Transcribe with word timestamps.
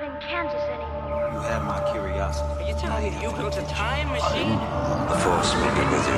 not 0.00 0.14
in 0.14 0.20
Kansas 0.20 0.62
anymore. 0.62 1.30
You 1.32 1.40
have 1.40 1.64
my 1.64 1.92
curiosity. 1.92 2.64
Are 2.64 2.68
you 2.68 2.74
telling 2.74 3.14
me 3.14 3.22
you 3.22 3.32
built 3.32 3.56
a 3.56 3.62
time 3.62 4.08
machine? 4.08 4.58
The 5.08 5.18
Force 5.18 5.54
will 5.54 5.74
be 5.74 5.80
with 5.90 6.06
you. 6.08 6.14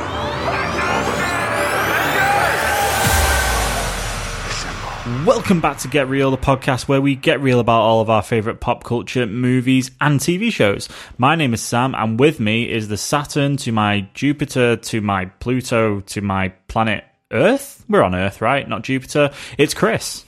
Welcome 5.27 5.61
back 5.61 5.79
to 5.79 5.89
Get 5.89 6.09
Real, 6.09 6.31
the 6.31 6.37
podcast 6.37 6.87
where 6.87 7.01
we 7.01 7.17
get 7.17 7.41
real 7.41 7.59
about 7.59 7.81
all 7.83 8.01
of 8.01 8.09
our 8.09 8.23
favourite 8.23 8.61
pop 8.61 8.85
culture, 8.85 9.27
movies, 9.27 9.91
and 10.01 10.21
TV 10.21 10.53
shows. 10.53 10.89
My 11.19 11.35
name 11.35 11.53
is 11.55 11.61
Sam, 11.61 11.95
and 11.97 12.21
with 12.21 12.39
me 12.39 12.71
is 12.71 12.89
the 12.89 12.97
Saturn 12.97 13.57
to 13.59 13.73
my 13.73 14.09
Jupiter 14.15 14.77
to 14.77 15.01
my 15.01 15.27
Pluto 15.27 16.01
to 16.01 16.21
my 16.21 16.51
planet 16.69 17.05
Earth. 17.33 17.85
We're 17.89 18.03
on 18.03 18.15
Earth, 18.15 18.41
right? 18.41 18.69
Not 18.69 18.83
Jupiter. 18.83 19.31
It's 19.59 19.75
Chris. 19.75 20.25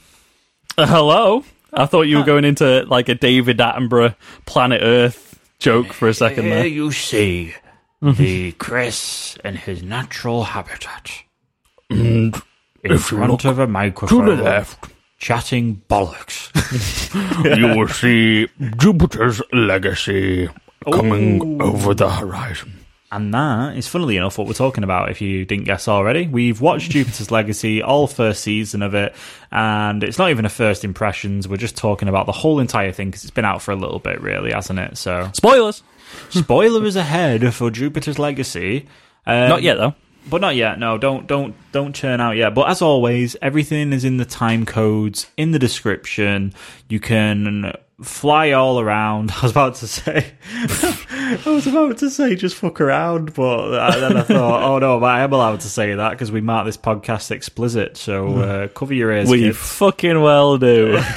Uh, 0.77 0.85
hello. 0.87 1.45
I 1.75 1.85
thought 1.85 2.03
you 2.03 2.17
were 2.17 2.23
going 2.23 2.45
into 2.45 2.85
like 2.87 3.09
a 3.09 3.15
David 3.15 3.57
Attenborough 3.57 4.15
Planet 4.45 4.81
Earth 4.81 5.39
joke 5.59 5.93
for 5.93 6.07
a 6.07 6.13
second 6.13 6.45
Here 6.45 6.55
there. 6.55 6.67
you 6.67 6.91
see 6.91 7.53
the 8.01 8.51
Chris 8.53 9.37
in 9.43 9.55
his 9.55 9.83
natural 9.83 10.43
habitat. 10.43 11.11
And 11.89 12.35
in 12.83 12.97
front 12.97 13.45
of 13.45 13.59
a 13.59 13.67
microphone. 13.67 14.43
left, 14.43 14.91
Chatting 15.17 15.81
bollocks. 15.89 16.51
you 17.57 17.67
will 17.67 17.87
see 17.87 18.47
Jupiter's 18.77 19.41
legacy 19.53 20.49
coming 20.91 21.61
oh. 21.61 21.71
over 21.71 21.93
the 21.93 22.09
horizon. 22.09 22.74
And 23.11 23.33
that 23.33 23.77
is, 23.77 23.87
funnily 23.87 24.17
enough, 24.17 24.37
what 24.37 24.47
we're 24.47 24.53
talking 24.53 24.83
about. 24.83 25.09
If 25.09 25.21
you 25.21 25.45
didn't 25.45 25.65
guess 25.65 25.87
already, 25.87 26.27
we've 26.27 26.59
watched 26.59 26.91
Jupiter's 26.91 27.31
Legacy, 27.31 27.81
all 27.81 28.07
first 28.07 28.41
season 28.41 28.81
of 28.81 28.93
it, 28.95 29.15
and 29.51 30.03
it's 30.03 30.17
not 30.17 30.31
even 30.31 30.43
a 30.45 30.49
first 30.49 30.83
impressions. 30.83 31.47
We're 31.47 31.57
just 31.57 31.77
talking 31.77 32.07
about 32.09 32.25
the 32.25 32.31
whole 32.33 32.59
entire 32.59 32.91
thing 32.91 33.09
because 33.09 33.23
it's 33.23 33.31
been 33.31 33.45
out 33.45 33.61
for 33.61 33.71
a 33.71 33.75
little 33.75 33.99
bit, 33.99 34.21
really, 34.21 34.51
hasn't 34.51 34.79
it? 34.79 34.97
So, 34.97 35.29
Spoilers. 35.33 35.83
spoilers 36.29 36.95
ahead 36.95 37.53
for 37.53 37.69
Jupiter's 37.71 38.19
Legacy. 38.19 38.87
Um, 39.25 39.49
Not 39.49 39.61
yet 39.63 39.75
though. 39.77 39.93
but 40.29 40.41
not 40.41 40.55
yet. 40.55 40.77
No, 40.79 40.97
don't 40.97 41.25
don't 41.27 41.55
don't 41.71 41.93
churn 41.93 42.19
out 42.19 42.35
yet. 42.35 42.53
But 42.53 42.69
as 42.69 42.81
always, 42.81 43.35
everything 43.41 43.93
is 43.93 44.03
in 44.03 44.17
the 44.17 44.25
time 44.25 44.65
codes 44.65 45.27
in 45.37 45.51
the 45.51 45.59
description. 45.59 46.53
You 46.89 46.99
can 46.99 47.73
fly 48.01 48.51
all 48.51 48.79
around. 48.79 49.31
I 49.37 49.41
was 49.41 49.51
about 49.51 49.75
to 49.75 49.87
say, 49.87 50.33
I 50.49 51.41
was 51.45 51.67
about 51.67 51.97
to 51.99 52.09
say 52.09 52.35
just 52.35 52.55
fuck 52.55 52.81
around, 52.81 53.33
but 53.33 53.91
then 53.91 54.17
I 54.17 54.21
thought, 54.23 54.63
oh 54.63 54.79
no, 54.79 54.99
but 54.99 55.07
I 55.07 55.21
am 55.21 55.33
allowed 55.33 55.61
to 55.61 55.69
say 55.69 55.93
that 55.93 56.11
because 56.11 56.31
we 56.31 56.41
mark 56.41 56.65
this 56.65 56.77
podcast 56.77 57.31
explicit. 57.31 57.97
So 57.97 58.37
uh, 58.37 58.67
cover 58.69 58.93
your 58.93 59.11
ears. 59.11 59.29
We 59.29 59.41
kids. 59.41 59.57
fucking 59.57 60.21
well 60.21 60.57
do. 60.57 60.99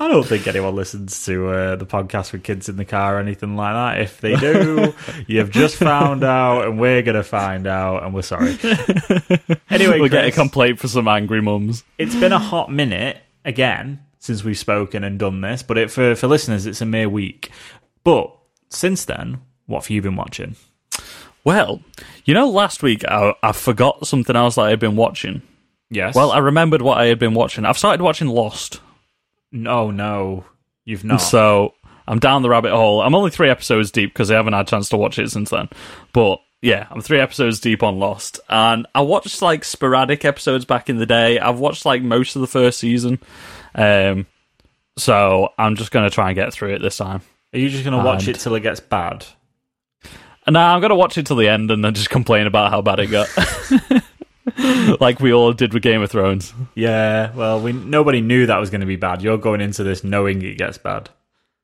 I 0.00 0.08
don't 0.08 0.26
think 0.26 0.46
anyone 0.48 0.74
listens 0.74 1.24
to 1.26 1.48
uh, 1.50 1.76
the 1.76 1.86
podcast 1.86 2.32
with 2.32 2.42
kids 2.42 2.68
in 2.68 2.76
the 2.76 2.84
car 2.84 3.16
or 3.16 3.20
anything 3.20 3.56
like 3.56 3.74
that. 3.74 4.02
If 4.02 4.20
they 4.20 4.34
do, 4.34 4.92
you've 5.28 5.50
just 5.50 5.76
found 5.76 6.24
out, 6.24 6.66
and 6.66 6.80
we're 6.80 7.02
gonna 7.02 7.22
find 7.22 7.66
out, 7.66 8.02
and 8.02 8.12
we're 8.12 8.22
sorry. 8.22 8.58
Anyway, 9.70 10.00
we'll 10.00 10.08
get 10.08 10.26
a 10.26 10.32
complaint 10.32 10.80
for 10.80 10.88
some 10.88 11.06
angry 11.06 11.40
mums. 11.40 11.84
it's 11.96 12.16
been 12.16 12.32
a 12.32 12.38
hot 12.38 12.72
minute 12.72 13.18
again 13.44 14.00
since 14.18 14.44
we've 14.44 14.58
spoken 14.58 15.04
and 15.04 15.18
done 15.18 15.40
this, 15.40 15.62
but 15.62 15.78
it, 15.78 15.90
for 15.90 16.14
for 16.14 16.26
listeners, 16.26 16.66
it's 16.66 16.80
a 16.80 16.86
mere 16.86 17.08
week. 17.08 17.50
But 18.04 18.34
since 18.68 19.04
then, 19.04 19.40
what 19.66 19.84
have 19.84 19.90
you 19.90 20.02
been 20.02 20.16
watching? 20.16 20.56
Well, 21.44 21.80
you 22.24 22.34
know, 22.34 22.48
last 22.48 22.82
week 22.82 23.04
I, 23.06 23.34
I 23.42 23.52
forgot 23.52 24.06
something 24.06 24.36
else 24.36 24.56
that 24.56 24.62
I 24.62 24.70
had 24.70 24.80
been 24.80 24.96
watching. 24.96 25.42
Yes. 25.90 26.14
Well, 26.14 26.32
I 26.32 26.38
remembered 26.38 26.82
what 26.82 26.98
I 26.98 27.06
had 27.06 27.18
been 27.18 27.34
watching. 27.34 27.64
I've 27.64 27.78
started 27.78 28.02
watching 28.02 28.28
Lost. 28.28 28.80
no, 29.52 29.70
oh, 29.70 29.90
no, 29.90 30.44
you've 30.84 31.04
not. 31.04 31.18
So 31.18 31.74
I'm 32.06 32.18
down 32.18 32.42
the 32.42 32.50
rabbit 32.50 32.72
hole. 32.72 33.00
I'm 33.00 33.14
only 33.14 33.30
three 33.30 33.48
episodes 33.50 33.90
deep 33.90 34.12
because 34.12 34.30
I 34.30 34.34
haven't 34.34 34.52
had 34.52 34.66
a 34.66 34.70
chance 34.70 34.88
to 34.90 34.96
watch 34.96 35.18
it 35.18 35.30
since 35.30 35.50
then. 35.50 35.68
But 36.12 36.40
yeah, 36.60 36.86
I'm 36.90 37.00
three 37.00 37.20
episodes 37.20 37.60
deep 37.60 37.82
on 37.82 37.98
Lost, 37.98 38.40
and 38.48 38.86
I 38.94 39.02
watched 39.02 39.40
like 39.40 39.64
sporadic 39.64 40.24
episodes 40.24 40.64
back 40.64 40.90
in 40.90 40.98
the 40.98 41.06
day. 41.06 41.38
I've 41.38 41.60
watched 41.60 41.84
like 41.86 42.02
most 42.02 42.34
of 42.34 42.40
the 42.40 42.48
first 42.48 42.80
season, 42.80 43.20
um, 43.78 44.26
so 44.96 45.50
I'm 45.58 45.76
just 45.76 45.90
gonna 45.90 46.10
try 46.10 46.28
and 46.28 46.34
get 46.34 46.52
through 46.52 46.74
it 46.74 46.82
this 46.82 46.96
time. 46.96 47.22
Are 47.54 47.58
you 47.58 47.68
just 47.70 47.84
gonna 47.84 48.04
watch 48.04 48.26
And- 48.26 48.36
it 48.36 48.40
till 48.40 48.54
it 48.54 48.60
gets 48.60 48.80
bad? 48.80 49.24
No, 50.46 50.52
now 50.52 50.74
I'm 50.74 50.80
gonna 50.80 50.94
watch 50.96 51.16
it 51.18 51.26
till 51.26 51.36
the 51.36 51.48
end 51.48 51.70
and 51.70 51.84
then 51.84 51.94
just 51.94 52.10
complain 52.18 52.46
about 52.46 52.70
how 52.70 52.80
bad 52.82 53.00
it 53.00 53.06
got, 53.08 53.28
like 55.00 55.20
we 55.20 55.32
all 55.32 55.52
did 55.52 55.72
with 55.74 55.82
Game 55.82 56.02
of 56.02 56.10
Thrones. 56.10 56.52
Yeah. 56.74 57.32
Well, 57.34 57.60
we 57.60 57.72
nobody 57.72 58.20
knew 58.20 58.46
that 58.46 58.58
was 58.58 58.70
going 58.70 58.80
to 58.80 58.86
be 58.86 58.96
bad. 58.96 59.22
You're 59.22 59.38
going 59.38 59.60
into 59.60 59.84
this 59.84 60.02
knowing 60.04 60.42
it 60.42 60.58
gets 60.58 60.78
bad. 60.78 61.10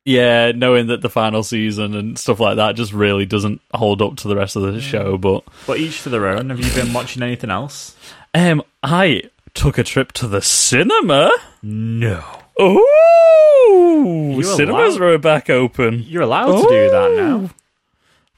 Yeah, 0.05 0.53
knowing 0.53 0.89
that 0.89 1.01
the 1.01 1.09
final 1.09 1.43
season 1.43 1.95
and 1.95 2.19
stuff 2.19 2.39
like 2.39 2.57
that 2.57 2.77
just 2.77 2.93
really 2.93 3.25
doesn't 3.25 3.63
hold 3.73 4.03
up 4.03 4.17
to 4.17 4.29
the 4.29 4.37
rest 4.37 4.55
of 4.55 4.61
the 4.63 4.79
show, 4.81 5.17
but. 5.17 5.45
But 5.67 5.79
each 5.79 6.03
to 6.03 6.11
their 6.11 6.27
own. 6.27 6.51
Have 6.51 6.61
you 6.61 6.71
been 6.75 6.93
watching 6.93 7.23
anything 7.23 7.49
else? 7.51 7.97
Um, 8.35 8.63
I 8.83 9.23
took 9.55 9.79
a 9.79 9.85
trip 9.85 10.13
to 10.13 10.29
the 10.29 10.43
cinema. 10.43 11.33
No. 11.63 12.23
Oh, 12.59 14.41
cinemas 14.43 14.97
allowed- 14.97 15.03
are 15.03 15.19
back 15.19 15.49
open. 15.51 16.05
You're 16.07 16.23
allowed 16.23 16.63
to 16.63 16.69
do 16.69 16.91
that 16.91 17.13
now. 17.17 17.51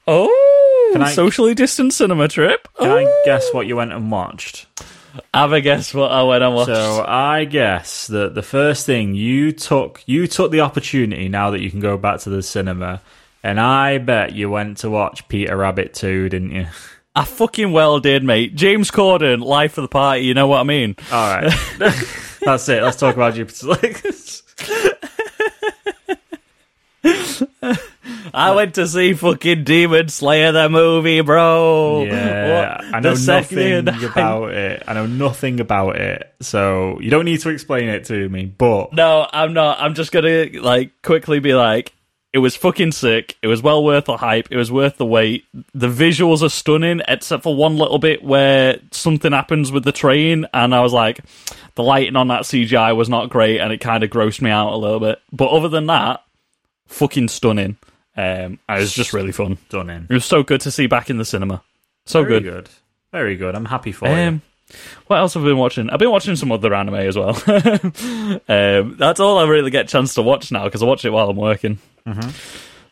Oh, 0.07 0.27
oh 0.29 0.89
Can 0.93 1.01
I- 1.01 1.11
socially 1.11 1.53
distant 1.53 1.93
cinema 1.93 2.27
trip. 2.27 2.67
Can 2.79 2.87
oh. 2.87 2.97
I 2.97 3.21
guess 3.25 3.53
what 3.53 3.67
you 3.67 3.75
went 3.75 3.91
and 3.91 4.09
watched? 4.09 4.67
have 5.33 5.51
a 5.51 5.61
guess 5.61 5.93
what 5.93 6.11
I 6.11 6.23
went 6.23 6.43
and 6.43 6.55
watched? 6.55 6.67
So 6.67 7.03
I 7.07 7.45
guess 7.45 8.07
that 8.07 8.35
the 8.35 8.43
first 8.43 8.85
thing 8.85 9.15
you 9.15 9.51
took, 9.51 10.01
you 10.05 10.27
took 10.27 10.51
the 10.51 10.61
opportunity 10.61 11.27
now 11.29 11.51
that 11.51 11.61
you 11.61 11.71
can 11.71 11.79
go 11.79 11.97
back 11.97 12.19
to 12.21 12.29
the 12.29 12.43
cinema, 12.43 13.01
and 13.43 13.59
I 13.59 13.97
bet 13.97 14.33
you 14.33 14.49
went 14.49 14.77
to 14.79 14.89
watch 14.89 15.27
Peter 15.27 15.55
Rabbit 15.57 15.93
2, 15.93 16.29
didn't 16.29 16.51
you? 16.51 16.67
I 17.17 17.25
fucking 17.25 17.71
well 17.71 17.99
did, 17.99 18.23
mate. 18.23 18.55
James 18.55 18.91
Corden, 18.91 19.41
life 19.43 19.77
of 19.77 19.81
the 19.83 19.87
party. 19.87 20.21
You 20.25 20.33
know 20.33 20.47
what 20.47 20.59
I 20.59 20.63
mean? 20.63 20.95
All 21.11 21.35
right, 21.35 21.51
that's 22.41 22.69
it. 22.69 22.83
Let's 22.83 22.97
talk 22.97 23.15
about 23.15 23.33
Jupiter's 23.35 23.63
Legacy. 23.83 24.43
I 28.33 28.51
went 28.55 28.75
to 28.75 28.87
see 28.87 29.13
fucking 29.13 29.63
Demon 29.63 30.09
Slayer 30.09 30.51
the 30.51 30.69
movie, 30.69 31.21
bro. 31.21 32.03
Yeah, 32.03 32.75
What? 32.85 32.95
I 32.95 32.99
know 32.99 33.13
nothing 33.13 33.89
I- 33.89 34.05
about 34.05 34.51
it. 34.51 34.83
I 34.87 34.93
know 34.93 35.05
nothing 35.05 35.59
about 35.59 35.95
it, 35.97 36.33
so 36.41 36.99
you 36.99 37.09
don't 37.09 37.25
need 37.25 37.39
to 37.41 37.49
explain 37.49 37.89
it 37.89 38.05
to 38.05 38.29
me. 38.29 38.45
But 38.45 38.93
No, 38.93 39.27
I'm 39.31 39.53
not. 39.53 39.79
I'm 39.81 39.93
just 39.95 40.11
gonna 40.11 40.47
like 40.61 41.01
quickly 41.01 41.39
be 41.39 41.53
like, 41.53 41.93
it 42.37 42.41
was 42.41 42.55
fucking 42.55 42.91
sick. 42.91 43.35
It 43.41 43.47
was 43.47 43.63
well 43.63 43.83
worth 43.83 44.05
the 44.05 44.17
hype. 44.17 44.47
It 44.51 44.57
was 44.57 44.71
worth 44.71 44.97
the 44.97 45.05
wait. 45.07 45.45
The 45.73 45.87
visuals 45.87 46.43
are 46.43 46.49
stunning, 46.49 47.01
except 47.07 47.41
for 47.41 47.55
one 47.55 47.77
little 47.77 47.97
bit 47.97 48.23
where 48.23 48.77
something 48.91 49.31
happens 49.31 49.71
with 49.71 49.83
the 49.83 49.91
train, 49.91 50.45
and 50.53 50.75
I 50.75 50.81
was 50.81 50.93
like, 50.93 51.19
the 51.73 51.81
lighting 51.81 52.15
on 52.15 52.27
that 52.27 52.43
CGI 52.43 52.95
was 52.95 53.09
not 53.09 53.31
great, 53.31 53.59
and 53.59 53.73
it 53.73 53.79
kind 53.79 54.03
of 54.03 54.11
grossed 54.11 54.39
me 54.39 54.51
out 54.51 54.71
a 54.71 54.77
little 54.77 54.99
bit. 54.99 55.19
But 55.31 55.49
other 55.49 55.67
than 55.67 55.87
that, 55.87 56.23
fucking 56.87 57.29
stunning. 57.29 57.77
Um, 58.15 58.59
it 58.69 58.79
was 58.79 58.93
just 58.93 59.13
really 59.13 59.31
fun. 59.31 59.57
done 59.69 59.89
in. 59.89 60.05
It 60.07 60.13
was 60.13 60.25
so 60.25 60.43
good 60.43 60.61
to 60.61 60.71
see 60.71 60.85
back 60.85 61.09
in 61.09 61.17
the 61.17 61.25
cinema. 61.25 61.63
So 62.05 62.21
Very 62.23 62.41
good. 62.41 62.43
good. 62.43 62.69
Very 63.11 63.35
good. 63.35 63.55
I'm 63.55 63.65
happy 63.65 63.91
for 63.91 64.07
Um, 64.07 64.43
what 65.07 65.17
else 65.17 65.33
have 65.33 65.43
I 65.43 65.47
been 65.47 65.57
watching? 65.57 65.89
I've 65.89 65.99
been 65.99 66.11
watching 66.11 66.35
some 66.35 66.51
other 66.51 66.73
anime 66.73 66.95
as 66.95 67.17
well. 67.17 67.29
um, 68.47 68.95
that's 68.97 69.19
all 69.19 69.37
I 69.37 69.47
really 69.47 69.71
get 69.71 69.85
a 69.85 69.87
chance 69.87 70.13
to 70.15 70.21
watch 70.21 70.51
now 70.51 70.65
because 70.65 70.83
I 70.83 70.85
watch 70.85 71.05
it 71.05 71.11
while 71.11 71.29
I'm 71.29 71.37
working. 71.37 71.79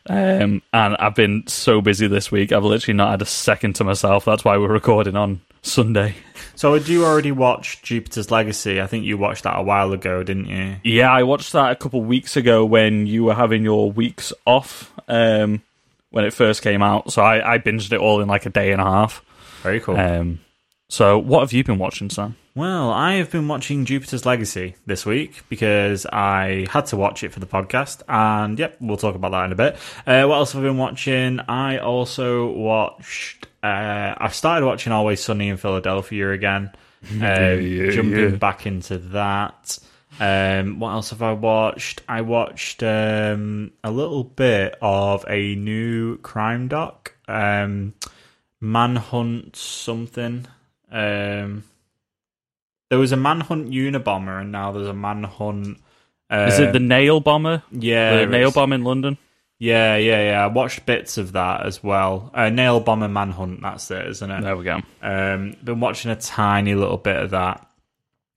Um, 0.07 0.61
and 0.71 0.95
I've 0.97 1.15
been 1.15 1.47
so 1.47 1.81
busy 1.81 2.07
this 2.07 2.31
week. 2.31 2.51
I've 2.51 2.63
literally 2.63 2.95
not 2.95 3.11
had 3.11 3.21
a 3.21 3.25
second 3.25 3.73
to 3.77 3.83
myself. 3.83 4.25
That's 4.25 4.45
why 4.45 4.57
we're 4.57 4.71
recording 4.71 5.15
on 5.15 5.41
Sunday. 5.61 6.15
So, 6.57 6.73
had 6.73 6.87
you 6.87 7.03
already 7.03 7.33
watched 7.33 7.83
Jupiter's 7.83 8.31
Legacy? 8.31 8.79
I 8.79 8.87
think 8.87 9.03
you 9.03 9.17
watched 9.17 9.43
that 9.43 9.59
a 9.59 9.61
while 9.61 9.91
ago, 9.91 10.23
didn't 10.23 10.45
you? 10.45 10.77
Yeah, 10.85 11.11
I 11.11 11.23
watched 11.23 11.51
that 11.51 11.71
a 11.71 11.75
couple 11.75 12.01
weeks 12.01 12.37
ago 12.37 12.63
when 12.63 13.07
you 13.07 13.25
were 13.25 13.33
having 13.33 13.65
your 13.65 13.91
weeks 13.91 14.31
off 14.45 14.89
um, 15.09 15.61
when 16.11 16.23
it 16.23 16.33
first 16.33 16.61
came 16.61 16.81
out. 16.81 17.11
So 17.11 17.21
I, 17.21 17.55
I 17.55 17.57
binged 17.57 17.91
it 17.91 17.99
all 17.99 18.21
in 18.21 18.29
like 18.29 18.45
a 18.45 18.49
day 18.49 18.71
and 18.71 18.79
a 18.79 18.85
half. 18.85 19.21
Very 19.63 19.81
cool. 19.81 19.97
Um, 19.97 20.39
so 20.89 21.17
what 21.17 21.41
have 21.41 21.53
you 21.53 21.63
been 21.63 21.77
watching, 21.77 22.09
Sam? 22.09 22.35
Well, 22.55 22.89
I 22.91 23.15
have 23.15 23.31
been 23.31 23.49
watching 23.49 23.83
Jupiter's 23.83 24.25
Legacy 24.25 24.75
this 24.85 25.05
week 25.05 25.43
because 25.49 26.05
I 26.05 26.67
had 26.69 26.85
to 26.87 26.95
watch 26.95 27.21
it 27.23 27.33
for 27.33 27.41
the 27.41 27.45
podcast, 27.45 28.01
and 28.07 28.57
yep, 28.57 28.77
we'll 28.79 28.95
talk 28.95 29.15
about 29.15 29.31
that 29.31 29.45
in 29.45 29.51
a 29.51 29.55
bit. 29.55 29.75
Uh, 30.07 30.25
what 30.25 30.35
else 30.35 30.53
have 30.53 30.63
I 30.63 30.67
been 30.67 30.77
watching? 30.77 31.41
I 31.41 31.79
also 31.79 32.49
watched. 32.51 33.47
Uh, 33.61 34.15
I 34.17 34.29
started 34.29 34.65
watching 34.65 34.93
Always 34.93 35.21
Sunny 35.21 35.49
in 35.49 35.57
Philadelphia 35.57 36.31
again. 36.31 36.71
Um, 37.07 37.21
yeah, 37.21 37.91
jumping 37.91 38.19
yeah. 38.19 38.29
back 38.29 38.65
into 38.65 38.97
that. 38.97 39.77
Um, 40.19 40.79
what 40.79 40.91
else 40.91 41.11
have 41.11 41.21
I 41.21 41.33
watched? 41.33 42.01
I 42.09 42.21
watched 42.21 42.81
um, 42.81 43.73
a 43.83 43.91
little 43.91 44.23
bit 44.23 44.75
of 44.81 45.23
a 45.27 45.53
new 45.53 46.17
crime 46.17 46.67
doc, 46.67 47.13
um, 47.27 47.93
Manhunt 48.59 49.55
something. 49.55 50.47
Um, 50.95 51.63
there 52.89 52.99
was 52.99 53.11
a 53.11 53.17
Manhunt 53.17 53.69
Unabomber, 53.69 54.39
and 54.39 54.51
now 54.51 54.71
there's 54.71 54.87
a 54.87 54.93
Manhunt 54.93 55.77
Is 56.31 56.59
it 56.59 56.71
the 56.71 56.79
nail 56.79 57.19
bomber? 57.19 57.63
yeah, 57.71 58.17
the 58.17 58.25
nail 58.27 58.51
bomb 58.51 58.73
in 58.73 58.83
London. 58.83 59.17
Yeah, 59.57 59.95
yeah, 59.95 60.31
yeah. 60.31 60.43
I 60.43 60.47
watched 60.47 60.85
bits 60.85 61.17
of 61.17 61.31
that 61.33 61.65
as 61.65 61.81
well. 61.81 62.29
Uh, 62.33 62.49
Nail 62.49 62.81
Bomber 62.81 63.07
Manhunt, 63.07 63.61
that's 63.61 63.89
it, 63.89 64.05
isn't 64.07 64.29
it? 64.29 64.41
There 64.41 64.57
we 64.57 64.65
go. 64.65 64.81
Um, 65.01 65.55
been 65.63 65.79
watching 65.79 66.11
a 66.11 66.15
tiny 66.17 66.75
little 66.75 66.97
bit 66.97 67.15
of 67.15 67.29
that. 67.31 67.65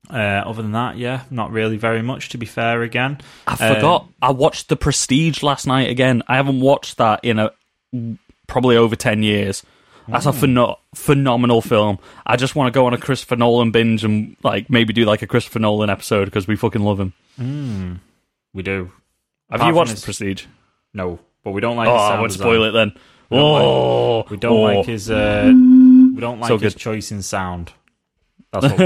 Uh, 0.09 0.43
other 0.47 0.61
than 0.61 0.71
that, 0.71 0.97
yeah, 0.97 1.23
not 1.29 1.51
really 1.51 1.75
very 1.75 2.01
much. 2.01 2.29
To 2.29 2.37
be 2.37 2.45
fair, 2.45 2.83
again, 2.83 3.19
I 3.45 3.55
forgot. 3.57 4.07
I 4.21 4.31
watched 4.31 4.69
The 4.69 4.77
Prestige 4.77 5.43
last 5.43 5.67
night 5.67 5.89
again. 5.89 6.23
I 6.27 6.37
haven't 6.37 6.61
watched 6.61 6.97
that 6.97 7.23
in 7.23 7.37
a 7.37 7.51
probably 8.47 8.77
over 8.77 8.95
ten 8.95 9.21
years. 9.21 9.61
That's 10.11 10.25
a 10.25 10.31
pheno- 10.31 10.77
phenomenal 10.95 11.61
film. 11.61 11.99
I 12.25 12.35
just 12.35 12.55
want 12.55 12.73
to 12.73 12.77
go 12.77 12.85
on 12.85 12.93
a 12.93 12.97
Christopher 12.97 13.35
Nolan 13.35 13.71
binge 13.71 14.03
and 14.03 14.35
like 14.43 14.69
maybe 14.69 14.93
do 14.93 15.05
like 15.05 15.21
a 15.21 15.27
Christopher 15.27 15.59
Nolan 15.59 15.89
episode 15.89 16.25
because 16.25 16.47
we 16.47 16.55
fucking 16.55 16.81
love 16.81 16.99
him. 16.99 18.01
we 18.53 18.63
do. 18.63 18.91
Have 19.51 19.59
Apart 19.61 19.69
you 19.71 19.75
watched 19.75 19.91
his- 19.91 20.03
Prestige? 20.03 20.45
No, 20.93 21.19
but 21.43 21.51
we 21.51 21.61
don't 21.61 21.77
like. 21.77 21.87
Oh, 21.87 21.93
his 21.93 22.01
I 22.01 22.23
design. 22.27 22.39
spoil 22.39 22.63
it 22.65 22.71
then. 22.71 22.87
like- 22.89 22.97
Oh, 23.31 24.25
We 24.29 24.37
don't 24.37 24.51
oh. 24.51 24.61
like 24.77 24.85
his. 24.87 25.09
Uh, 25.11 25.51
we 25.53 26.19
don't 26.19 26.39
like 26.39 26.47
So 26.47 26.57
his 26.57 26.73
good. 26.73 26.79
choice 26.79 27.11
in 27.11 27.21
sound. 27.21 27.73
That's 28.51 28.65
what. 28.65 28.79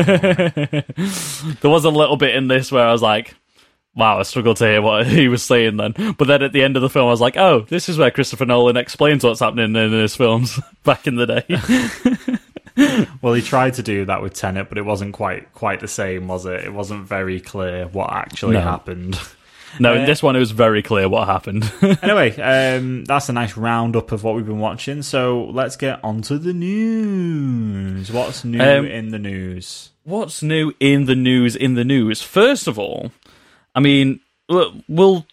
we. 0.98 1.54
There 1.62 1.72
was 1.72 1.86
a 1.86 1.90
little 1.90 2.18
bit 2.18 2.36
in 2.36 2.48
this 2.50 2.70
where 2.72 2.86
I 2.86 2.92
was 2.92 3.02
like, 3.02 3.36
wow, 3.96 4.20
I 4.20 4.24
struggled 4.24 4.58
to 4.58 4.66
hear 4.66 4.82
what 4.82 5.06
he 5.08 5.28
was 5.28 5.44
saying 5.44 5.78
then. 5.78 6.16
But 6.18 6.28
then 6.28 6.42
at 6.44 6.52
the 6.54 6.64
end 6.64 6.76
of 6.76 6.82
the 6.82 6.90
film, 6.90 7.08
I 7.08 7.12
was 7.12 7.22
like, 7.22 7.38
oh, 7.38 7.62
this 7.70 7.90
is 7.90 7.98
where 7.98 8.12
Christopher 8.12 8.46
Nolan 8.46 8.78
explains 8.78 9.24
what's 9.24 9.40
happening 9.40 9.76
in 9.76 9.92
his 9.92 10.16
films 10.16 10.60
back 10.84 11.08
in 11.08 11.16
the 11.16 11.26
day. 11.28 12.38
well, 13.22 13.34
he 13.34 13.42
tried 13.42 13.76
to 13.76 13.84
do 13.84 14.06
that 14.06 14.22
with 14.22 14.34
Tenet, 14.34 14.70
but 14.70 14.78
it 14.78 14.86
wasn't 14.86 15.14
quite 15.14 15.54
quite 15.54 15.80
the 15.80 15.88
same, 15.88 16.28
was 16.28 16.46
it? 16.46 16.64
It 16.64 16.74
wasn't 16.74 17.06
very 17.08 17.40
clear 17.40 17.88
what 17.88 18.12
actually 18.12 18.54
No. 18.56 18.62
happened. 18.62 19.20
no, 19.80 19.94
Uh, 19.94 19.98
in 19.98 20.06
this 20.06 20.24
one, 20.24 20.36
it 20.36 20.40
was 20.40 20.52
very 20.52 20.82
clear 20.82 21.08
what 21.08 21.28
happened. 21.28 21.72
anyway, 22.02 22.36
um, 22.42 23.06
that's 23.06 23.30
a 23.30 23.34
nice 23.34 23.56
roundup 23.58 24.12
of 24.12 24.24
what 24.24 24.36
we've 24.36 24.46
been 24.46 24.60
watching. 24.60 25.02
So 25.04 25.46
let's 25.52 25.76
get 25.76 26.00
on 26.04 26.22
to 26.24 26.38
the 26.40 26.54
news. 26.54 28.12
What's 28.12 28.44
new 28.44 28.60
Um, 28.62 28.86
in 28.86 29.10
the 29.10 29.20
news? 29.20 29.90
what's 30.06 30.44
new 30.44 30.74
in 30.82 31.06
the 31.06 31.16
news 31.16 31.56
in 31.56 31.76
the 31.76 31.84
news 31.86 32.22
first 32.22 32.68
of 32.68 32.78
all 32.78 33.10
i 33.76 33.80
mean 33.80 34.20
we'll 34.88 35.26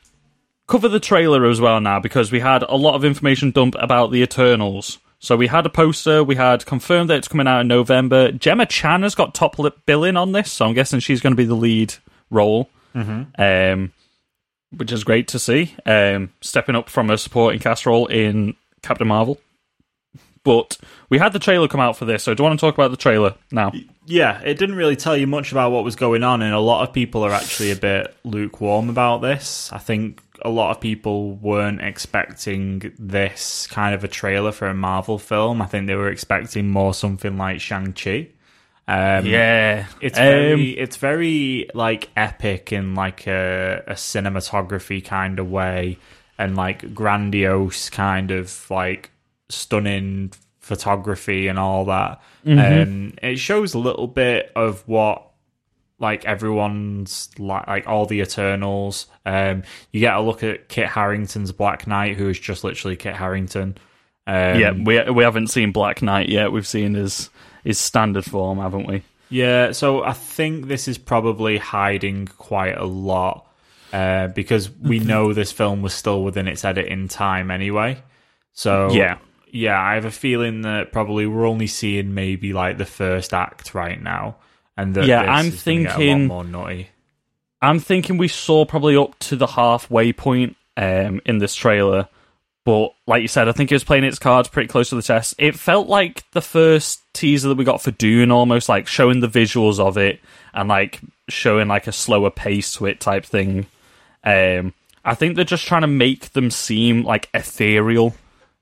cover 0.66 0.88
the 0.88 1.00
trailer 1.00 1.46
as 1.46 1.60
well 1.60 1.80
now 1.80 1.98
because 1.98 2.30
we 2.30 2.40
had 2.40 2.62
a 2.62 2.76
lot 2.76 2.94
of 2.94 3.04
information 3.04 3.50
dump 3.50 3.74
about 3.78 4.12
the 4.12 4.22
eternals. 4.22 4.98
So 5.18 5.36
we 5.36 5.48
had 5.48 5.66
a 5.66 5.68
poster 5.68 6.22
we 6.24 6.36
had 6.36 6.64
confirmed 6.64 7.10
that 7.10 7.18
it's 7.18 7.28
coming 7.28 7.48
out 7.48 7.60
in 7.62 7.68
november. 7.68 8.32
Gemma 8.32 8.66
chan 8.66 9.02
has 9.02 9.14
got 9.14 9.34
top 9.34 9.58
lip 9.58 9.78
billing 9.84 10.16
on 10.16 10.32
this 10.32 10.52
so 10.52 10.66
i'm 10.66 10.74
guessing 10.74 11.00
she's 11.00 11.20
going 11.20 11.32
to 11.32 11.36
be 11.36 11.44
the 11.44 11.54
lead 11.54 11.94
role. 12.30 12.70
Um, 13.38 13.92
which 14.76 14.92
is 14.92 15.02
great 15.02 15.26
to 15.28 15.38
see. 15.40 15.74
Um, 15.84 16.32
stepping 16.40 16.76
up 16.76 16.88
from 16.88 17.10
a 17.10 17.18
supporting 17.18 17.60
cast 17.60 17.84
role 17.86 18.06
in 18.06 18.54
captain 18.82 19.08
marvel. 19.08 19.40
But 20.44 20.78
we 21.10 21.18
had 21.18 21.32
the 21.32 21.38
trailer 21.40 21.68
come 21.68 21.80
out 21.80 21.96
for 21.96 22.04
this 22.06 22.22
so 22.22 22.32
do 22.32 22.42
you 22.42 22.48
want 22.48 22.58
to 22.58 22.64
talk 22.64 22.74
about 22.74 22.92
the 22.92 22.96
trailer 22.96 23.34
now 23.50 23.72
Yeah, 24.10 24.40
it 24.40 24.58
didn't 24.58 24.74
really 24.74 24.96
tell 24.96 25.16
you 25.16 25.28
much 25.28 25.52
about 25.52 25.70
what 25.70 25.84
was 25.84 25.94
going 25.94 26.24
on, 26.24 26.42
and 26.42 26.52
a 26.52 26.58
lot 26.58 26.86
of 26.86 26.92
people 26.92 27.22
are 27.24 27.30
actually 27.30 27.70
a 27.70 27.76
bit 27.76 28.14
lukewarm 28.24 28.90
about 28.90 29.22
this. 29.22 29.70
I 29.72 29.78
think 29.78 30.20
a 30.42 30.50
lot 30.50 30.72
of 30.72 30.80
people 30.80 31.36
weren't 31.36 31.80
expecting 31.80 32.92
this 32.98 33.68
kind 33.68 33.94
of 33.94 34.02
a 34.02 34.08
trailer 34.08 34.50
for 34.50 34.66
a 34.66 34.74
Marvel 34.74 35.18
film. 35.18 35.62
I 35.62 35.66
think 35.66 35.86
they 35.86 35.94
were 35.94 36.10
expecting 36.10 36.68
more 36.68 36.92
something 36.92 37.36
like 37.38 37.60
Shang 37.60 37.92
Chi. 37.92 38.28
Um, 38.88 39.24
yeah 39.26 39.86
It's 40.00 40.18
Um, 40.18 40.24
very, 40.24 40.70
it's 40.70 40.96
very 40.96 41.70
like 41.74 42.08
epic 42.16 42.72
in 42.72 42.96
like 42.96 43.28
a, 43.28 43.84
a 43.86 43.92
cinematography 43.94 45.04
kind 45.04 45.38
of 45.38 45.48
way, 45.48 45.98
and 46.36 46.56
like 46.56 46.94
grandiose 46.94 47.90
kind 47.90 48.32
of 48.32 48.68
like 48.70 49.10
stunning 49.48 50.32
photography 50.60 51.48
and 51.48 51.58
all 51.58 51.86
that. 51.86 52.20
Um, 52.46 53.14
it 53.22 53.38
shows 53.38 53.74
a 53.74 53.78
little 53.78 54.06
bit 54.06 54.52
of 54.54 54.86
what 54.86 55.26
like 55.98 56.24
everyone's 56.24 57.28
like 57.38 57.66
like 57.66 57.86
all 57.86 58.06
the 58.06 58.20
Eternals. 58.20 59.06
Um, 59.26 59.62
you 59.92 60.00
get 60.00 60.14
a 60.14 60.20
look 60.20 60.42
at 60.42 60.68
Kit 60.68 60.86
Harington's 60.88 61.52
Black 61.52 61.86
Knight, 61.86 62.16
who 62.16 62.28
is 62.28 62.38
just 62.38 62.64
literally 62.64 62.96
Kit 62.96 63.14
Harington. 63.14 63.76
Um, 64.26 64.58
Yeah, 64.60 64.72
we 64.72 65.00
we 65.10 65.24
haven't 65.24 65.48
seen 65.48 65.72
Black 65.72 66.02
Knight 66.02 66.28
yet. 66.28 66.52
We've 66.52 66.66
seen 66.66 66.94
his 66.94 67.30
his 67.64 67.78
standard 67.78 68.24
form, 68.24 68.58
haven't 68.58 68.86
we? 68.86 69.02
Yeah, 69.28 69.72
so 69.72 70.02
I 70.02 70.12
think 70.12 70.66
this 70.66 70.88
is 70.88 70.98
probably 70.98 71.56
hiding 71.58 72.26
quite 72.26 72.76
a 72.76 72.84
lot 72.84 73.46
uh, 73.92 74.26
because 74.28 74.70
we 74.70 74.98
know 74.98 75.32
this 75.32 75.52
film 75.52 75.82
was 75.82 75.94
still 75.94 76.24
within 76.24 76.48
its 76.48 76.64
editing 76.64 77.06
time 77.08 77.50
anyway. 77.50 78.02
So 78.52 78.90
Yeah. 78.90 79.18
Yeah, 79.52 79.80
I 79.80 79.94
have 79.94 80.04
a 80.04 80.10
feeling 80.10 80.62
that 80.62 80.92
probably 80.92 81.26
we're 81.26 81.46
only 81.46 81.66
seeing 81.66 82.14
maybe 82.14 82.52
like 82.52 82.78
the 82.78 82.84
first 82.86 83.32
act 83.34 83.74
right 83.74 84.00
now, 84.00 84.36
and 84.76 84.94
that 84.94 85.06
Yeah, 85.06 85.20
I'm 85.22 85.46
is 85.46 85.62
gonna 85.62 85.82
get 85.82 85.86
a 85.86 85.88
lot 85.90 85.96
thinking- 85.96 86.26
more 86.26 86.44
nutty. 86.44 86.88
I'm 87.62 87.78
thinking 87.78 88.16
we 88.16 88.28
saw 88.28 88.64
probably 88.64 88.96
up 88.96 89.18
to 89.20 89.36
the 89.36 89.46
halfway 89.46 90.12
point 90.14 90.56
um, 90.78 91.20
in 91.26 91.38
this 91.38 91.54
trailer, 91.54 92.08
but 92.64 92.94
like 93.06 93.20
you 93.20 93.28
said, 93.28 93.48
I 93.48 93.52
think 93.52 93.70
it 93.70 93.74
was 93.74 93.84
playing 93.84 94.04
its 94.04 94.18
cards 94.18 94.48
pretty 94.48 94.68
close 94.68 94.88
to 94.90 94.94
the 94.96 95.02
chest. 95.02 95.34
It 95.38 95.54
felt 95.58 95.86
like 95.86 96.24
the 96.30 96.40
first 96.40 97.00
teaser 97.12 97.48
that 97.50 97.56
we 97.58 97.64
got 97.64 97.82
for 97.82 97.90
Dune, 97.90 98.30
almost 98.30 98.68
like 98.70 98.86
showing 98.86 99.20
the 99.20 99.28
visuals 99.28 99.78
of 99.78 99.98
it 99.98 100.20
and 100.54 100.68
like 100.70 101.00
showing 101.28 101.68
like 101.68 101.86
a 101.86 101.92
slower 101.92 102.30
pace 102.30 102.72
to 102.76 102.86
it 102.86 102.98
type 102.98 103.26
thing. 103.26 103.66
Um, 104.24 104.72
I 105.04 105.14
think 105.14 105.36
they're 105.36 105.44
just 105.44 105.66
trying 105.66 105.82
to 105.82 105.86
make 105.86 106.32
them 106.32 106.50
seem 106.50 107.02
like 107.02 107.28
ethereal, 107.34 108.14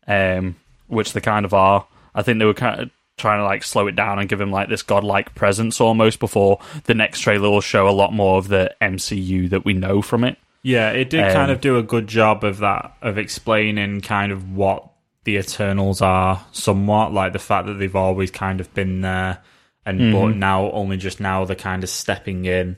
um, 0.08 0.56
which 0.88 1.12
they 1.12 1.20
kind 1.20 1.44
of 1.44 1.54
are. 1.54 1.86
I 2.14 2.22
think 2.22 2.38
they 2.38 2.44
were 2.44 2.54
kind 2.54 2.80
of 2.80 2.90
trying 3.16 3.40
to 3.40 3.44
like 3.44 3.64
slow 3.64 3.86
it 3.86 3.96
down 3.96 4.18
and 4.18 4.28
give 4.28 4.40
him 4.40 4.50
like 4.50 4.68
this 4.68 4.82
godlike 4.82 5.34
presence 5.34 5.80
almost 5.80 6.20
before 6.20 6.60
the 6.84 6.94
next 6.94 7.20
trailer 7.20 7.50
will 7.50 7.60
show 7.60 7.88
a 7.88 7.90
lot 7.90 8.12
more 8.12 8.38
of 8.38 8.48
the 8.48 8.74
MCU 8.80 9.50
that 9.50 9.64
we 9.64 9.72
know 9.74 10.02
from 10.02 10.24
it. 10.24 10.38
Yeah, 10.62 10.90
it 10.90 11.10
did 11.10 11.24
Um, 11.24 11.32
kind 11.32 11.50
of 11.50 11.60
do 11.60 11.78
a 11.78 11.82
good 11.82 12.06
job 12.06 12.44
of 12.44 12.58
that, 12.58 12.92
of 13.02 13.18
explaining 13.18 14.00
kind 14.00 14.32
of 14.32 14.52
what 14.54 14.88
the 15.24 15.36
Eternals 15.36 16.00
are, 16.00 16.44
somewhat 16.52 17.12
like 17.12 17.32
the 17.32 17.38
fact 17.38 17.66
that 17.66 17.74
they've 17.74 17.94
always 17.94 18.30
kind 18.30 18.60
of 18.60 18.72
been 18.74 19.00
there, 19.02 19.38
and 19.86 20.12
but 20.12 20.36
now 20.36 20.70
only 20.72 20.96
just 20.96 21.20
now 21.20 21.44
they're 21.44 21.56
kind 21.56 21.82
of 21.84 21.90
stepping 21.90 22.44
in. 22.44 22.76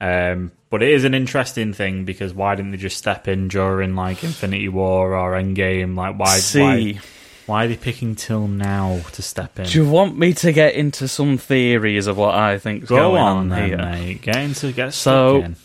Um, 0.00 0.52
but 0.70 0.82
it 0.82 0.90
is 0.90 1.04
an 1.04 1.14
interesting 1.14 1.72
thing 1.72 2.04
because 2.04 2.32
why 2.32 2.54
didn't 2.54 2.70
they 2.72 2.76
just 2.76 2.96
step 2.98 3.26
in 3.26 3.48
during 3.48 3.94
like 3.96 4.22
Infinity 4.22 4.68
War 4.68 5.14
or 5.16 5.32
Endgame? 5.32 5.96
Like 5.96 6.18
why? 6.18 6.38
Why, 6.62 7.00
why 7.48 7.64
are 7.64 7.68
they 7.68 7.76
picking 7.76 8.14
till 8.14 8.46
now 8.46 9.00
to 9.12 9.22
step 9.22 9.58
in? 9.58 9.66
Do 9.66 9.82
you 9.82 9.88
want 9.88 10.18
me 10.18 10.32
to 10.34 10.52
get 10.52 10.74
into 10.74 11.08
some 11.08 11.38
theories 11.38 12.06
of 12.06 12.16
what 12.16 12.34
I 12.34 12.58
think's 12.58 12.88
Go 12.88 12.96
going 12.96 13.22
on, 13.22 13.36
on, 13.36 13.48
then, 13.48 13.68
here? 13.68 13.76
mate. 13.78 14.22
Get 14.22 14.36
into 14.36 14.70
get 14.72 14.92
So- 14.94 15.42
in. 15.42 15.56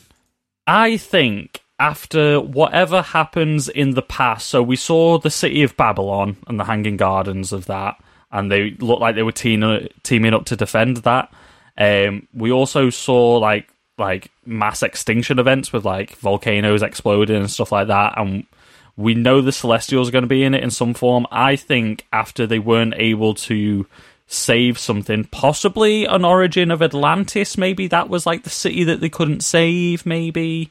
I 0.65 0.95
think 0.97 1.61
after 1.79 2.39
whatever 2.39 3.01
happens 3.01 3.67
in 3.67 3.91
the 3.91 4.01
past, 4.01 4.47
so 4.47 4.63
we 4.63 4.77
saw 4.77 5.17
the 5.19 5.29
city 5.29 5.61
of 5.63 5.75
Babylon 5.75 6.37
and 6.47 6.57
the 6.59 6.63
hanging 6.63 6.95
gardens 6.95 7.51
of 7.51 7.65
that, 7.65 8.01
and 8.31 8.49
they 8.49 8.71
looked 8.79 9.01
like 9.01 9.15
they 9.15 9.23
were 9.23 9.31
teaming 9.33 9.89
teaming 10.03 10.33
up 10.33 10.45
to 10.45 10.55
defend 10.55 10.97
that. 10.97 11.31
Um, 11.77 12.27
we 12.33 12.51
also 12.51 12.89
saw 12.89 13.37
like 13.37 13.67
like 13.97 14.31
mass 14.45 14.81
extinction 14.83 15.37
events 15.37 15.73
with 15.73 15.83
like 15.85 16.15
volcanoes 16.17 16.81
exploding 16.81 17.35
and 17.35 17.51
stuff 17.51 17.71
like 17.73 17.87
that, 17.87 18.13
and 18.17 18.45
we 18.95 19.15
know 19.15 19.41
the 19.41 19.51
Celestials 19.51 20.09
are 20.09 20.11
going 20.11 20.23
to 20.23 20.27
be 20.27 20.43
in 20.43 20.53
it 20.53 20.63
in 20.63 20.71
some 20.71 20.93
form. 20.93 21.25
I 21.31 21.55
think 21.55 22.05
after 22.11 22.45
they 22.45 22.59
weren't 22.59 22.93
able 22.97 23.33
to 23.35 23.87
save 24.27 24.77
something, 24.77 25.25
possibly 25.25 26.05
an 26.05 26.23
origin 26.23 26.71
of 26.71 26.81
Atlantis, 26.81 27.57
maybe 27.57 27.87
that 27.87 28.09
was 28.09 28.25
like 28.25 28.43
the 28.43 28.49
city 28.49 28.83
that 28.83 29.01
they 29.01 29.09
couldn't 29.09 29.41
save, 29.41 30.05
maybe. 30.05 30.69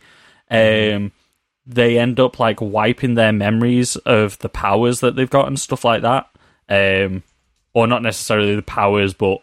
Um, 0.51 1.13
they 1.67 1.99
end 1.99 2.21
up 2.21 2.39
like 2.39 2.61
wiping 2.61 3.15
their 3.15 3.33
memories 3.33 3.97
of 3.97 4.39
the 4.39 4.49
powers 4.49 5.01
that 5.01 5.17
they've 5.17 5.31
got 5.31 5.49
and 5.49 5.59
stuff 5.59 5.85
like 5.85 6.03
that. 6.03 6.29
Um, 6.69 7.23
or 7.75 7.87
not 7.87 8.03
necessarily 8.03 8.55
the 8.55 8.63
powers, 8.63 9.15
but 9.15 9.41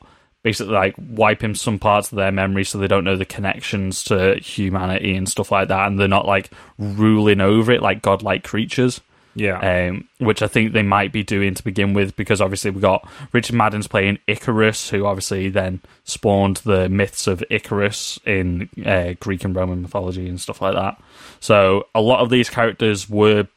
basically 0.50 0.74
like 0.74 0.96
wiping 0.98 1.54
some 1.54 1.78
parts 1.78 2.12
of 2.12 2.16
their 2.16 2.32
memory 2.32 2.64
so 2.64 2.80
they 2.80 2.88
don't 2.88 3.04
know 3.04 3.16
the 3.16 3.26
connections 3.26 4.04
to 4.04 4.36
humanity 4.40 5.16
and 5.16 5.30
stuff 5.30 5.52
like 5.52 5.68
that, 5.68 5.86
and 5.86 6.00
they're 6.00 6.08
not 6.08 6.26
like 6.26 6.50
ruling 6.80 7.40
over 7.40 7.72
it 7.72 7.84
like 7.84 8.02
godlike 8.02 8.44
creatures 8.44 9.02
Yeah, 9.36 9.60
um, 9.60 10.08
which 10.18 10.42
I 10.42 10.48
think 10.48 10.74
they 10.74 10.82
might 10.82 11.12
be 11.12 11.24
doing 11.24 11.54
to 11.54 11.64
begin 11.64 11.94
with, 11.94 12.16
because 12.16 12.42
obviously 12.42 12.72
we 12.72 12.82
got 12.82 13.08
Richard 13.32 13.56
Madden's 13.56 13.88
playing 13.88 14.18
Ikaris, 14.28 14.90
who 14.90 15.06
obviously 15.06 15.50
then 15.50 15.82
spawned 16.04 16.58
the 16.58 16.90
myths 16.90 17.28
of 17.28 17.44
Icarus 17.50 18.20
in 18.26 18.70
uh, 18.86 19.14
Greek 19.20 19.46
and 19.46 19.56
Roman 19.56 19.82
mythology 19.82 20.28
and 20.28 20.42
stuff 20.42 20.62
like 20.62 20.74
that. 20.74 21.00
So 21.40 21.86
a 21.94 22.02
lot 22.02 22.20
of 22.22 22.30
these 22.30 22.50
characters 22.50 23.10
were 23.10 23.48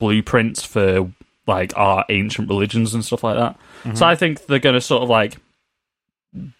blueprints 0.00 0.64
for 0.64 1.10
like 1.46 1.72
our 1.76 2.04
ancient 2.08 2.48
religions 2.48 2.94
and 2.94 3.04
stuff 3.04 3.22
like 3.22 3.36
that. 3.36 3.56
So 3.96 4.06
I 4.06 4.16
think 4.16 4.46
they're 4.46 4.58
going 4.58 4.74
to 4.74 4.80
sort 4.80 5.02
of 5.02 5.08
like 5.08 5.36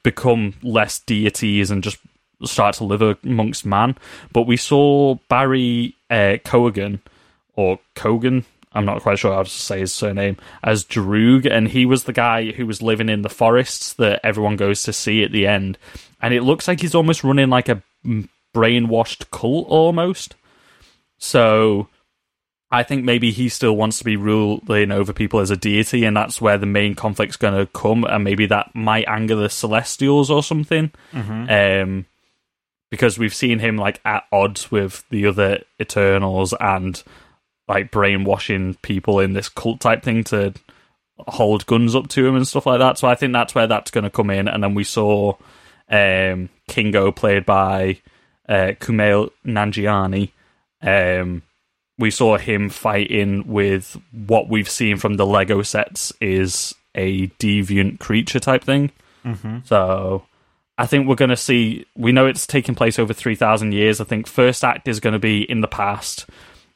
become 0.03 0.55
less 0.63 0.99
deities 1.01 1.71
and 1.71 1.83
just 1.83 1.99
start 2.45 2.77
to 2.77 2.85
live 2.85 3.03
amongst 3.25 3.67
man. 3.67 3.97
But 4.33 4.43
we 4.43 4.57
saw 4.57 5.17
Barry 5.29 5.95
uh, 6.11 6.37
Cogan 6.45 7.01
or 7.55 7.79
Kogan. 7.95 8.45
I'm 8.73 8.85
not 8.85 9.03
quite 9.03 9.19
sure 9.19 9.35
how 9.35 9.43
to 9.43 9.51
say 9.51 9.81
his 9.81 9.95
surname 9.95 10.37
as 10.63 10.85
Druig, 10.85 11.51
and 11.51 11.69
he 11.69 11.87
was 11.87 12.05
the 12.05 12.13
guy 12.13 12.53
who 12.53 12.67
was 12.67 12.83
living 12.83 13.09
in 13.09 13.23
the 13.23 13.29
forests 13.29 13.95
that 13.95 14.21
everyone 14.23 14.57
goes 14.57 14.83
to 14.85 14.93
see 14.93 15.25
at 15.25 15.33
the 15.33 15.47
end. 15.47 15.79
And 16.21 16.35
it 16.35 16.43
looks 16.43 16.69
like 16.69 16.81
he's 16.81 16.95
almost 16.95 17.25
running 17.25 17.49
like 17.49 17.69
a 17.69 17.83
brainwashed 18.55 19.31
cult 19.31 19.69
almost. 19.69 20.35
So 21.19 21.89
I 22.71 22.83
think 22.83 23.05
maybe 23.05 23.31
he 23.31 23.49
still 23.49 23.77
wants 23.77 23.99
to 23.99 24.05
be 24.05 24.17
ruling 24.17 24.93
over 24.93 25.13
people 25.13 25.41
as 25.41 25.51
a 25.51 25.57
deity, 25.57 26.05
and 26.05 26.17
that's 26.17 26.41
where 26.41 26.59
the 26.59 26.67
main 26.67 26.95
conflict's 26.95 27.37
going 27.37 27.55
to 27.55 27.71
come, 27.73 28.05
and 28.05 28.25
maybe 28.25 28.47
that 28.47 28.75
might 28.75 29.07
anger 29.09 29.37
the 29.37 29.49
Celestials 29.49 30.31
or 30.31 30.43
something. 30.43 30.91
Um, 31.49 32.07
because 32.91 33.19
we've 33.19 33.35
seen 33.35 33.59
him 33.59 33.77
like 33.77 34.01
at 34.05 34.25
odds 34.33 34.71
with 34.71 35.05
the 35.11 35.27
other 35.27 35.63
Eternals 35.81 36.55
and 36.59 37.03
like 37.67 37.91
brainwashing 37.91 38.75
people 38.83 39.21
in 39.21 39.35
this 39.35 39.49
cult 39.49 39.81
type 39.81 40.03
thing 40.03 40.25
to 40.25 40.55
hold 41.27 41.67
guns 41.67 41.95
up 41.95 42.09
to 42.09 42.27
him 42.27 42.35
and 42.35 42.49
stuff 42.49 42.67
like 42.67 42.79
that. 42.79 42.97
So 42.97 43.09
I 43.09 43.15
think 43.15 43.33
that's 43.33 43.55
where 43.55 43.67
that's 43.67 43.91
going 43.91 44.05
to 44.05 44.11
come 44.11 44.31
in. 44.31 44.49
And 44.49 44.63
then 44.63 44.75
we 44.75 44.85
saw 44.85 45.35
um, 45.91 46.49
Kingo 46.69 47.13
played 47.13 47.45
by 47.45 48.01
uh, 48.49 48.73
Kumail 48.81 49.31
Nanjiani. 49.45 50.31
Um, 50.81 51.43
we 51.99 52.11
saw 52.11 52.39
him 52.39 52.69
fighting 52.71 53.47
with 53.49 54.01
what 54.13 54.49
we've 54.49 54.71
seen 54.71 54.97
from 54.99 55.15
the 55.15 55.27
Lego 55.27 55.63
sets 55.63 56.13
is 56.21 56.75
a 56.95 57.27
deviant 57.39 57.99
creature 57.99 58.41
type 58.41 58.65
thing. 58.65 58.91
So 59.65 60.25
I 60.79 60.87
think 60.87 61.09
we're 61.09 61.17
going 61.17 61.31
to 61.31 61.37
see. 61.37 61.87
We 61.97 62.13
know 62.13 62.27
it's 62.27 62.47
taking 62.47 62.75
place 62.77 62.99
over 62.99 63.13
three 63.13 63.35
thousand 63.35 63.73
years. 63.73 64.01
I 64.01 64.05
think 64.05 64.27
first 64.27 64.65
act 64.65 64.87
is 64.89 65.01
going 65.01 65.13
to 65.13 65.19
be 65.19 65.43
in 65.43 65.61
the 65.61 65.69
past. 65.69 66.27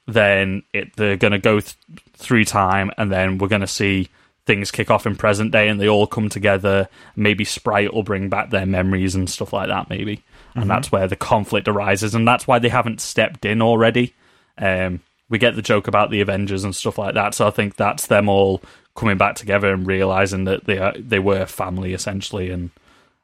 Then 0.07 0.64
it, 0.75 0.97
they're 0.97 1.17
going 1.17 1.33
to 1.33 1.38
go 1.38 1.61
th- 1.61 1.76
through 2.14 2.45
time, 2.45 2.91
and 2.99 3.11
then 3.12 3.38
we're 3.38 3.47
going 3.49 3.61
to 3.61 3.69
see 3.69 4.09
things 4.45 4.73
kick 4.73 4.91
off 4.91 5.07
in 5.07 5.14
present 5.14 5.52
day, 5.52 5.69
and 5.69 5.81
they 5.81 5.88
all 5.88 6.09
come 6.09 6.29
together. 6.29 6.88
Maybe 7.14 7.45
Sprite 7.45 7.95
will 7.95 8.02
bring 8.02 8.29
back 8.29 8.50
their 8.50 8.67
memories 8.67 9.14
and 9.14 9.31
stuff 9.31 9.52
like 9.52 9.69
that. 9.69 9.88
Maybe, 9.88 10.25
and 10.57 10.69
that's 10.69 10.91
where 10.91 11.07
the 11.07 11.14
conflict 11.14 11.69
arises, 11.69 12.17
and 12.17 12.26
that's 12.26 12.47
why 12.49 12.59
they 12.59 12.69
haven't 12.69 13.00
stepped 13.00 13.45
in 13.45 13.62
already. 13.62 14.14
Um, 14.59 15.00
we 15.33 15.39
get 15.39 15.57
the 15.57 15.62
joke 15.62 15.89
about 15.89 16.11
the 16.11 16.21
Avengers 16.21 16.62
and 16.62 16.77
stuff 16.77 16.99
like 16.99 17.15
that, 17.15 17.35
so 17.35 17.49
I 17.49 17.51
think 17.51 17.75
that's 17.75 18.07
them 18.07 18.29
all 18.29 18.62
coming 18.95 19.17
back 19.17 19.35
together 19.35 19.73
and 19.73 19.87
realizing 19.87 20.45
that 20.45 20.67
they 20.67 20.79
are, 20.79 20.93
they 20.97 21.19
were 21.19 21.47
family 21.47 21.95
essentially, 21.95 22.51
and 22.51 22.71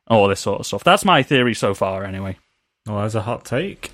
all 0.09 0.27
this 0.27 0.41
sort 0.41 0.59
of 0.59 0.67
stuff. 0.67 0.83
That's 0.83 1.05
my 1.05 1.23
theory 1.23 1.55
so 1.55 1.75
far, 1.75 2.05
anyway. 2.05 2.39
Well, 2.87 3.03
that's 3.03 3.15
a 3.15 3.21
hot 3.21 3.45
take. 3.45 3.91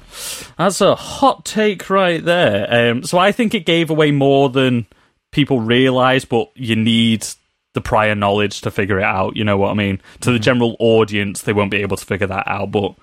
That's 0.57 0.81
a 0.81 0.95
hot 0.95 1.45
take 1.45 1.91
right 1.91 2.25
there. 2.25 2.93
Um, 2.93 3.03
so 3.03 3.19
I 3.19 3.33
think 3.33 3.53
it 3.53 3.67
gave 3.67 3.91
away 3.91 4.13
more 4.13 4.49
than 4.49 4.87
people 5.33 5.59
realize, 5.59 6.25
but 6.25 6.53
you 6.55 6.77
need 6.77 7.27
the 7.73 7.81
prior 7.81 8.15
knowledge 8.15 8.61
to 8.61 8.71
figure 8.71 9.01
it 9.01 9.05
out. 9.05 9.37
You 9.37 9.43
know 9.43 9.57
what 9.57 9.71
I 9.71 9.75
mean? 9.75 10.01
To 10.21 10.31
the 10.31 10.39
general 10.39 10.77
audience, 10.79 11.43
they 11.43 11.53
won't 11.53 11.73
be 11.73 11.83
able 11.83 11.97
to 11.97 12.07
figure 12.07 12.29
that 12.29 12.47
out, 12.47 12.71
but 12.71 12.95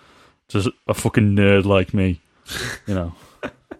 just 0.48 0.70
a 0.88 0.94
fucking 0.94 1.36
nerd 1.36 1.65
like 1.65 1.94
me, 1.94 2.22
you 2.88 2.96
know. 2.96 3.13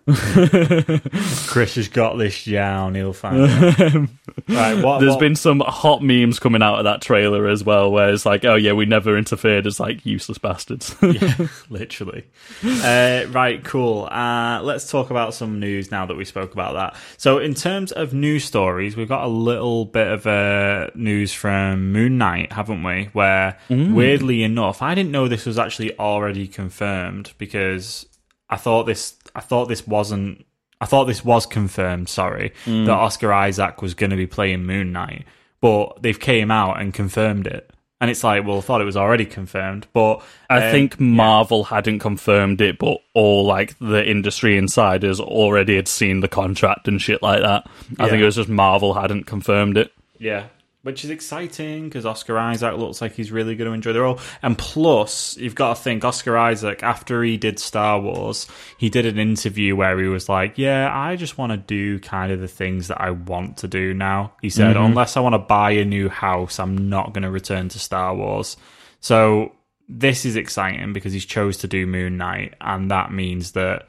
Chris 1.48 1.76
has 1.76 1.88
got 1.88 2.18
this 2.18 2.46
down. 2.46 2.96
He'll 2.96 3.14
find 3.14 3.38
it. 3.40 4.10
right, 4.50 4.84
what, 4.84 5.00
There's 5.00 5.12
what- 5.12 5.20
been 5.20 5.36
some 5.36 5.60
hot 5.60 6.02
memes 6.02 6.40
coming 6.40 6.62
out 6.62 6.80
of 6.80 6.84
that 6.86 7.02
trailer 7.02 7.48
as 7.48 7.64
well, 7.64 7.92
where 7.92 8.10
it's 8.12 8.26
like, 8.26 8.44
oh 8.46 8.56
yeah, 8.56 8.74
we 8.74 8.86
never 8.86 9.18
interfered. 9.18 9.68
It's 9.68 9.80
like 9.80 10.06
useless 10.06 10.38
bastards. 10.38 10.96
Yeah, 11.12 11.48
literally. 11.70 12.24
Uh, 12.64 13.26
right, 13.30 13.62
cool. 13.64 14.08
Uh, 14.10 14.62
let's 14.64 14.90
talk 14.90 15.10
about 15.12 15.34
some 15.34 15.60
news 15.60 15.92
now 15.92 16.06
that 16.06 16.16
we 16.16 16.24
spoke 16.26 16.54
about 16.54 16.74
that. 16.74 16.96
So, 17.18 17.38
in 17.38 17.54
terms 17.54 17.92
of 17.92 18.14
news 18.14 18.46
stories, 18.46 18.96
we've 18.96 19.10
got 19.10 19.26
a 19.26 19.28
little 19.28 19.86
bit 19.86 20.08
of 20.08 20.26
uh, 20.26 20.90
news 20.96 21.34
from 21.34 21.92
Moon 21.92 22.18
Knight, 22.18 22.54
haven't 22.54 22.84
we? 22.84 23.10
Where, 23.14 23.58
weirdly 23.70 24.42
enough, 24.44 24.82
I 24.82 24.96
didn't 24.96 25.12
know 25.12 25.28
this 25.28 25.46
was 25.46 25.60
actually 25.60 25.98
already 26.00 26.48
confirmed 26.48 27.34
because 27.38 28.06
I 28.52 28.58
thought 28.58 28.84
this, 28.84 29.16
I 29.34 29.40
thought 29.40 29.66
this 29.70 29.88
wasn't. 29.88 30.46
I 30.80 30.86
thought 30.86 31.06
this 31.06 31.24
was 31.24 31.46
confirmed. 31.46 32.10
Sorry, 32.10 32.54
that 32.66 32.90
Oscar 32.90 33.32
Isaac 33.32 33.82
was 33.82 33.94
going 33.94 34.10
to 34.10 34.16
be 34.16 34.28
playing 34.28 34.66
Moon 34.66 34.92
Knight, 34.92 35.26
but 35.62 36.02
they've 36.02 36.20
came 36.20 36.52
out 36.52 36.82
and 36.82 36.94
confirmed 36.94 37.48
it. 37.48 37.72
And 38.02 38.10
it's 38.10 38.24
like, 38.24 38.48
well, 38.48 38.58
I 38.58 38.62
thought 38.62 38.82
it 38.82 38.86
was 38.86 38.98
already 38.98 39.28
confirmed, 39.28 39.86
but 39.94 40.24
I 40.50 40.66
um, 40.66 40.72
think 40.72 41.00
Marvel 41.00 41.64
hadn't 41.64 42.00
confirmed 42.00 42.60
it, 42.60 42.80
but 42.80 42.98
all 43.14 43.46
like 43.46 43.78
the 43.78 44.04
industry 44.04 44.58
insiders 44.58 45.20
already 45.20 45.76
had 45.76 45.88
seen 45.88 46.22
the 46.22 46.28
contract 46.28 46.88
and 46.88 47.00
shit 47.00 47.22
like 47.22 47.42
that. 47.42 47.70
I 48.00 48.10
think 48.10 48.24
it 48.24 48.26
was 48.26 48.38
just 48.38 48.50
Marvel 48.50 48.96
hadn't 48.96 49.26
confirmed 49.26 49.78
it. 49.78 49.94
Yeah, 50.18 50.48
which 50.84 51.04
is 51.04 51.12
exciting 51.12 51.86
because 51.86 52.06
Oscar 52.06 52.38
Isaac 52.38 52.76
looks 52.76 53.02
like 53.02 53.14
he's 53.14 53.32
really 53.32 53.56
going 53.56 53.68
to 53.68 53.74
enjoy 53.74 53.94
the 53.94 54.02
role. 54.02 54.20
And 54.42 54.58
plus, 54.58 55.38
you've 55.38 55.56
got 55.56 55.76
to 55.76 55.82
think 55.82 56.04
Oscar 56.04 56.38
Isaac 56.38 56.82
after 56.82 57.24
he 57.24 57.38
did 57.38 57.60
Star 57.60 58.00
Wars, 58.00 58.48
he 58.78 58.90
did 58.90 59.06
an 59.06 59.20
interview 59.20 59.76
where 59.76 60.00
he 60.00 60.08
was 60.08 60.28
like, 60.28 60.58
"Yeah, 60.58 60.90
I 60.92 61.16
just 61.16 61.38
want 61.38 61.52
to 61.52 61.58
do 61.58 62.00
kind 62.00 62.32
of 62.32 62.40
the 62.40 62.48
things 62.48 62.88
that 62.88 63.00
I 63.00 63.12
want 63.12 63.58
to 63.58 63.68
do 63.68 63.94
now." 63.94 64.34
He 64.42 64.50
said, 64.50 64.76
mm-hmm. 64.76 64.86
"Unless 64.86 65.18
I 65.18 65.20
want 65.20 65.34
to 65.34 65.40
buy 65.40 65.72
a 65.72 65.86
new 65.86 66.10
house, 66.10 66.60
I'm 66.60 66.90
not 66.90 67.14
going 67.14 67.24
to 67.24 67.32
return 67.32 67.70
to 67.70 67.80
Star 67.80 68.16
Wars." 68.16 68.58
So 69.00 69.54
this 69.88 70.26
is 70.26 70.36
exciting 70.36 70.94
because 70.94 71.14
he's 71.14 71.26
chose 71.26 71.58
to 71.58 71.68
do 71.68 71.86
Moon 71.86 72.18
Knight, 72.18 72.56
and 72.62 72.90
that 72.90 73.12
means 73.12 73.52
that 73.52 73.88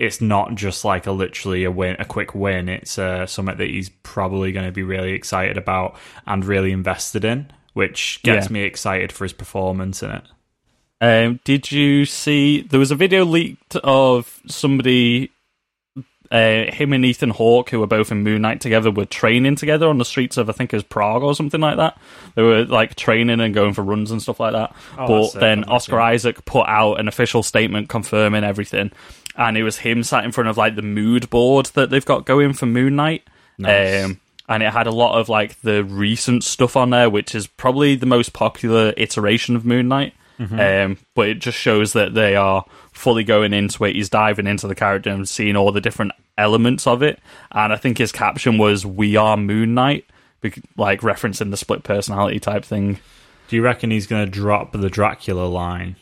it's 0.00 0.20
not 0.22 0.54
just 0.54 0.82
like 0.84 1.06
a 1.06 1.12
literally 1.12 1.62
a 1.64 1.70
win, 1.70 1.94
a 1.98 2.04
quick 2.06 2.34
win. 2.34 2.68
It's 2.70 2.98
uh, 2.98 3.26
something 3.26 3.58
that 3.58 3.68
he's 3.68 3.90
probably 4.02 4.50
going 4.50 4.64
to 4.64 4.72
be 4.72 4.82
really 4.82 5.12
excited 5.12 5.58
about 5.58 5.94
and 6.26 6.42
really 6.44 6.72
invested 6.72 7.22
in, 7.24 7.52
which 7.74 8.20
gets 8.22 8.46
Yeah. 8.46 8.52
me 8.52 8.62
excited 8.62 9.12
for 9.12 9.24
his 9.24 9.34
performance 9.34 10.02
in 10.02 10.10
it. 10.10 10.22
Um, 11.02 11.40
did 11.44 11.70
you 11.70 12.06
see 12.06 12.62
there 12.62 12.80
was 12.80 12.90
a 12.90 12.94
video 12.96 13.24
leaked 13.26 13.76
of 13.76 14.40
somebody, 14.46 15.30
uh, 16.30 16.70
him 16.70 16.92
and 16.92 17.04
Ethan 17.04 17.30
Hawke, 17.30 17.70
who 17.70 17.80
were 17.80 17.86
both 17.86 18.12
in 18.12 18.22
Moon 18.22 18.42
Knight 18.42 18.60
together, 18.60 18.90
were 18.90 19.04
training 19.06 19.56
together 19.56 19.88
on 19.88 19.98
the 19.98 20.04
streets 20.04 20.36
of 20.36 20.48
I 20.48 20.52
think 20.52 20.72
it 20.72 20.76
was 20.76 20.82
Prague 20.84 21.22
or 21.22 21.34
something 21.34 21.60
like 21.60 21.76
that. 21.78 21.98
They 22.36 22.42
were 22.42 22.64
like 22.64 22.94
training 22.94 23.40
and 23.40 23.52
going 23.54 23.74
for 23.74 23.82
runs 23.82 24.10
and 24.10 24.22
stuff 24.22 24.40
like 24.40 24.52
that. 24.52 24.74
Oh, 24.96 25.06
but 25.32 25.40
then 25.40 25.64
Oscar. 25.64 26.00
Isaac 26.00 26.44
put 26.44 26.66
out 26.68 27.00
an 27.00 27.08
official 27.08 27.42
statement 27.42 27.88
confirming 27.88 28.44
everything, 28.44 28.92
and 29.36 29.56
it 29.56 29.62
was 29.62 29.78
him 29.78 30.02
sat 30.02 30.24
in 30.24 30.32
front 30.32 30.48
of 30.48 30.56
like 30.56 30.76
the 30.76 30.82
mood 30.82 31.30
board 31.30 31.66
that 31.74 31.90
they've 31.90 32.04
got 32.04 32.26
going 32.26 32.52
for 32.52 32.66
Moon 32.66 32.96
Knight. 32.96 33.24
Nice. 33.58 34.04
Um, 34.04 34.20
and 34.48 34.62
it 34.62 34.72
had 34.72 34.86
a 34.88 34.92
lot 34.92 35.18
of 35.18 35.28
like 35.28 35.60
the 35.60 35.84
recent 35.84 36.42
stuff 36.42 36.76
on 36.76 36.90
there, 36.90 37.08
which 37.08 37.34
is 37.34 37.46
probably 37.46 37.94
the 37.94 38.06
most 38.06 38.32
popular 38.32 38.92
iteration 38.96 39.54
of 39.54 39.64
Moon 39.64 39.88
Knight. 39.88 40.14
Um, 40.58 40.98
but 41.14 41.28
it 41.28 41.38
just 41.38 41.58
shows 41.58 41.92
that 41.92 42.14
they 42.14 42.34
are 42.34 42.64
fully 42.92 43.24
going 43.24 43.52
into 43.52 43.84
it. 43.84 43.94
He's 43.94 44.08
diving 44.08 44.46
into 44.46 44.66
the 44.66 44.74
character 44.74 45.10
and 45.10 45.28
seeing 45.28 45.54
all 45.54 45.70
the 45.70 45.82
different 45.82 46.12
elements 46.38 46.86
of 46.86 47.02
it. 47.02 47.20
And 47.52 47.72
I 47.72 47.76
think 47.76 47.98
his 47.98 48.10
caption 48.10 48.56
was 48.56 48.86
"We 48.86 49.16
are 49.16 49.36
Moon 49.36 49.74
Knight," 49.74 50.06
like 50.76 51.02
referencing 51.02 51.50
the 51.50 51.58
split 51.58 51.82
personality 51.82 52.40
type 52.40 52.64
thing. 52.64 52.98
Do 53.48 53.56
you 53.56 53.62
reckon 53.62 53.90
he's 53.90 54.06
going 54.06 54.24
to 54.24 54.30
drop 54.30 54.72
the 54.72 54.88
Dracula 54.88 55.44
line? 55.44 55.96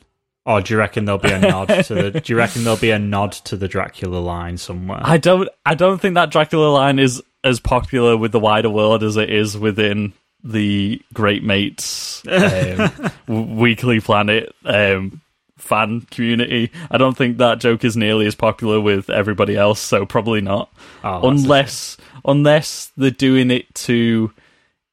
Or 0.49 0.63
do 0.63 0.73
you 0.73 0.79
reckon 0.79 1.05
there'll 1.05 1.19
be 1.19 1.31
a 1.31 1.39
nod 1.41 1.67
to 1.67 1.95
the? 1.95 2.11
Do 2.23 2.33
you 2.33 2.37
reckon 2.39 2.65
there'll 2.65 2.79
be 2.79 2.91
a 2.91 2.99
nod 2.99 3.33
to 3.33 3.57
the 3.57 3.69
Dracula 3.69 4.17
line 4.17 4.57
somewhere? 4.57 5.01
I 5.03 5.19
don't. 5.19 5.47
I 5.67 5.75
don't 5.75 6.01
think 6.01 6.15
that 6.15 6.31
Dracula 6.31 6.69
line 6.69 6.99
is 6.99 7.23
as 7.45 7.61
popular 7.61 8.17
with 8.17 8.33
the 8.33 8.41
wider 8.41 8.71
world 8.71 9.03
as 9.03 9.19
it 9.19 9.29
is 9.29 9.59
within 9.59 10.15
the 10.43 11.03
Great 11.13 11.45
Mates 11.45 12.23
um, 12.27 12.91
Weekly 13.59 14.01
Planet 14.01 14.55
um, 14.65 15.21
fan 15.59 16.01
community. 16.11 16.73
I 16.91 16.97
don't 16.97 17.17
think 17.17 17.37
that 17.39 17.61
joke 17.61 17.85
is 17.85 17.97
nearly 17.97 18.27
as 18.27 18.35
popular 18.35 18.81
with 18.81 19.11
everybody 19.11 19.55
else. 19.55 19.81
So 19.81 20.07
probably 20.07 20.41
not. 20.41 20.73
Oh, 21.05 21.29
unless 21.29 21.99
unless 22.25 22.91
they're 22.97 23.11
doing 23.11 23.51
it 23.51 23.75
to 23.75 24.33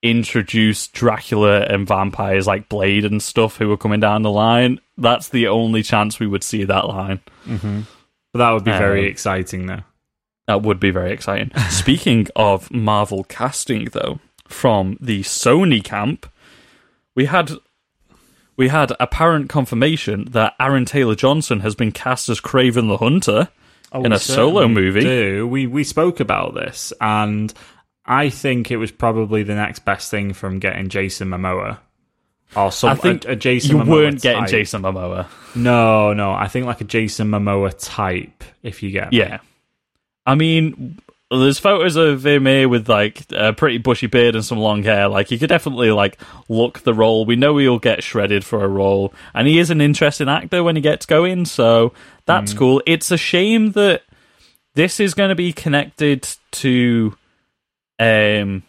introduce 0.04 0.88
Dracula 0.88 1.62
and 1.62 1.88
vampires 1.88 2.46
like 2.46 2.68
Blade 2.68 3.06
and 3.06 3.24
stuff 3.24 3.58
who 3.58 3.72
are 3.72 3.78
coming 3.78 4.02
down 4.02 4.22
the 4.22 4.32
line. 4.32 4.82
That's 4.98 5.30
the 5.30 5.48
only 5.48 5.84
chance 5.84 6.20
we 6.20 6.28
would 6.28 6.44
see 6.44 6.64
that 6.64 6.88
line. 6.88 7.20
But 7.46 8.40
that 8.40 8.52
would 8.52 8.64
be 8.64 8.72
very 8.72 9.02
Um, 9.02 9.12
exciting, 9.12 9.66
though. 9.68 9.84
That 10.48 10.62
would 10.62 10.80
be 10.80 10.92
very 10.92 11.12
exciting. 11.12 11.52
Speaking 11.70 12.28
of 12.36 12.72
Marvel 12.72 13.24
casting, 13.24 13.86
though, 13.86 14.20
from 14.48 14.98
the 15.02 15.22
Sony 15.22 15.84
camp, 15.84 16.28
we 17.16 17.26
had 17.26 17.52
we 18.58 18.70
had 18.70 18.94
apparent 19.00 19.50
confirmation 19.50 20.26
that 20.32 20.54
Aaron 20.60 20.86
Taylor 20.86 21.16
Johnson 21.16 21.60
has 21.62 21.76
been 21.76 21.92
cast 21.92 22.30
as 22.30 22.40
Kraven 22.40 22.88
the 22.88 22.98
Hunter 22.98 23.50
Oh, 23.92 24.04
in 24.04 24.12
a 24.12 24.20
solo 24.20 24.68
movie. 24.68 25.02
Do 25.02 25.48
we 25.48 25.68
we 25.68 25.84
spoke 25.84 26.20
about 26.20 26.54
this, 26.54 26.92
and 27.02 27.54
I 28.06 28.30
think 28.30 28.70
it 28.72 28.78
was 28.78 28.92
probably 28.92 29.44
the 29.44 29.56
next 29.56 29.86
best 29.86 30.12
thing 30.12 30.34
from 30.34 30.60
getting 30.60 30.90
Jason 30.90 31.30
Momoa. 31.30 31.80
Or 32.56 32.72
some 32.72 32.92
I 32.92 32.96
think 32.96 33.26
a, 33.26 33.32
a 33.32 33.36
Jason. 33.36 33.78
you 33.78 33.84
Momoa 33.84 33.90
weren't 33.90 34.22
getting 34.22 34.42
type. 34.42 34.50
Jason 34.50 34.82
Momoa. 34.82 35.28
No, 35.56 36.14
no. 36.14 36.32
I 36.32 36.48
think 36.48 36.66
like 36.66 36.82
a 36.82 36.86
Jason 36.86 37.30
Momoa 37.30 37.74
type. 37.78 38.44
If 38.64 38.84
you 38.84 38.92
get 38.92 39.12
me. 39.12 39.20
Yeah. 39.20 39.40
I 40.26 40.36
mean, 40.36 41.00
there's 41.30 41.60
photos 41.60 41.96
of 41.96 42.26
him 42.26 42.46
here 42.46 42.70
with 42.70 42.88
like 42.88 43.26
a 43.32 43.54
pretty 43.54 43.78
bushy 43.78 44.08
beard 44.08 44.36
and 44.36 44.46
some 44.46 44.58
long 44.58 44.84
hair. 44.84 45.08
Like 45.08 45.28
he 45.28 45.38
could 45.38 45.50
definitely 45.50 45.92
like 45.92 46.20
look 46.50 46.80
the 46.80 46.94
role. 46.94 47.26
We 47.26 47.36
know 47.36 47.58
he'll 47.58 47.80
get 47.80 48.04
shredded 48.04 48.44
for 48.44 48.64
a 48.64 48.68
role, 48.68 49.14
and 49.34 49.48
he 49.48 49.60
is 49.60 49.70
an 49.70 49.82
interesting 49.82 50.30
actor 50.30 50.64
when 50.64 50.76
he 50.76 50.82
gets 50.82 51.06
going. 51.06 51.46
So 51.46 51.94
that's 52.26 52.54
cool. 52.54 52.82
It's 52.86 53.12
a 53.12 53.18
shame 53.18 53.72
that 53.74 54.04
this 54.76 55.00
is 55.00 55.14
going 55.14 55.30
to 55.30 55.36
be 55.36 55.54
connected 55.54 56.28
to 56.52 57.16
um 58.00 58.64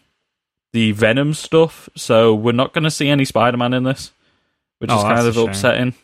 the 0.77 0.91
Venom 0.91 1.33
stuff. 1.33 1.89
So 1.95 2.35
we're 2.35 2.51
not 2.51 2.71
going 2.71 2.83
to 2.83 2.91
see 2.91 3.09
any 3.09 3.25
Spider-Man 3.25 3.73
in 3.73 3.83
this, 3.83 4.11
which 4.77 4.91
Oh, 4.91 4.97
is 4.97 5.03
kind 5.03 5.27
of 5.27 5.35
upsetting. 5.37 5.95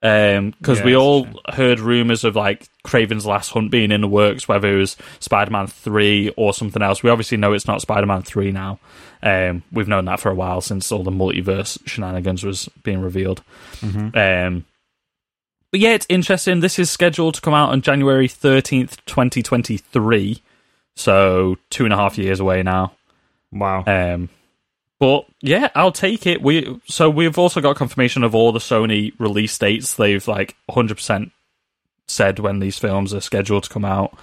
Um, 0.00 0.54
because 0.58 0.78
Yeah, 0.78 0.84
we 0.86 0.96
all 0.96 1.26
heard 1.52 1.78
rumors 1.78 2.24
of 2.24 2.34
like 2.34 2.66
Kraven's 2.86 3.26
Last 3.26 3.50
Hunt 3.50 3.70
being 3.70 3.92
in 3.92 4.00
the 4.00 4.08
works, 4.08 4.48
whether 4.48 4.72
it 4.74 4.78
was 4.78 4.96
Spider 5.20 5.50
Man 5.50 5.66
3 5.66 6.30
or 6.38 6.54
something 6.54 6.80
else. 6.80 7.02
We 7.02 7.10
obviously 7.10 7.36
know 7.36 7.52
it's 7.52 7.66
not 7.66 7.82
Spider 7.82 8.06
Man 8.06 8.22
3 8.22 8.50
now. 8.50 8.78
Um, 9.22 9.62
we've 9.72 9.88
known 9.88 10.06
that 10.06 10.20
for 10.20 10.30
a 10.30 10.34
while 10.34 10.62
since 10.62 10.90
all 10.90 11.02
the 11.02 11.10
multiverse 11.10 11.86
shenanigans 11.86 12.44
was 12.44 12.68
being 12.82 13.02
revealed. 13.02 13.42
Mm-hmm. 13.80 14.16
Um, 14.16 14.64
but 15.70 15.80
yeah, 15.80 15.90
it's 15.90 16.06
interesting. 16.08 16.60
This 16.60 16.78
is 16.78 16.90
scheduled 16.90 17.34
to 17.34 17.40
come 17.42 17.52
out 17.52 17.70
on 17.72 17.82
January 17.82 18.28
13th, 18.28 18.96
2023. 19.04 20.40
So 20.96 21.56
two 21.70 21.84
and 21.84 21.92
a 21.92 21.96
half 21.96 22.16
years 22.16 22.40
away 22.40 22.62
now. 22.62 22.92
Wow. 23.52 23.84
Um, 23.86 24.28
but 24.98 25.26
yeah, 25.40 25.68
I'll 25.74 25.92
take 25.92 26.26
it. 26.26 26.42
We 26.42 26.80
so 26.86 27.08
we've 27.08 27.38
also 27.38 27.60
got 27.60 27.76
confirmation 27.76 28.24
of 28.24 28.34
all 28.34 28.52
the 28.52 28.58
Sony 28.58 29.12
release 29.18 29.56
dates. 29.56 29.94
They've 29.94 30.26
like 30.26 30.56
100 30.66 30.96
percent 30.96 31.32
said 32.06 32.38
when 32.38 32.58
these 32.58 32.78
films 32.78 33.14
are 33.14 33.20
scheduled 33.20 33.64
to 33.64 33.70
come 33.70 33.84
out. 33.84 34.16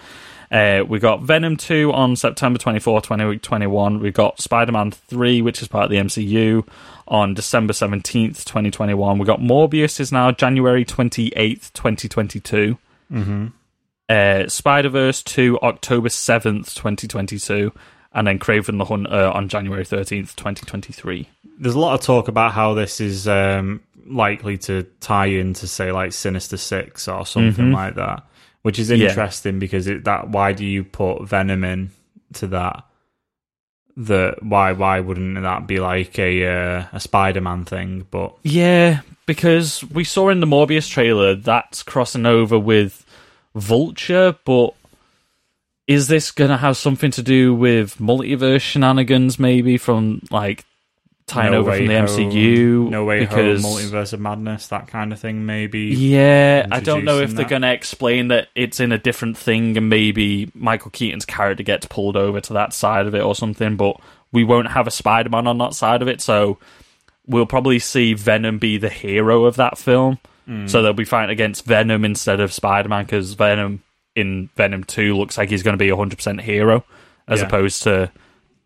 Uh, 0.52 0.84
we 0.88 1.00
got 1.00 1.22
Venom 1.22 1.58
2 1.58 1.92
on 1.92 2.16
September 2.16 2.60
24, 2.60 3.02
2021. 3.02 4.00
We 4.00 4.12
got 4.12 4.40
Spider 4.40 4.72
Man 4.72 4.92
3, 4.92 5.42
which 5.42 5.62
is 5.62 5.68
part 5.68 5.86
of 5.86 5.90
the 5.90 5.98
MCU, 5.98 6.68
on 7.08 7.34
December 7.34 7.74
17th, 7.74 8.46
2021. 8.46 9.18
We 9.18 9.26
got 9.26 9.40
Morbius 9.40 10.00
is 10.00 10.12
now 10.12 10.32
January 10.32 10.86
28th, 10.86 11.74
2022. 11.74 12.78
mm-hmm. 13.12 13.48
Uh, 14.08 14.48
Spider 14.48 14.90
Verse 14.90 15.24
2, 15.24 15.60
October 15.62 16.10
7th, 16.10 16.76
2022. 16.76 17.72
And 18.16 18.26
then 18.26 18.40
Kraven 18.40 18.78
the 18.80 18.86
Hunter 18.86 19.14
on 19.14 19.50
January 19.50 19.84
13th, 19.84 20.36
2023. 20.38 21.28
There's 21.60 21.76
a 21.76 21.80
lot 21.80 21.94
of 21.94 22.02
talk 22.02 22.28
about 22.30 22.54
how 22.54 22.74
this 22.74 23.00
is 23.02 23.28
um, 23.28 23.82
likely 24.08 24.58
to 24.60 24.84
tie 25.02 25.26
into, 25.28 25.68
say, 25.68 25.92
like 25.92 26.14
Sinister 26.14 26.56
Six 26.58 27.08
or 27.10 27.26
something 27.26 27.68
Mhm. 27.72 27.74
like 27.74 27.96
that, 27.96 28.24
which 28.62 28.80
is 28.80 28.90
Yeah. 28.90 29.10
interesting 29.10 29.60
because 29.60 29.86
it, 29.88 30.06
that 30.06 30.30
why 30.30 30.54
do 30.54 30.66
you 30.66 30.84
put 30.86 31.28
Venom 31.28 31.64
in 31.66 31.92
to 32.34 32.48
that? 32.48 32.86
The 33.98 34.36
why 34.42 34.74
why 34.74 35.00
wouldn't 35.00 35.42
that 35.42 35.68
be 35.68 35.80
like 35.80 36.20
a 36.20 36.46
uh, 36.48 36.84
a 36.92 37.00
Spider-Man 37.00 37.64
thing? 37.66 38.06
But 38.12 38.34
Yeah, 38.44 39.02
because 39.26 39.84
we 39.86 40.04
saw 40.04 40.30
in 40.30 40.42
the 40.42 40.46
Morbius 40.48 40.90
trailer 40.90 41.36
that's 41.36 41.82
crossing 41.84 42.26
over 42.26 42.60
with 42.60 43.06
Vulture, 43.56 44.36
but 44.46 44.72
is 45.88 46.08
this 46.08 46.32
going 46.32 46.50
to 46.50 46.58
have 46.58 46.78
something 46.78 47.12
to 47.12 47.24
do 47.24 47.54
with 47.54 47.98
multiverse 47.98 48.62
shenanigans, 48.62 49.38
maybe 49.38 49.78
from 49.78 50.22
like 50.32 50.66
tying 51.28 51.52
No 51.52 51.60
over 51.60 51.76
from 51.76 51.88
the 51.88 51.96
Home- 51.96 52.08
MCU? 52.08 52.90
No 52.90 53.06
Way 53.06 53.20
because 53.20 53.64
Home, 53.64 53.74
Multiverse 53.74 54.14
of 54.14 54.20
Madness, 54.20 54.68
that 54.68 54.88
kind 54.88 55.14
of 55.14 55.20
thing, 55.20 55.46
maybe. 55.46 55.88
Yeah, 55.90 56.66
I 56.72 56.80
don't 56.80 57.04
know 57.06 57.18
if 57.18 57.30
introducing 57.30 57.36
they're 57.36 57.50
going 57.50 57.62
to 57.62 57.74
explain 57.74 58.30
that 58.30 58.48
it's 58.56 58.80
in 58.80 58.92
a 58.92 58.98
different 58.98 59.38
thing 59.38 59.78
and 59.78 59.90
maybe 59.90 60.52
Michael 60.56 60.92
Keaton's 60.92 61.26
character 61.26 61.64
gets 61.64 61.86
pulled 61.86 62.18
over 62.18 62.42
to 62.42 62.54
that 62.54 62.74
side 62.74 63.06
of 63.06 63.14
it 63.16 63.22
or 63.22 63.36
something, 63.36 63.76
but 63.76 64.00
we 64.32 64.44
won't 64.44 64.72
have 64.72 64.88
a 64.88 64.92
Spider 64.92 65.30
Man 65.30 65.48
on 65.48 65.58
that 65.60 65.74
side 65.76 66.02
of 66.02 66.08
it, 66.08 66.20
so 66.22 66.58
we'll 67.28 67.46
probably 67.46 67.80
see 67.80 68.14
Venom 68.14 68.58
be 68.60 68.78
the 68.78 68.90
hero 68.90 69.46
of 69.46 69.56
that 69.56 69.78
film. 69.78 70.20
Hmm. 70.46 70.68
So 70.68 70.82
they'll 70.82 70.94
be 70.94 71.06
fighting 71.06 71.32
against 71.32 71.66
Venom 71.66 72.06
instead 72.06 72.40
of 72.40 72.54
Spider 72.54 72.90
Man 72.90 73.06
because 73.06 73.34
Venom 73.34 73.82
in 74.16 74.50
Venom 74.56 74.84
2 74.84 75.16
looks 75.16 75.38
like 75.38 75.50
he's 75.50 75.64
going 75.64 75.78
to 75.78 75.84
be 75.84 75.90
a 75.90 75.96
100% 75.96 76.42
hero 76.42 76.84
as 77.28 77.40
Yeah. 77.42 77.48
opposed 77.48 77.84
to 77.84 78.12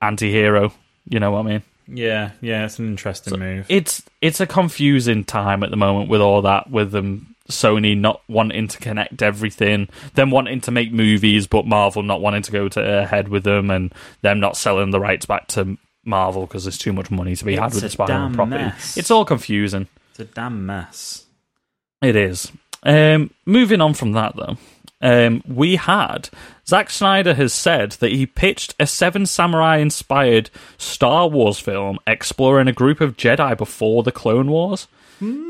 anti 0.01 0.31
hero. 0.31 0.71
You 1.07 1.19
know 1.19 1.31
what 1.31 1.39
I 1.45 1.49
mean? 1.49 1.63
Yeah, 1.91 2.31
yeah, 2.41 2.65
it's 2.65 2.77
an 2.77 2.87
interesting 2.87 3.39
move. 3.39 3.65
it's 3.67 4.03
it's 4.21 4.39
a 4.39 4.45
confusing 4.45 5.23
time 5.23 5.63
at 5.63 5.71
the 5.71 5.75
moment 5.77 6.07
with 6.09 6.21
all 6.21 6.43
that 6.43 6.69
with 6.69 6.91
them 6.91 7.35
Sony 7.49 7.97
not 7.97 8.21
wanting 8.27 8.67
to 8.67 8.77
connect 8.77 9.23
everything, 9.23 9.89
them 10.13 10.29
wanting 10.29 10.61
to 10.61 10.69
make 10.71 10.91
movies, 10.93 11.47
but 11.47 11.65
Marvel 11.65 12.03
not 12.03 12.21
wanting 12.21 12.43
to 12.43 12.51
go 12.51 12.69
to 12.69 12.99
ahead 13.01 13.27
with 13.29 13.43
them, 13.43 13.71
and 13.71 13.91
them 14.21 14.39
not 14.39 14.55
selling 14.55 14.91
the 14.91 14.99
rights 14.99 15.25
back 15.25 15.47
to 15.47 15.79
Marvel 16.05 16.45
because 16.45 16.65
there's 16.65 16.77
too 16.77 16.93
much 16.93 17.09
money 17.09 17.35
to 17.35 17.43
be 17.43 17.55
had 17.55 17.73
with 17.73 17.81
the 17.81 17.89
Spider-Man 17.89 18.35
property. 18.35 18.57
mess. 18.65 18.95
It's 18.97 19.09
all 19.09 19.25
confusing. 19.25 19.87
It's 20.11 20.19
a 20.19 20.25
damn 20.25 20.67
mess. 20.67 21.25
It 22.03 22.15
is. 22.15 22.51
Um, 22.83 23.31
moving 23.47 23.81
on 23.81 23.95
from 23.95 24.11
that, 24.11 24.35
though, 24.35 24.57
um, 25.01 25.41
we 25.47 25.77
had 25.77 26.29
Zack 26.67 26.89
Snyder 26.89 27.33
has 27.33 27.53
said 27.53 27.93
that 27.93 28.11
he 28.11 28.25
pitched 28.25 28.75
a 28.79 28.85
Seven 28.85 29.25
Samurai 29.25 29.77
inspired 29.77 30.49
Star 30.77 31.27
Wars 31.27 31.59
film 31.59 31.99
exploring 32.05 32.67
a 32.67 32.73
group 32.73 33.01
of 33.01 33.17
Jedi 33.17 33.57
before 33.57 34.03
the 34.03 34.11
Clone 34.11 34.51
Wars. 34.51 34.87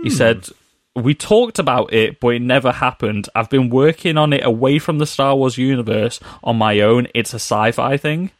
He 0.03 0.09
said, 0.09 0.47
We 0.95 1.13
talked 1.13 1.59
about 1.59 1.93
it, 1.93 2.19
but 2.19 2.29
it 2.29 2.41
never 2.41 2.71
happened. 2.71 3.27
I've 3.35 3.49
been 3.49 3.69
working 3.69 4.17
on 4.17 4.33
it 4.33 4.43
away 4.45 4.79
from 4.79 4.97
the 4.99 5.05
Star 5.05 5.35
Wars 5.35 5.57
universe 5.57 6.19
on 6.43 6.57
my 6.57 6.79
own. 6.81 7.07
It's 7.13 7.33
a 7.33 7.39
sci 7.39 7.71
fi 7.71 7.97
thing. 7.97 8.31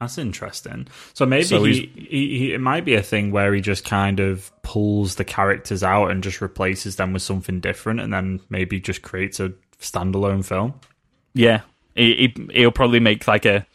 That's 0.00 0.18
interesting. 0.18 0.88
So 1.14 1.24
maybe 1.24 1.44
So 1.44 1.64
he, 1.64 1.90
he, 1.96 2.38
he, 2.38 2.52
it 2.52 2.60
might 2.60 2.84
be 2.84 2.94
a 2.94 3.02
thing 3.02 3.30
where 3.30 3.54
he 3.54 3.62
just 3.62 3.84
kind 3.84 4.20
of 4.20 4.52
pulls 4.62 5.14
the 5.14 5.24
characters 5.24 5.82
out 5.82 6.10
and 6.10 6.22
just 6.22 6.42
replaces 6.42 6.96
them 6.96 7.14
with 7.14 7.22
something 7.22 7.60
different, 7.60 8.00
and 8.00 8.12
then 8.12 8.40
maybe 8.50 8.78
just 8.78 9.00
creates 9.00 9.40
a 9.40 9.52
standalone 9.80 10.44
film. 10.44 10.74
Yeah, 11.34 11.62
he, 11.94 12.32
he, 12.34 12.60
he'll 12.60 12.70
probably 12.70 13.00
make 13.00 13.26
like 13.28 13.44
a, 13.44 13.66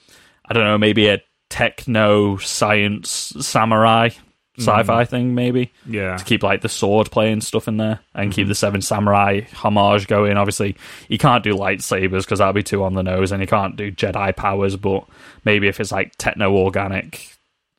I 0.46 0.54
don't 0.54 0.64
know, 0.64 0.78
maybe 0.78 1.08
a 1.08 1.22
techno 1.50 2.38
science 2.38 3.34
samurai 3.40 4.10
mm. 4.10 4.62
sci-fi 4.62 5.06
thing, 5.06 5.36
maybe 5.36 5.72
Yeah, 5.86 6.18
to 6.18 6.24
keep 6.24 6.44
like 6.44 6.62
the 6.62 6.70
sword 6.70 7.12
play 7.12 7.32
and 7.32 7.44
stuff 7.44 7.68
in 7.68 7.78
there, 7.78 8.00
and 8.14 8.32
keep 8.32 8.44
mm-hmm. 8.44 8.50
the 8.50 8.56
Seven 8.56 8.82
Samurai 8.82 9.42
homage 9.54 10.08
going. 10.08 10.38
Obviously, 10.38 10.76
you 11.08 11.18
can't 11.18 11.44
do 11.44 11.54
lightsabers 11.54 12.24
because 12.24 12.40
that'd 12.40 12.56
be 12.56 12.64
too 12.64 12.84
on 12.84 12.94
the 12.94 13.04
nose, 13.04 13.32
and 13.32 13.42
you 13.42 13.48
can't 13.48 13.76
do 13.76 13.92
Jedi 13.92 14.36
powers. 14.36 14.76
But 14.76 15.06
maybe 15.46 15.68
if 15.68 15.80
it's 15.80 15.92
like 15.92 16.16
techno 16.18 16.56
organic 16.56 17.38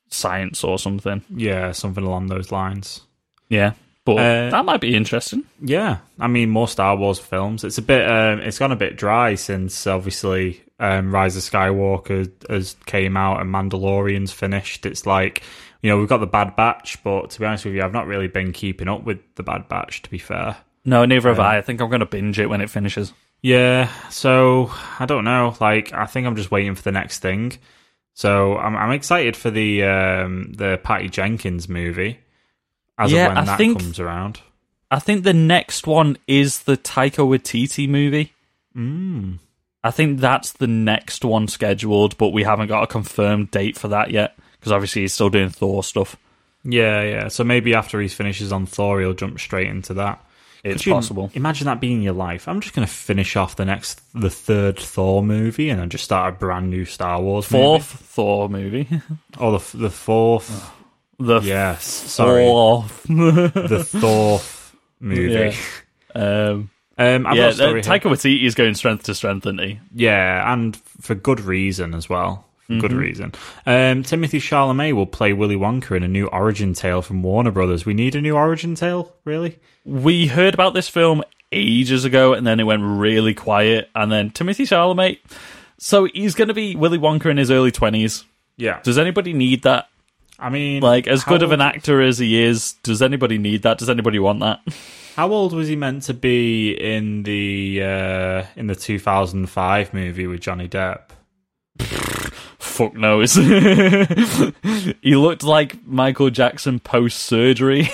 science 0.09 0.63
or 0.65 0.79
something, 0.79 1.23
yeah, 1.35 1.73
something 1.73 2.05
along 2.05 2.27
those 2.27 2.53
lines. 2.53 3.01
yeah. 3.49 3.73
But 4.05 4.17
Uh, 4.19 4.51
that 4.51 4.65
might 4.65 4.81
be 4.81 4.95
interesting. 4.97 5.45
Yeah, 5.61 5.99
I 6.19 6.27
mean 6.27 6.51
more 6.51 6.67
Star 6.69 6.97
Wars 6.97 7.19
films. 7.21 7.63
It's 7.65 7.79
a 7.79 7.83
bit, 7.83 8.09
um, 8.11 8.41
it's 8.41 8.59
gone 8.59 8.73
a 8.73 8.77
bit 8.77 8.97
dry 8.97 9.37
since 9.37 9.87
obviously 9.87 10.61
um, 10.81 11.15
Rise 11.15 11.37
of 11.37 11.43
Skywalker 11.45 12.29
has 12.51 12.75
came 12.87 13.17
out 13.17 13.41
and 13.41 13.49
Mandalorian's 13.55 14.33
finished. 14.33 14.87
It's 14.87 15.07
like 15.07 15.43
you 15.83 15.91
know 15.91 15.99
we've 15.99 16.09
got 16.09 16.19
the 16.19 16.27
Bad 16.27 16.57
Batch, 16.57 17.03
but 17.05 17.31
to 17.31 17.39
be 17.41 17.47
honest 17.47 17.65
with 17.65 17.75
you, 17.75 17.83
I've 17.83 17.93
not 17.93 18.07
really 18.09 18.29
been 18.29 18.53
keeping 18.53 18.89
up 18.89 19.05
with 19.05 19.19
the 19.37 19.43
Bad 19.45 19.69
Batch. 19.69 20.03
To 20.03 20.11
be 20.11 20.19
fair, 20.19 20.57
No, 20.85 21.05
neither 21.05 21.29
have 21.29 21.39
I. 21.41 21.59
I 21.59 21.63
think 21.63 21.81
I'm 21.81 21.89
going 21.89 22.01
to 22.01 22.07
binge 22.07 22.41
it 22.41 22.47
when 22.51 22.61
it 22.61 22.71
finishes. 22.71 23.13
yeah. 23.41 23.89
So 24.11 24.73
I 24.99 25.07
don't 25.07 25.25
know. 25.25 25.55
Like 25.61 25.93
I 25.93 26.07
think 26.07 26.27
I'm 26.27 26.35
just 26.37 26.51
waiting 26.51 26.75
for 26.75 26.83
the 26.83 26.93
next 26.93 27.21
thing. 27.21 27.53
So 28.15 28.57
I'm 28.59 28.77
I'm 28.77 28.91
excited 28.91 29.37
for 29.37 29.51
the 29.51 29.85
um, 29.85 30.53
the 30.55 30.81
Patty 30.83 31.09
Jenkins 31.09 31.69
movie. 31.69 32.19
As 33.05 33.13
Yeah, 33.13 33.27
of 33.27 33.29
when 33.31 33.39
I 33.39 33.45
that 33.45 33.59
think- 33.59 33.79
comes 33.81 34.01
around. 34.01 34.41
I 34.91 34.99
think 34.99 35.25
the 35.25 35.33
next 35.33 35.87
one 35.87 36.19
is 36.27 36.65
the 36.65 36.77
Taika 36.77 37.27
Waititi 37.27 37.89
movie. 37.89 38.33
Mm. 38.77 39.39
I 39.83 39.91
think 39.91 40.21
that's 40.21 40.53
the 40.53 40.67
next 40.67 41.25
one 41.25 41.49
scheduled, 41.49 42.17
but 42.19 42.29
we 42.29 42.43
haven't 42.43 42.69
got 42.69 42.83
a 42.83 42.87
confirmed 42.87 43.51
date 43.51 43.77
for 43.79 43.89
that 43.89 44.11
yet 44.11 44.37
because 44.53 44.71
obviously 44.71 45.03
he's 45.03 45.15
still 45.15 45.31
doing 45.31 45.49
Thor 45.49 45.83
stuff. 45.83 46.17
Yeah, 46.63 47.03
yeah. 47.03 47.29
So 47.29 47.43
maybe 47.43 47.75
after 47.75 48.01
he 48.01 48.09
finishes 48.09 48.53
on 48.53 48.67
Thor, 48.67 49.01
he'll 49.01 49.15
jump 49.15 49.41
straight 49.41 49.67
into 49.69 49.95
that. 49.95 50.25
It's 50.63 50.85
possible. 50.85 51.31
Imagine 51.35 51.65
that 51.67 51.81
being 51.81 52.03
your 52.03 52.13
life. 52.13 52.47
I'm 52.47 52.61
just 52.61 52.73
going 52.75 52.87
to 52.87 52.93
finish 52.93 53.35
off 53.35 53.57
the 53.57 53.65
next, 53.65 54.01
the 54.15 54.31
third 54.31 54.79
Thor 54.79 55.21
movie, 55.23 55.71
and 55.71 55.81
then 55.81 55.89
just 55.91 56.05
start 56.05 56.35
a 56.35 56.37
brand 56.39 56.71
new 56.71 56.85
Star 56.85 57.21
Wars 57.21 57.47
Fourth 57.47 57.85
Thor 57.87 58.49
movie. 58.49 58.87
movie. 58.91 59.03
Oh, 59.39 59.59
the 59.59 59.77
the 59.77 59.91
fourth. 59.91 60.71
The 61.19 61.41
yes, 61.41 61.85
sorry, 61.85 62.45
fourth. 62.45 63.03
the 63.05 63.85
Thor 63.89 64.41
movie. 65.01 65.57
um, 66.15 66.71
Um, 66.99 67.27
I've 67.27 67.37
yeah, 67.37 67.43
got 67.45 67.51
a 67.53 67.55
story. 67.55 67.83
Taika 67.83 68.03
Waititi 68.11 68.45
is 68.45 68.55
going 68.55 68.75
strength 68.75 69.05
to 69.05 69.15
strength, 69.15 69.47
isn't 69.47 69.61
he? 69.61 69.81
Yeah, 69.95 70.53
and 70.53 70.77
for 71.01 71.15
good 71.15 71.41
reason 71.41 71.95
as 71.95 72.09
well. 72.09 72.47
good 72.69 72.93
reason. 72.93 73.33
Um, 73.67 74.03
Timothée 74.03 74.41
Chalamet 74.41 74.95
will 74.95 75.07
play 75.07 75.33
Willy 75.35 75.57
Wonka 75.57 75.95
in 75.97 76.03
a 76.03 76.09
new 76.09 76.27
origin 76.29 76.73
tale 76.75 77.03
from 77.03 77.23
Warner 77.23 77.51
Brothers. 77.51 77.85
We 77.85 77.93
need 77.95 78.15
a 78.15 78.21
new 78.21 78.35
origin 78.35 78.75
tale, 78.75 79.13
really? 79.25 79.59
We 79.85 80.27
heard 80.29 80.55
about 80.55 80.73
this 80.75 80.89
film 80.89 81.23
ages 81.53 82.05
ago, 82.07 82.33
and 82.33 82.47
then 82.47 82.61
it 82.61 82.65
went 82.65 82.83
really 82.83 83.35
quiet. 83.35 83.91
And 83.95 84.11
then 84.11 84.31
Timothée 84.31 84.67
Chalamet. 84.67 85.19
So 85.79 86.05
he's 86.05 86.35
going 86.35 86.49
to 86.49 86.55
be 86.55 86.75
Willy 86.77 86.99
Wonka 86.99 87.27
in 87.27 87.37
his 87.37 87.51
early 87.51 87.71
twenties. 87.73 88.25
Yeah. 88.57 88.81
Does 88.83 88.97
anybody 88.99 89.33
need 89.33 89.63
that? 89.65 89.89
I 90.43 90.51
mean, 90.51 90.83
Like, 90.83 91.07
as 91.07 91.25
good 91.25 91.43
of 91.43 91.53
an 91.53 91.61
actor 91.61 92.03
as 92.03 92.19
he 92.19 92.43
is, 92.43 92.73
does 92.83 93.01
anybody 93.03 93.39
need 93.39 93.63
that? 93.63 93.79
Does 93.79 93.89
anybody 93.89 94.19
want 94.19 94.41
that? 94.41 94.61
How 95.17 95.31
old 95.31 95.53
was 95.53 95.69
he 95.69 95.77
meant 95.77 96.05
to 96.05 96.15
be 96.15 96.73
in 96.73 97.23
the 97.25 97.83
uh, 97.83 98.45
in 98.57 98.67
the 98.67 98.75
2005 98.75 99.93
movie 99.93 100.27
with 100.27 100.41
Johnny 100.41 100.69
Depp? 100.69 101.11
Fuck 102.59 102.95
knows. 102.95 103.35
he 105.03 105.17
looked 105.17 105.43
like 105.43 105.87
Michael 105.87 106.31
Jackson 106.31 106.81
post 106.81 107.19
surgery. 107.19 107.89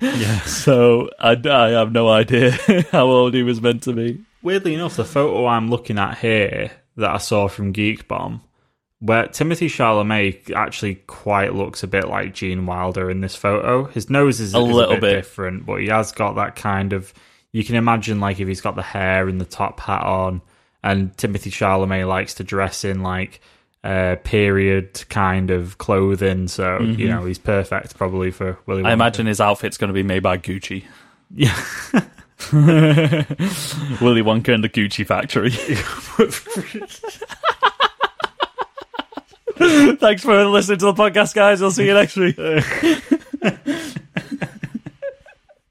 Yeah. 0.00 0.40
so 0.40 1.10
I, 1.20 1.40
I 1.48 1.68
have 1.70 1.92
no 1.92 2.08
idea 2.08 2.52
how 2.90 3.06
old 3.06 3.34
he 3.34 3.42
was 3.44 3.60
meant 3.60 3.84
to 3.84 3.92
be. 3.92 4.20
Weirdly 4.42 4.74
enough, 4.74 4.96
the 4.96 5.04
photo 5.04 5.46
I'm 5.46 5.70
looking 5.70 5.98
at 5.98 6.18
here 6.18 6.72
that 6.96 7.10
I 7.10 7.18
saw 7.18 7.46
from 7.48 7.70
Geek 7.72 8.08
Bomb, 8.08 8.42
where 9.00 9.26
Timothée 9.26 9.68
Chalamet 9.68 10.52
actually 10.54 10.96
quite 11.06 11.54
looks 11.54 11.82
a 11.82 11.86
bit 11.86 12.08
like 12.08 12.34
Gene 12.34 12.66
Wilder 12.66 13.10
in 13.10 13.20
this 13.20 13.36
photo. 13.36 13.84
His 13.84 14.10
nose 14.10 14.40
is 14.40 14.54
A 14.54 14.58
is 14.58 14.64
little 14.64 14.94
bit, 14.94 15.00
bit. 15.02 15.16
different, 15.16 15.66
but 15.66 15.80
he 15.80 15.86
has 15.88 16.12
got 16.12 16.34
that 16.34 16.56
kind 16.56 16.92
of. 16.92 17.14
You 17.52 17.64
can 17.64 17.76
imagine 17.76 18.20
like 18.20 18.40
if 18.40 18.48
he's 18.48 18.60
got 18.60 18.76
the 18.76 18.82
hair 18.82 19.28
and 19.28 19.40
the 19.40 19.44
top 19.46 19.80
hat 19.80 20.02
on, 20.02 20.42
and 20.82 21.16
Timothée 21.16 21.52
Chalamet 21.52 22.08
likes 22.08 22.34
to 22.34 22.44
dress 22.44 22.84
in 22.84 23.02
like 23.02 23.40
uh, 23.84 24.16
period 24.24 25.04
kind 25.08 25.50
of 25.50 25.78
clothing. 25.78 26.48
So 26.48 26.80
you 26.80 27.08
know 27.08 27.24
he's 27.24 27.38
perfect 27.38 27.96
probably 27.96 28.30
for 28.30 28.58
Willy. 28.66 28.80
Mm-hmm. 28.80 28.88
I 28.88 28.92
imagine 28.92 29.26
his 29.26 29.40
outfit's 29.40 29.78
going 29.78 29.88
to 29.88 29.94
be 29.94 30.02
made 30.02 30.22
by 30.22 30.38
Gucci. 30.38 30.84
Yeah. 31.34 31.54
Willy 32.52 34.22
Wonka 34.22 34.54
and 34.54 34.62
the 34.62 34.68
Gucci 34.68 35.06
factory. 35.06 35.50
Thanks 39.96 40.22
for 40.22 40.44
listening 40.46 40.78
to 40.78 40.86
the 40.86 40.94
podcast, 40.94 41.34
guys. 41.34 41.60
I'll 41.62 41.70
see 41.70 41.86
you 41.86 41.94
next 41.94 42.16
week. 42.16 42.36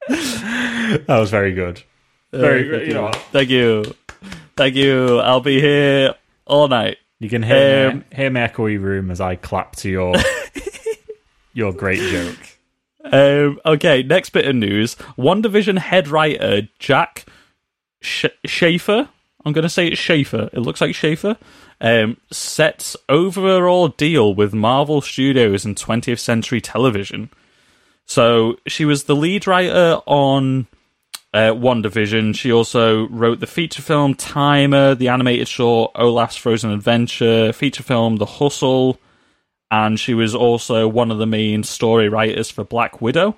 That 0.07 1.05
was 1.19 1.29
very 1.29 1.53
good. 1.53 1.83
Very, 2.31 2.87
you 2.87 2.93
know, 2.93 3.03
what? 3.03 3.15
Thank 3.31 3.49
you. 3.49 3.83
Thank 4.55 4.75
you. 4.75 5.19
I'll 5.19 5.41
be 5.41 5.59
here 5.59 6.13
all 6.45 6.67
night. 6.67 6.97
you 7.19 7.29
can 7.29 7.43
hear 7.43 7.89
Um, 7.89 7.97
me, 7.99 8.03
hear 8.15 8.29
me 8.29 8.39
echoey 8.41 8.81
room 8.81 9.11
as 9.11 9.19
I 9.21 9.35
clap 9.35 9.75
to 9.77 9.89
your 9.89 10.15
your 11.53 11.73
great 11.73 11.99
joke. 11.99 12.37
Um, 13.03 13.59
okay, 13.65 14.03
next 14.03 14.29
bit 14.31 14.45
of 14.47 14.55
news. 14.55 14.95
WandaVision 15.17 15.77
head 15.77 16.07
writer 16.07 16.67
Jac 16.79 17.25
Sh- 18.01 18.25
Schaeffer. 18.45 19.09
I'm 19.47 19.53
going 19.53 19.63
to 19.63 19.69
say 19.69 19.87
it's 19.87 19.99
Schaeffer. 19.99 20.49
It 20.51 20.59
looks 20.59 20.81
like 20.81 20.93
Schaeffer. 20.93 21.37
Um, 21.79 22.17
sets 22.29 22.97
overall 23.07 23.87
deal 23.87 24.35
with 24.35 24.53
Marvel 24.53 24.99
Studios 24.99 25.63
and 25.63 25.77
20th 25.77 26.19
Century 26.19 26.59
Television. 26.59 27.29
So 28.05 28.57
she 28.67 28.83
was 28.83 29.05
the 29.05 29.15
lead 29.15 29.47
writer 29.47 30.01
on 30.05 30.67
uh, 31.33 31.51
WandaVision. 31.51 32.35
She 32.35 32.51
also 32.51 33.07
wrote 33.07 33.39
the 33.39 33.47
feature 33.47 33.81
film 33.81 34.15
Timer, 34.15 34.95
the 34.95 35.07
animated 35.07 35.47
short 35.47 35.93
Olaf's 35.95 36.35
Frozen 36.35 36.71
Adventure, 36.71 37.53
feature 37.53 37.83
film 37.83 38.17
The 38.17 38.25
Hustle, 38.25 38.99
and 39.71 39.97
she 39.97 40.13
was 40.13 40.35
also 40.35 40.89
one 40.89 41.09
of 41.09 41.19
the 41.19 41.25
main 41.25 41.63
story 41.63 42.09
writers 42.09 42.51
for 42.51 42.65
Black 42.65 43.01
Widow. 43.01 43.37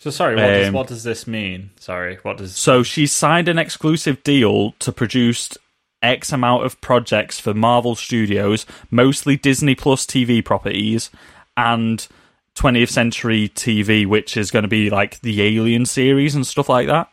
So 0.00 0.10
sorry, 0.10 0.36
what, 0.36 0.46
does, 0.46 0.68
Um, 0.68 0.74
what 0.74 0.86
does 0.86 1.02
this 1.02 1.26
mean? 1.26 1.70
Sorry, 1.80 2.18
what 2.22 2.38
does 2.38 2.56
So 2.56 2.82
she 2.82 3.06
signed 3.06 3.48
an 3.48 3.58
exclusive 3.58 4.22
deal 4.22 4.72
to 4.78 4.92
produce 4.92 5.50
X 6.02 6.32
amount 6.32 6.64
of 6.64 6.80
projects 6.80 7.40
for 7.40 7.52
Marvel 7.52 7.96
Studios, 7.96 8.64
mostly 8.90 9.36
Disney 9.36 9.74
Plus 9.74 10.06
TV 10.06 10.44
properties, 10.44 11.10
and 11.56 12.06
20th 12.54 12.90
Century 12.90 13.48
TV, 13.48 14.06
which 14.06 14.36
is 14.36 14.50
going 14.50 14.62
to 14.62 14.68
be 14.68 14.90
like 14.90 15.20
the 15.20 15.42
Alien 15.42 15.86
series 15.86 16.34
and 16.34 16.46
stuff 16.46 16.68
like 16.68 16.86
that. 16.86 17.10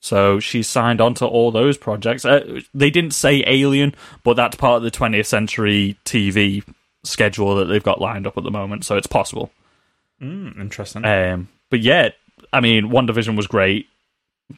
So 0.00 0.40
she 0.40 0.64
signed 0.64 1.00
on 1.00 1.14
to 1.14 1.26
all 1.26 1.52
those 1.52 1.76
projects. 1.78 2.24
Uh, 2.24 2.60
they 2.74 2.90
didn't 2.90 3.12
say 3.14 3.44
Alien, 3.46 3.94
but 4.24 4.34
that's 4.34 4.56
part 4.56 4.78
of 4.78 4.82
the 4.82 4.90
20th 4.90 5.26
Century 5.26 5.96
TV 6.04 6.64
schedule 7.04 7.54
that 7.54 7.66
they've 7.66 7.82
got 7.82 8.00
lined 8.00 8.26
up 8.26 8.36
at 8.36 8.42
the 8.42 8.50
moment, 8.50 8.84
so 8.84 8.96
it's 8.96 9.06
possible. 9.06 9.52
Hmm, 10.22 10.60
interesting? 10.60 11.04
Um, 11.04 11.48
but 11.68 11.80
yeah, 11.80 12.10
I 12.52 12.60
mean, 12.60 12.90
WandaVision 12.90 13.36
was 13.36 13.46
great. 13.46 13.86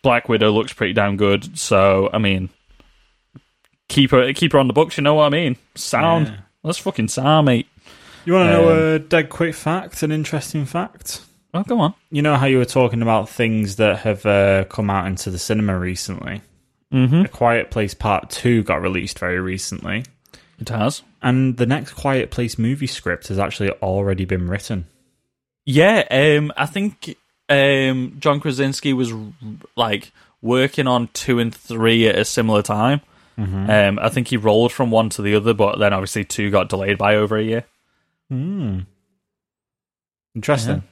Black 0.02 0.28
Widow 0.28 0.50
looks 0.52 0.72
pretty 0.72 0.92
damn 0.92 1.16
good. 1.16 1.58
So 1.58 2.10
I 2.12 2.18
mean, 2.18 2.50
keep 3.88 4.10
her 4.10 4.32
keep 4.32 4.52
her 4.52 4.58
on 4.58 4.66
the 4.66 4.72
books. 4.72 4.96
You 4.96 5.02
know 5.04 5.14
what 5.14 5.24
I 5.26 5.28
mean? 5.30 5.56
Sound. 5.74 6.26
Yeah. 6.28 6.36
That's 6.64 6.78
fucking 6.78 7.08
sound, 7.08 7.46
mate. 7.46 7.66
you 8.24 8.32
want 8.32 8.48
to 8.48 8.52
know 8.52 8.70
um, 8.72 8.78
a 8.94 8.98
dead 8.98 9.28
quick 9.28 9.54
fact, 9.54 10.02
an 10.02 10.10
interesting 10.12 10.64
fact? 10.64 11.20
Oh, 11.52 11.62
go 11.62 11.78
on. 11.78 11.94
You 12.10 12.22
know 12.22 12.36
how 12.36 12.46
you 12.46 12.58
were 12.58 12.64
talking 12.64 13.02
about 13.02 13.28
things 13.28 13.76
that 13.76 13.98
have 14.00 14.26
uh, 14.26 14.64
come 14.64 14.90
out 14.90 15.06
into 15.06 15.30
the 15.30 15.38
cinema 15.38 15.78
recently? 15.78 16.40
Mm-hmm. 16.92 17.22
A 17.26 17.28
Quiet 17.28 17.70
Place 17.70 17.94
Part 17.94 18.30
Two 18.30 18.62
got 18.62 18.82
released 18.82 19.18
very 19.18 19.38
recently, 19.40 20.04
It 20.58 20.68
has. 20.70 21.02
and 21.22 21.56
the 21.56 21.66
next 21.66 21.92
Quiet 21.92 22.30
Place 22.30 22.58
movie 22.58 22.86
script 22.86 23.28
has 23.28 23.38
actually 23.38 23.70
already 23.70 24.24
been 24.24 24.48
written. 24.48 24.86
Yeah. 25.64 26.04
Um, 26.10 26.52
I 26.56 26.66
think 26.66 27.16
um 27.48 28.16
John 28.20 28.40
Krasinski 28.40 28.92
was 28.92 29.12
like 29.76 30.12
working 30.42 30.86
on 30.86 31.08
two 31.14 31.38
and 31.38 31.54
three 31.54 32.06
at 32.08 32.18
a 32.18 32.24
similar 32.24 32.62
time. 32.62 33.00
Um, 33.36 33.98
I 33.98 34.10
think 34.10 34.28
he 34.28 34.36
rolled 34.36 34.70
from 34.72 34.92
one 34.92 35.08
to 35.10 35.22
the 35.22 35.34
other, 35.34 35.54
but 35.54 35.78
then 35.78 35.92
obviously 35.92 36.24
two 36.24 36.50
got 36.50 36.68
delayed 36.68 36.98
by 36.98 37.16
over 37.16 37.36
a 37.36 37.42
year. 37.42 37.64
Hmm. 38.28 38.80
Interesting. 40.36 40.82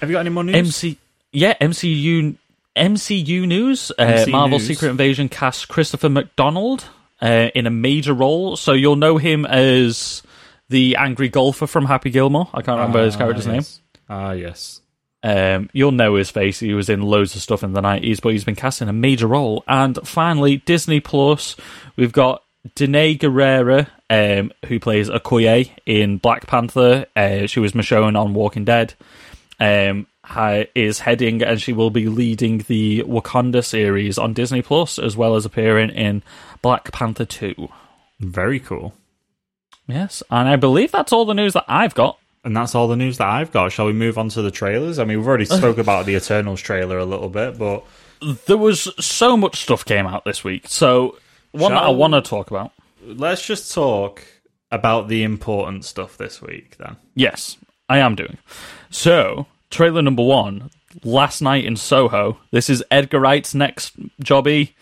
Have 0.00 0.10
you 0.10 0.14
got 0.14 0.20
any 0.20 0.30
more 0.30 0.44
news? 0.44 0.56
MC, 0.56 0.98
yeah, 1.32 1.54
MCU, 1.60 2.36
MCU 2.76 3.46
news. 3.46 3.92
Uh, 3.98 4.26
Marvel 4.28 4.58
news. 4.58 4.66
Secret 4.68 4.90
Invasion 4.90 5.28
cast 5.28 5.68
Christopher 5.68 6.08
McDonald 6.08 6.84
uh, 7.20 7.48
in 7.54 7.66
a 7.66 7.70
major 7.70 8.12
role, 8.14 8.56
so 8.56 8.72
you'll 8.72 8.96
know 8.96 9.16
him 9.16 9.46
as 9.46 10.22
the 10.68 10.96
angry 10.96 11.28
golfer 11.28 11.66
from 11.66 11.86
Happy 11.86 12.10
Gilmore. 12.10 12.48
I 12.52 12.62
can't 12.62 12.78
remember 12.78 13.04
his 13.04 13.14
Ah, 13.16 13.18
character's 13.18 13.46
yes. 13.46 13.80
Ah, 14.08 14.32
yes. 14.32 14.80
Um, 15.22 15.68
you'll 15.72 15.92
know 15.92 16.14
his 16.14 16.30
face. 16.30 16.60
He 16.60 16.74
was 16.74 16.88
in 16.88 17.02
loads 17.02 17.34
of 17.34 17.42
stuff 17.42 17.62
in 17.64 17.72
the 17.72 17.80
nineties, 17.80 18.20
but 18.20 18.32
he's 18.32 18.44
been 18.44 18.54
cast 18.54 18.80
in 18.82 18.88
a 18.88 18.92
major 18.92 19.26
role. 19.26 19.64
And 19.66 19.98
finally, 20.06 20.58
Disney 20.58 21.00
Plus. 21.00 21.56
We've 21.96 22.12
got 22.12 22.42
Danai 22.76 23.18
Gurira, 23.18 23.88
um, 24.10 24.52
who 24.66 24.78
plays 24.78 25.08
Okoye 25.10 25.70
in 25.86 26.18
Black 26.18 26.46
Panther. 26.46 27.06
Uh, 27.16 27.46
she 27.46 27.58
was 27.60 27.72
Michonne 27.72 28.18
on 28.18 28.32
Walking 28.34 28.64
Dead. 28.64 28.94
Um, 29.60 30.06
hi- 30.24 30.68
is 30.76 31.00
heading 31.00 31.42
and 31.42 31.60
she 31.60 31.72
will 31.72 31.90
be 31.90 32.06
leading 32.08 32.58
the 32.68 33.02
Wakanda 33.02 33.64
series 33.64 34.18
on 34.18 34.34
Disney 34.34 34.62
Plus, 34.62 34.98
as 35.00 35.16
well 35.16 35.34
as 35.34 35.44
appearing 35.44 35.90
in 35.90 36.22
Black 36.62 36.92
Panther 36.92 37.24
Two. 37.24 37.68
Very 38.20 38.60
cool. 38.60 38.94
Yes, 39.88 40.22
and 40.30 40.48
I 40.48 40.54
believe 40.56 40.92
that's 40.92 41.12
all 41.12 41.24
the 41.24 41.34
news 41.34 41.54
that 41.54 41.64
I've 41.66 41.94
got. 41.94 42.18
And 42.44 42.56
that's 42.56 42.74
all 42.74 42.86
the 42.88 42.96
news 42.96 43.18
that 43.18 43.26
I've 43.26 43.50
got. 43.50 43.72
Shall 43.72 43.86
we 43.86 43.92
move 43.92 44.16
on 44.16 44.28
to 44.30 44.42
the 44.42 44.50
trailers? 44.50 44.98
I 44.98 45.04
mean, 45.04 45.18
we've 45.18 45.26
already 45.26 45.44
spoke 45.58 45.78
about 45.78 46.06
the 46.06 46.14
Eternals 46.14 46.60
trailer 46.60 46.98
a 46.98 47.04
little 47.04 47.28
bit, 47.28 47.58
but 47.58 47.84
There 48.46 48.56
was 48.56 48.88
so 49.04 49.36
much 49.36 49.62
stuff 49.62 49.84
came 49.84 50.06
out 50.06 50.24
this 50.24 50.44
week, 50.44 50.68
so 50.68 51.18
one 51.52 51.72
that 51.72 51.82
I 51.82 51.88
want 51.90 52.14
to 52.14 52.20
talk 52.22 52.50
about. 52.50 52.72
let's 53.04 53.44
just 53.44 53.74
talk 53.74 54.22
about 54.70 55.08
the 55.08 55.22
important 55.24 55.84
stuff 55.84 56.16
this 56.18 56.40
week 56.42 56.76
then. 56.78 56.96
Yes, 57.14 57.56
I 57.88 57.98
am 57.98 58.14
doing. 58.14 58.36
So, 58.90 59.46
trailer 59.70 60.02
number 60.02 60.22
one, 60.22 60.70
last 61.04 61.40
night 61.40 61.64
in 61.64 61.76
Soho. 61.76 62.38
This 62.50 62.68
is 62.70 62.84
Edgar 62.90 63.20
Wright's 63.20 63.54
next 63.54 63.94
jobby. 64.22 64.72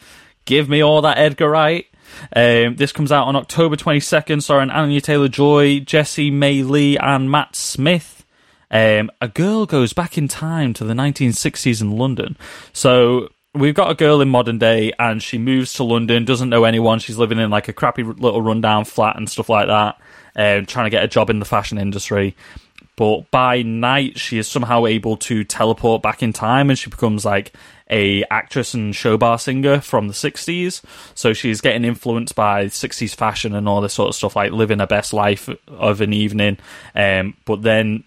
Give 0.45 0.69
me 0.69 0.81
all 0.83 1.01
that 1.03 1.19
Edgar 1.19 1.51
Wright. 1.51 1.87
Um, 2.35 2.77
this 2.77 2.93
comes 2.93 3.13
out 3.13 3.27
on 3.27 3.37
October 3.37 3.77
22nd, 3.77 4.43
starring 4.43 4.71
Anya 4.71 5.01
Taylor 5.01 5.29
Joy, 5.29 5.81
Jesse 5.81 6.31
May 6.31 6.63
Lee, 6.63 6.97
and 6.99 7.31
Matt 7.31 7.57
Smith. 7.57 8.25
Um, 8.71 9.11
a 9.21 9.29
girl 9.29 9.65
goes 9.67 9.93
back 9.93 10.19
in 10.19 10.29
time 10.29 10.75
to 10.75 10.85
the 10.85 10.95
1960s 10.95 11.81
in 11.81 11.97
London. 11.97 12.37
So 12.73 13.29
we've 13.55 13.75
got 13.75 13.91
a 13.91 13.95
girl 13.95 14.21
in 14.21 14.29
modern 14.29 14.59
day, 14.59 14.93
and 14.99 15.23
she 15.23 15.39
moves 15.39 15.73
to 15.75 15.85
London, 15.85 16.25
doesn't 16.25 16.51
know 16.51 16.65
anyone. 16.65 16.99
She's 16.99 17.17
living 17.19 17.39
in 17.39 17.51
like 17.51 17.69
a 17.69 17.73
crappy 17.73 18.03
little 18.03 18.43
rundown 18.43 18.85
flat 18.85 19.17
and 19.17 19.31
stuff 19.31 19.49
like 19.49 19.69
that, 19.69 20.01
um, 20.37 20.67
trying 20.67 20.87
to 20.87 20.91
get 20.91 21.05
a 21.05 21.09
job 21.09 21.31
in 21.31 21.39
the 21.39 21.45
fashion 21.45 21.79
industry. 21.79 22.35
but 22.97 23.31
by 23.31 23.61
night 23.61 24.19
she 24.19 24.39
is 24.39 24.49
somehow 24.49 24.87
able 24.87 25.19
to 25.19 25.45
teleport 25.45 26.03
back 26.03 26.23
in 26.23 26.33
time, 26.33 26.71
and 26.71 26.79
she 26.79 26.91
becomes 26.91 27.25
like 27.25 27.53
a 27.91 28.25
actress 28.25 28.75
and 28.75 28.95
show 28.97 29.17
bar 29.17 29.39
singer 29.39 29.81
from 29.81 30.09
the 30.09 30.15
60s 30.15 30.83
so 31.15 31.33
she's 31.33 31.61
getting 31.61 31.85
influenced 31.85 32.35
by 32.35 32.67
60s 32.67 33.15
fashion 33.15 33.55
and 33.55 33.69
all 33.69 33.81
this 33.81 33.95
sort 33.95 34.09
of 34.09 34.15
stuff 34.15 34.37
like 34.37 34.53
living 34.53 34.79
her 34.79 34.87
best 34.87 35.13
life 35.13 35.49
of 35.69 36.01
an 36.01 36.13
evening. 36.13 36.59
Um, 36.95 37.37
but 37.45 37.63
then 37.63 38.05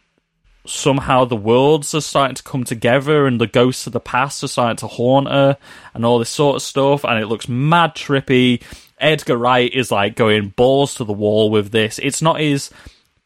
somehow 0.65 1.25
the 1.25 1.35
worlds 1.35 1.93
are 1.93 2.01
starting 2.01 2.35
to 2.35 2.43
come 2.43 2.63
together 2.63 3.25
and 3.25 3.39
the 3.39 3.47
ghosts 3.47 3.87
of 3.87 3.93
the 3.93 3.99
past 3.99 4.43
are 4.43 4.47
starting 4.47 4.77
to 4.77 4.87
haunt 4.87 5.27
her 5.27 5.57
and 5.93 6.05
all 6.05 6.19
this 6.19 6.29
sort 6.29 6.57
of 6.57 6.61
stuff. 6.61 7.03
And 7.03 7.21
it 7.21 7.27
looks 7.27 7.47
mad 7.47 7.95
trippy. 7.95 8.61
Edgar 8.97 9.37
wright 9.37 9.73
is 9.73 9.91
like 9.91 10.15
going 10.15 10.49
balls 10.49 10.95
to 10.95 11.03
the 11.03 11.13
wall 11.13 11.49
with 11.49 11.71
this. 11.71 11.99
It's 11.99 12.21
not 12.21 12.39
his 12.39 12.69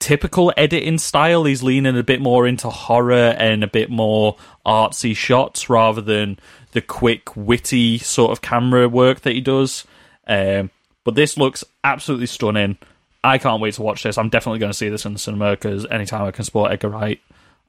typical 0.04 0.52
editing 0.58 0.98
style 0.98 1.46
he's 1.46 1.63
leaning 1.63 1.98
a 1.98 2.04
bit 2.04 2.20
more 2.20 2.46
into 2.46 2.70
horror 2.70 3.34
and 3.38 3.63
a 3.63 3.68
bit 3.68 3.89
more 3.89 4.36
artsy 4.66 5.16
shots 5.16 5.70
rather 5.70 6.02
than 6.02 6.38
the 6.74 6.82
quick 6.82 7.34
witty 7.38 7.98
sort 7.98 8.32
of 8.32 8.42
camera 8.42 8.89
work 8.89 9.22
that 9.22 9.34
he 9.34 9.39
does 9.39 9.86
um, 10.28 10.70
but 11.06 11.16
this 11.16 11.38
looks 11.38 11.63
absolutely 11.86 12.26
stunning 12.26 12.78
I 13.24 13.38
can't 13.38 13.62
wait 13.62 13.76
to 13.76 13.82
watch 13.82 14.04
this. 14.04 14.18
I'm 14.18 14.30
definitely 14.30 14.60
going 14.60 14.72
to 14.72 14.78
see 14.78 14.89
this 14.89 15.06
in 15.06 15.13
the 15.13 15.20
cinema 15.20 15.52
because 15.52 15.86
anytime 15.86 16.24
I 16.24 16.32
can 16.32 16.44
support 16.44 16.72
Edgar 16.72 16.89
Wright, 16.89 17.22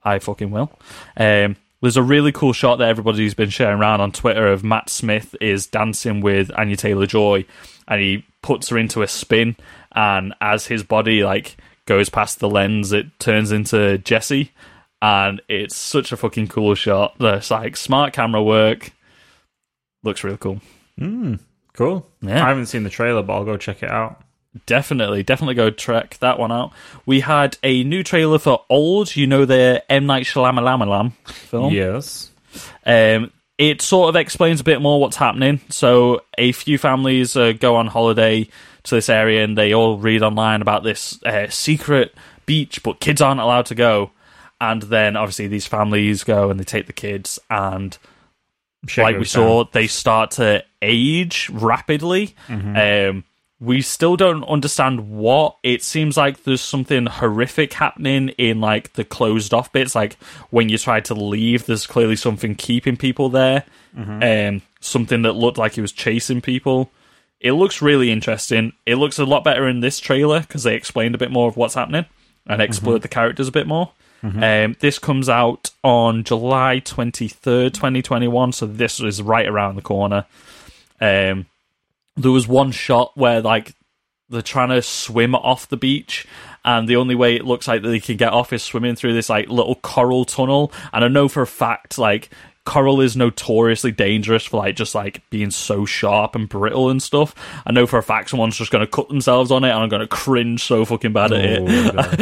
I 0.03 0.19
fucking 0.19 0.51
will. 0.51 0.73
Um, 1.17 1.57
there's 1.81 1.97
a 1.97 2.03
really 2.03 2.33
cool 2.33 2.53
shot 2.53 2.77
that 2.77 2.89
everybody's 2.89 3.35
been 3.35 3.51
sharing 3.51 3.79
around 3.79 4.01
on 4.01 4.11
Twitter 4.11 4.49
of 4.49 4.65
Matt 4.65 4.89
Smith 4.89 5.37
is 5.41 5.67
dancing 5.67 6.21
with 6.23 6.51
Anya 6.57 6.77
Taylor 6.77 7.07
Joy, 7.07 7.45
and 7.87 8.01
he 8.01 8.25
puts 8.43 8.71
her 8.71 8.79
into 8.79 9.03
a 9.03 9.09
spin, 9.09 9.55
and 9.93 10.35
as 10.41 10.67
his 10.67 10.83
body 10.83 11.23
like 11.23 11.57
goes 11.87 12.09
past 12.09 12.39
the 12.39 12.49
lens, 12.49 12.93
it 12.93 13.19
turns 13.19 13.53
into 13.53 13.99
Jesse, 13.99 14.53
and 15.03 15.41
it's 15.49 15.77
such 15.77 16.13
a 16.13 16.17
fucking 16.17 16.49
cool 16.49 16.75
shot. 16.75 17.19
There's 17.19 17.51
like 17.51 17.77
smart 17.77 18.13
camera 18.13 18.43
work. 18.43 18.93
Looks 20.03 20.25
really 20.25 20.39
cool. 20.39 20.61
Cool. 21.75 22.07
Yeah. 22.23 22.45
I 22.45 22.49
haven't 22.49 22.67
seen 22.67 22.85
the 22.85 22.91
trailer, 22.91 23.23
but 23.23 23.35
I'll 23.35 23.45
go 23.45 23.57
check 23.57 23.83
it 23.83 23.91
out. 23.91 24.23
Definitely, 24.67 25.25
definitely 25.25 25.57
go 25.57 25.71
check 25.71 26.17
that 26.21 26.39
one 26.39 26.53
out. 26.53 26.73
We 27.07 27.21
had 27.21 27.59
a 27.65 27.83
new 27.83 28.05
trailer 28.05 28.39
for 28.39 28.65
Old, 28.71 29.17
you 29.17 29.27
know 29.27 29.45
the 29.45 29.83
M 29.89 30.07
Night 30.07 30.27
Shyamalan 30.27 31.13
film. 31.27 31.73
Yes. 31.75 32.31
Um, 32.87 33.33
it 33.59 33.83
sort 33.83 34.11
of 34.11 34.17
explains 34.17 34.61
a 34.61 34.65
bit 34.65 34.81
more 34.81 35.01
what's 35.01 35.17
happening. 35.17 35.61
So 35.71 36.23
a 36.39 36.53
few 36.53 36.79
families 36.79 37.37
uh, 37.37 37.53
go 37.53 37.75
on 37.77 37.89
holiday 37.89 38.49
to 38.85 38.95
this 38.95 39.09
area, 39.09 39.45
and 39.45 39.57
they 39.59 39.73
all 39.73 39.99
read 39.99 40.23
online 40.23 40.63
about 40.63 40.85
this 40.85 41.23
uh, 41.25 41.49
secret 41.49 42.15
beach, 42.47 42.83
but 42.83 43.01
kids 43.01 43.21
aren't 43.21 43.41
allowed 43.41 43.67
to 43.67 43.75
go. 43.75 44.11
And 44.61 44.83
then 44.83 45.17
obviously 45.17 45.49
these 45.49 45.67
families 45.67 46.23
go 46.25 46.49
and 46.51 46.59
they 46.61 46.65
take 46.65 46.87
the 46.87 46.93
kids, 46.93 47.39
and 47.51 47.97
Shit 48.87 49.03
like 49.03 49.15
we 49.15 49.21
goes 49.21 49.31
saw, 49.31 49.65
down. 49.65 49.71
they 49.73 49.87
start 49.87 50.31
to 50.33 50.65
age 50.83 51.51
rapidly. 51.53 52.35
Um, 52.49 53.25
we 53.61 53.81
still 53.81 54.17
don't 54.17 54.45
understand 54.45 55.09
what. 55.11 55.57
It 55.63 55.83
seems 55.83 56.17
like 56.17 56.45
there's 56.45 56.61
something 56.61 57.07
horrific 57.07 57.73
happening 57.73 58.29
in 58.31 58.61
like 58.61 58.93
the 58.93 59.05
closed 59.05 59.55
off 59.55 59.73
bits. 59.73 59.95
Like 59.95 60.15
when 60.51 60.69
you 60.69 60.77
try 60.77 61.01
to 61.01 61.15
leave, 61.15 61.65
there's 61.67 61.87
clearly 61.87 62.17
something 62.17 62.55
keeping 62.55 62.97
people 62.97 63.29
there. 63.31 63.65
Um, 63.97 64.63
something 64.81 65.23
that 65.23 65.33
looked 65.33 65.57
like 65.57 65.79
it 65.79 65.83
was 65.83 65.93
chasing 65.93 66.41
people. 66.43 66.91
It 67.45 67.53
looks 67.53 67.83
really 67.83 68.11
interesting. 68.11 68.73
It 68.87 68.95
looks 68.97 69.19
a 69.19 69.25
lot 69.27 69.45
better 69.45 69.69
in 69.69 69.81
this 69.81 70.01
trailer 70.01 70.41
because 70.41 70.63
they 70.63 70.75
explained 70.75 71.15
a 71.15 71.19
bit 71.19 71.31
more 71.31 71.47
of 71.47 71.59
what's 71.59 71.75
happening 71.75 72.07
and 72.47 72.63
explored 72.63 73.03
the 73.03 73.09
characters 73.09 73.49
a 73.49 73.53
bit 73.53 73.67
more. 73.67 73.93
Um, 74.43 74.77
this 74.81 74.99
comes 74.99 75.29
out 75.29 75.71
on 75.83 76.25
July 76.25 76.81
23rd, 76.83 77.75
2021, 77.75 78.53
so 78.53 78.67
this 78.67 78.99
is 78.99 79.21
right 79.21 79.47
around 79.47 79.77
the 79.77 79.83
corner. 79.83 80.25
Um, 81.03 81.45
there 82.17 82.31
was 82.31 82.49
one 82.49 82.73
shot 82.73 83.13
where, 83.15 83.43
like, 83.43 83.75
they're 84.31 84.41
trying 84.41 84.71
to 84.71 84.81
swim 84.81 85.35
off 85.35 85.69
the 85.69 85.77
beach, 85.77 86.27
and 86.65 86.89
the 86.89 86.97
only 86.97 87.15
way 87.15 87.37
it 87.37 87.45
looks 87.45 87.69
like 87.69 87.83
that 87.83 87.89
they 87.89 88.01
can 88.01 88.17
get 88.17 88.33
off 88.33 88.55
is 88.55 88.63
swimming 88.63 88.97
through 88.97 89.13
this, 89.13 89.29
like, 89.29 89.51
little 89.51 89.75
coral 89.75 90.25
tunnel. 90.25 90.73
And 90.95 91.05
I 91.05 91.09
know 91.09 91.29
for 91.29 91.43
a 91.43 91.47
fact, 91.47 91.99
like, 91.99 92.31
coral 92.65 93.01
is 93.03 93.15
notoriously 93.17 93.93
dangerous 93.93 94.45
for 94.45 94.57
like 94.59 94.75
just 94.77 94.95
like 94.95 95.23
being 95.31 95.51
so 95.51 95.85
sharp 95.85 96.35
and 96.35 96.49
brittle 96.49 96.89
and 96.91 97.03
stuff. 97.03 97.35
I 97.67 97.73
know 97.73 97.87
for 97.87 97.99
a 97.99 98.03
fact 98.03 98.31
someone's 98.31 98.57
just 98.57 98.71
going 98.71 98.85
to 98.85 98.91
cut 98.91 99.09
themselves 99.09 99.51
on 99.51 99.65
it, 99.65 99.71
and 99.71 99.79
I'm 99.79 99.89
going 99.89 100.01
to 100.01 100.07
cringe 100.09 100.63
so 100.65 100.85
fucking 100.85 101.13
bad 101.13 101.33
at 101.33 101.59
Oh, 101.61 101.65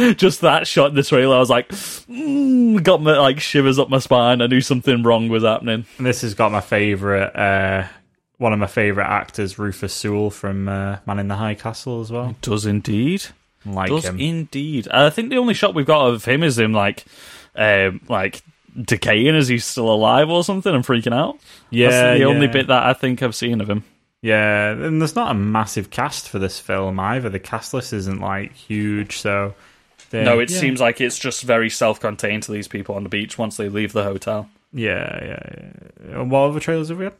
it. 0.03 0.17
just 0.17 0.41
that 0.41 0.67
shot 0.67 0.89
in 0.89 0.95
the 0.95 1.03
trailer, 1.03 1.35
I 1.35 1.39
was 1.39 1.49
like, 1.49 1.69
mm, 1.69 2.83
got 2.83 3.01
my 3.01 3.17
like 3.17 3.39
shivers 3.39 3.79
up 3.79 3.89
my 3.89 3.99
spine. 3.99 4.41
I 4.41 4.47
knew 4.47 4.61
something 4.61 5.03
wrong 5.03 5.29
was 5.29 5.43
happening. 5.43 5.85
And 5.97 6.05
this 6.05 6.21
has 6.21 6.33
got 6.33 6.51
my 6.51 6.61
favorite, 6.61 7.35
uh, 7.35 7.87
one 8.37 8.51
of 8.51 8.59
my 8.59 8.67
favorite 8.67 9.05
actors, 9.07 9.57
Rufus 9.57 9.93
Sewell 9.93 10.29
from 10.29 10.67
uh, 10.67 10.97
Man 11.05 11.19
in 11.19 11.27
the 11.29 11.35
High 11.35 11.55
Castle 11.55 12.01
as 12.01 12.11
well. 12.11 12.35
Does 12.41 12.65
indeed. 12.65 13.23
Like 13.65 13.87
Does 13.89 14.03
him. 14.03 14.19
indeed. 14.19 14.89
I 14.89 15.09
think 15.09 15.29
the 15.29 15.37
only 15.37 15.53
shot 15.53 15.73
we've 15.73 15.85
got 15.85 16.07
of 16.07 16.25
him 16.25 16.43
is 16.43 16.59
him 16.59 16.73
like, 16.73 17.05
um, 17.55 18.01
like 18.09 18.41
decaying 18.81 19.35
as 19.35 19.47
he's 19.47 19.65
still 19.65 19.89
alive 19.91 20.29
or 20.29 20.43
something 20.43 20.73
and 20.73 20.83
freaking 20.83 21.13
out. 21.13 21.37
yeah, 21.69 21.89
That's 21.89 22.19
the 22.19 22.25
only 22.25 22.47
bit 22.47 22.67
that 22.67 22.83
I 22.83 22.93
think 22.93 23.21
I've 23.21 23.35
seen 23.35 23.61
of 23.61 23.69
him. 23.69 23.83
Yeah, 24.21 24.71
and 24.71 25.01
there's 25.01 25.15
not 25.15 25.31
a 25.31 25.33
massive 25.33 25.89
cast 25.89 26.29
for 26.29 26.39
this 26.39 26.57
film 26.59 26.99
either. 26.99 27.29
The 27.29 27.39
cast 27.39 27.73
list 27.73 27.91
isn't 27.93 28.21
like 28.21 28.53
huge, 28.53 29.17
so 29.17 29.53
they- 30.11 30.23
No, 30.23 30.39
it 30.39 30.49
yeah. 30.49 30.59
seems 30.59 30.79
like 30.79 31.01
it's 31.01 31.19
just 31.19 31.43
very 31.43 31.69
self-contained 31.69 32.43
to 32.43 32.51
these 32.53 32.67
people 32.69 32.95
on 32.95 33.03
the 33.03 33.09
beach 33.09 33.37
once 33.37 33.57
they 33.57 33.67
leave 33.69 33.91
the 33.91 34.03
hotel. 34.03 34.49
Yeah, 34.71 35.19
yeah, 35.23 35.39
yeah. 36.09 36.19
And 36.21 36.31
What 36.31 36.39
other 36.49 36.59
trailers 36.61 36.89
have 36.89 36.97
we 36.99 37.05
had? 37.05 37.13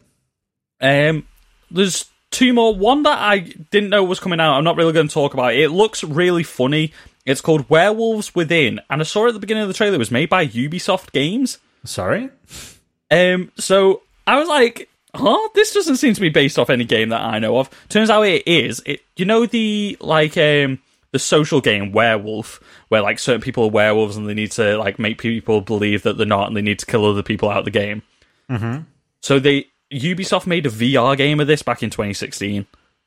Um, 0.82 1.28
there's 1.70 2.06
two 2.32 2.54
more. 2.54 2.76
One 2.76 3.04
that 3.04 3.20
I 3.20 3.40
didn't 3.40 3.90
know 3.90 4.04
was 4.04 4.20
coming 4.20 4.40
out. 4.40 4.56
I'm 4.58 4.64
not 4.64 4.76
really 4.78 4.94
going 4.94 5.08
to 5.08 5.14
talk 5.14 5.34
about 5.34 5.54
it. 5.54 5.60
It 5.62 5.70
looks 5.70 6.04
really 6.04 6.44
funny. 6.44 6.94
It's 7.26 7.42
called 7.42 7.70
Werewolves 7.70 8.36
Within, 8.36 8.80
and 8.90 9.02
I 9.02 9.04
saw 9.04 9.26
it 9.26 9.30
at 9.30 9.34
the 9.34 9.40
beginning 9.40 9.64
of 9.64 9.70
the 9.70 9.74
trailer. 9.74 9.96
It 9.96 10.00
was 10.00 10.12
made 10.12 10.30
by 10.30 10.46
Ubisoft 10.46 11.12
Games. 11.12 11.58
Sorry, 11.86 12.30
Um, 13.12 13.52
so 13.58 14.02
I 14.26 14.40
was 14.40 14.48
like, 14.48 14.90
huh? 15.16 15.50
This 15.54 15.74
doesn't 15.74 15.98
seem 15.98 16.14
to 16.14 16.22
be 16.22 16.30
based 16.30 16.58
off 16.58 16.70
any 16.70 16.86
game 16.86 17.10
that 17.10 17.22
I 17.22 17.40
know 17.40 17.58
of. 17.58 17.70
Turns 17.90 18.10
out 18.10 18.24
it 18.24 18.48
is. 18.48 18.82
It, 18.86 19.02
you 19.16 19.26
know 19.26 19.46
the 19.46 19.98
like 20.00 20.38
um 20.38 20.80
the 21.12 21.20
social 21.20 21.62
game 21.62 21.92
Werewolf, 21.92 22.60
where 22.90 23.02
like 23.02 23.20
certain 23.20 23.42
people 23.42 23.66
are 23.66 23.70
werewolves 23.70 24.18
and 24.18 24.28
they 24.28 24.34
need 24.34 24.52
to 24.54 24.78
like 24.78 24.98
make 25.00 25.20
people 25.20 25.62
believe 25.62 26.04
that 26.04 26.18
they're 26.18 26.26
not, 26.26 26.48
and 26.48 26.58
they 26.58 26.62
need 26.62 26.80
to 26.80 26.86
kill 26.86 27.06
other 27.06 27.24
people 27.24 27.50
out 27.50 27.60
of 27.60 27.66
the 27.66 27.72
game. 27.72 28.02
Mm-hmm. 28.50 28.82
So 29.22 29.40
they 29.40 29.68
Ubisoft 29.92 30.48
made 30.48 30.66
a 30.66 30.70
VR 30.70 31.16
game 31.16 31.40
of 31.40 31.48
this 31.48 31.62
back 31.62 31.84
in 31.84 31.90
2016. 31.90 32.66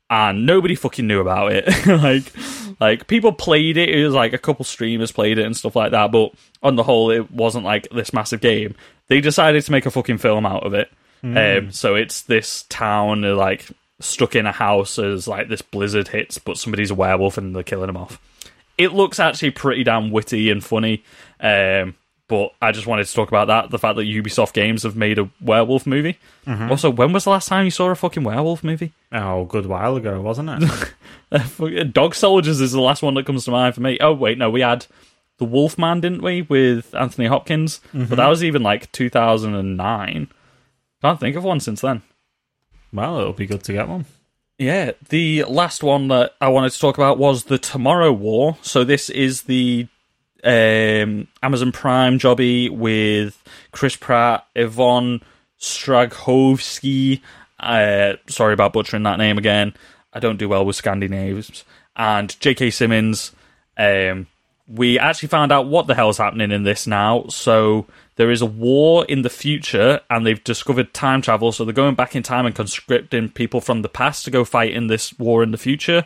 And 0.09 0.47
nobody 0.47 0.75
fucking 0.75 1.07
knew 1.07 1.21
about 1.21 1.53
it. 1.53 1.87
like, 1.87 2.33
like 2.81 3.07
people 3.09 3.33
played 3.33 3.77
it. 3.77 3.89
It 3.89 4.05
was 4.05 4.15
like 4.15 4.33
a 4.33 4.39
couple 4.39 4.65
streamers 4.65 5.11
played 5.11 5.39
it 5.39 5.45
and 5.45 5.57
stuff 5.57 5.75
like 5.75 5.91
that. 5.91 6.13
But 6.13 6.33
on 6.63 6.77
the 6.77 6.85
whole, 6.85 7.11
it 7.11 7.31
wasn't 7.31 7.65
like 7.65 7.89
this 7.91 8.13
massive 8.13 8.41
game. 8.41 8.77
They 9.09 9.21
decided 9.21 9.65
to 9.65 9.73
make 9.73 9.87
a 9.87 9.91
fucking 9.91 10.19
film 10.19 10.47
out 10.47 10.65
of 10.65 10.75
it. 10.75 10.91
Um, 11.37 11.73
so 11.73 11.95
it's 11.97 12.23
this 12.23 12.65
town 12.69 13.25
uh, 13.25 13.35
like 13.35 13.69
stuck 14.01 14.37
in 14.37 14.47
a 14.47 14.53
house 14.53 14.99
as 14.99 15.27
like 15.27 15.49
this 15.49 15.63
blizzard 15.63 16.09
hits, 16.09 16.39
but 16.39 16.59
somebody's 16.59 16.91
a 16.91 16.95
werewolf 16.95 17.39
and 17.39 17.55
they're 17.55 17.63
killing 17.63 17.89
him 17.89 17.97
off. 17.97 18.21
It 18.79 18.93
looks 18.93 19.19
actually 19.19 19.51
pretty 19.51 19.85
damn 19.85 20.11
witty 20.11 20.51
and 20.51 20.63
funny. 20.63 21.03
Um, 21.41 21.95
but 22.29 22.53
I 22.61 22.73
just 22.73 22.87
wanted 22.87 23.07
to 23.07 23.15
talk 23.15 23.29
about 23.29 23.47
that 23.47 23.71
the 23.71 23.79
fact 23.79 23.97
that 23.97 24.03
Ubisoft 24.03 24.53
Games 24.53 24.83
have 24.83 24.97
made 24.97 25.19
a 25.19 25.31
werewolf 25.41 25.87
movie. 25.87 26.19
Mm-hmm. 26.47 26.71
Also, 26.71 26.91
when 26.91 27.13
was 27.13 27.25
the 27.25 27.31
last 27.31 27.49
time 27.49 27.65
you 27.65 27.71
saw 27.71 27.91
a 27.91 27.95
fucking 27.95 28.25
werewolf 28.25 28.65
movie? 28.65 28.93
oh, 29.13 29.43
a 29.43 29.47
good 29.47 29.67
while 29.67 29.97
ago, 29.97 30.21
wasn't 30.21 30.63
it? 31.31 31.93
Dog 31.93 32.15
Soldiers 32.15 32.61
is 32.61 32.73
the 32.73 32.81
last 32.81 33.03
one 33.03 33.15
that 33.15 33.27
comes 33.27 33.45
to 33.45 33.51
mind 33.51 33.75
for 33.75 33.81
me. 33.81 33.99
Oh 34.01 34.13
wait, 34.13 34.39
no, 34.39 34.51
we 34.51 34.61
had 34.61 34.87
the 35.39 35.45
Wolfman, 35.45 36.01
didn't 36.01 36.23
we, 36.23 36.43
with 36.43 36.95
Anthony 36.95 37.29
Hopkins? 37.29 37.81
But 37.93 38.01
mm-hmm. 38.01 38.15
that 38.15 38.29
was 38.29 38.43
even 38.43 38.63
like 38.63 38.91
2009. 38.93 40.29
Can't 41.03 41.21
think 41.21 41.37
of 41.37 41.45
one 41.45 41.61
since 41.61 41.83
then. 41.83 42.03
well, 42.93 43.21
it'll 43.21 43.33
be 43.33 43.47
good 43.47 43.63
to 43.65 43.73
get 43.73 43.89
one. 43.89 44.07
Yeah, 44.59 44.93
the 45.11 45.45
last 45.45 45.83
one 45.83 46.09
that 46.09 46.35
I 46.41 46.49
wanted 46.49 46.73
to 46.73 46.79
talk 46.79 46.97
about 46.97 47.19
was 47.19 47.45
the 47.45 47.59
Tomorrow 47.59 48.13
War. 48.13 48.57
So 48.63 48.85
this 48.85 49.11
is 49.11 49.43
the 49.43 49.87
um, 50.47 51.27
Amazon 51.43 51.73
Prime 51.73 52.19
jobby 52.19 52.71
with 52.71 53.43
Chris 53.73 53.97
Pratt, 53.97 54.47
Yvonne 54.55 55.21
Strahovski. 55.59 57.21
Uh, 57.59 58.15
sorry 58.29 58.55
about 58.55 58.73
butchering 58.73 59.03
that 59.03 59.19
name 59.19 59.39
again. 59.39 59.75
I 60.13 60.21
don't 60.21 60.39
do 60.39 60.49
well 60.49 60.65
with 60.65 60.77
Scandinavians. 60.77 61.65
And 61.97 62.39
J.K. 62.41 62.71
Simmons. 62.71 63.33
Um, 63.77 64.29
we 64.69 64.99
actually 64.99 65.29
found 65.29 65.53
out 65.53 65.67
what 65.67 65.87
the 65.87 65.95
hell's 65.95 66.19
happening 66.19 66.51
in 66.51 66.65
this 66.65 66.87
now. 66.87 67.27
So 67.29 67.87
there 68.17 68.31
is 68.31 68.43
a 68.43 68.47
war 68.47 69.05
in 69.05 69.23
the 69.23 69.31
future, 69.31 70.01
and 70.11 70.27
they've 70.27 70.43
discovered 70.43 70.95
time 70.95 71.23
travel. 71.23 71.53
So 71.53 71.65
they're 71.65 71.73
going 71.73 71.95
back 71.95 72.17
in 72.17 72.23
time 72.23 72.47
and 72.47 72.55
conscripting 72.55 73.29
people 73.29 73.61
from 73.61 73.83
the 73.83 73.89
past 73.89 74.25
to 74.25 74.31
go 74.31 74.45
fight 74.45 74.73
in 74.73 74.87
this 74.87 75.17
war 75.19 75.43
in 75.43 75.51
the 75.51 75.59
future. 75.59 76.05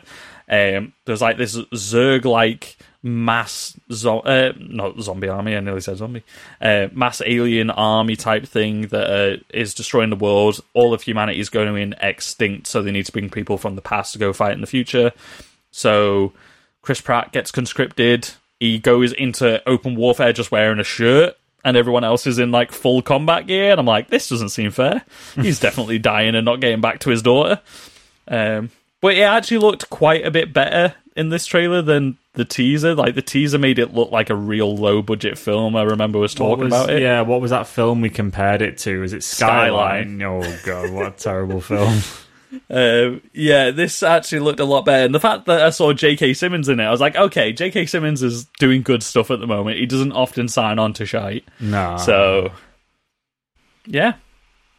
Um, 0.51 0.93
there's 1.05 1.21
like 1.21 1.37
this 1.37 1.57
Zerg 1.57 2.25
like 2.25 2.77
mass 3.03 3.75
zo- 3.91 4.19
uh, 4.19 4.53
not 4.59 4.99
zombie 4.99 5.29
army. 5.29 5.55
I 5.55 5.59
nearly 5.61 5.81
said 5.81 5.97
zombie. 5.97 6.23
Uh, 6.61 6.87
mass 6.91 7.21
alien 7.25 7.69
army 7.69 8.15
type 8.15 8.45
thing 8.45 8.87
that 8.87 9.09
uh, 9.09 9.37
is 9.53 9.73
destroying 9.73 10.09
the 10.09 10.15
world. 10.15 10.59
All 10.73 10.93
of 10.93 11.01
humanity 11.01 11.39
is 11.39 11.49
going 11.49 11.93
extinct, 12.01 12.67
so 12.67 12.81
they 12.81 12.91
need 12.91 13.05
to 13.05 13.11
bring 13.11 13.29
people 13.29 13.57
from 13.57 13.75
the 13.75 13.81
past 13.81 14.13
to 14.13 14.19
go 14.19 14.33
fight 14.33 14.53
in 14.53 14.61
the 14.61 14.67
future. 14.67 15.13
So 15.71 16.33
Chris 16.81 17.01
Pratt 17.01 17.31
gets 17.31 17.51
conscripted. 17.51 18.29
He 18.59 18.77
goes 18.77 19.13
into 19.13 19.67
open 19.67 19.95
warfare 19.95 20.33
just 20.33 20.51
wearing 20.51 20.79
a 20.79 20.83
shirt, 20.83 21.37
and 21.63 21.77
everyone 21.77 22.03
else 22.03 22.27
is 22.27 22.39
in 22.39 22.51
like 22.51 22.71
full 22.71 23.01
combat 23.01 23.47
gear. 23.47 23.71
And 23.71 23.79
I'm 23.79 23.85
like, 23.85 24.09
this 24.09 24.29
doesn't 24.29 24.49
seem 24.49 24.71
fair. 24.71 25.03
He's 25.35 25.59
definitely 25.61 25.97
dying 25.97 26.35
and 26.35 26.45
not 26.45 26.59
getting 26.59 26.81
back 26.81 26.99
to 26.99 27.09
his 27.09 27.21
daughter. 27.21 27.61
Um, 28.27 28.69
but 29.01 29.15
it 29.15 29.21
actually 29.21 29.57
looked 29.57 29.89
quite 29.89 30.25
a 30.25 30.31
bit 30.31 30.53
better 30.53 30.95
in 31.15 31.29
this 31.29 31.45
trailer 31.45 31.81
than 31.81 32.17
the 32.33 32.45
teaser. 32.45 32.95
Like 32.95 33.15
the 33.15 33.21
teaser 33.21 33.57
made 33.57 33.77
it 33.79 33.93
look 33.93 34.11
like 34.11 34.29
a 34.29 34.35
real 34.35 34.75
low 34.75 35.01
budget 35.01 35.37
film. 35.37 35.75
I 35.75 35.83
remember 35.83 36.19
was 36.19 36.33
talking 36.33 36.65
was- 36.65 36.73
about 36.73 36.89
it. 36.91 37.01
Yeah, 37.01 37.21
what 37.21 37.41
was 37.41 37.51
that 37.51 37.67
film 37.67 38.01
we 38.01 38.09
compared 38.09 38.61
it 38.61 38.77
to? 38.79 39.03
Is 39.03 39.11
it 39.13 39.23
Skyline? 39.23 40.19
Skyline. 40.19 40.21
Oh 40.21 40.59
god, 40.65 40.91
what 40.91 41.07
a 41.07 41.11
terrible 41.11 41.59
film. 41.61 41.99
Um, 42.69 43.21
yeah, 43.31 43.71
this 43.71 44.03
actually 44.03 44.39
looked 44.39 44.59
a 44.59 44.65
lot 44.65 44.83
better. 44.83 45.05
And 45.05 45.15
the 45.15 45.21
fact 45.21 45.45
that 45.45 45.61
I 45.61 45.69
saw 45.69 45.93
J.K. 45.93 46.33
Simmons 46.33 46.67
in 46.67 46.81
it, 46.81 46.83
I 46.83 46.91
was 46.91 46.99
like, 46.99 47.15
okay, 47.15 47.53
J.K. 47.53 47.85
Simmons 47.85 48.21
is 48.21 48.43
doing 48.59 48.81
good 48.81 49.03
stuff 49.03 49.31
at 49.31 49.39
the 49.39 49.47
moment. 49.47 49.77
He 49.77 49.85
doesn't 49.85 50.11
often 50.11 50.49
sign 50.49 50.77
on 50.77 50.91
to 50.95 51.05
shite. 51.05 51.45
No. 51.61 51.95
So, 51.95 52.51
yeah, 53.85 54.15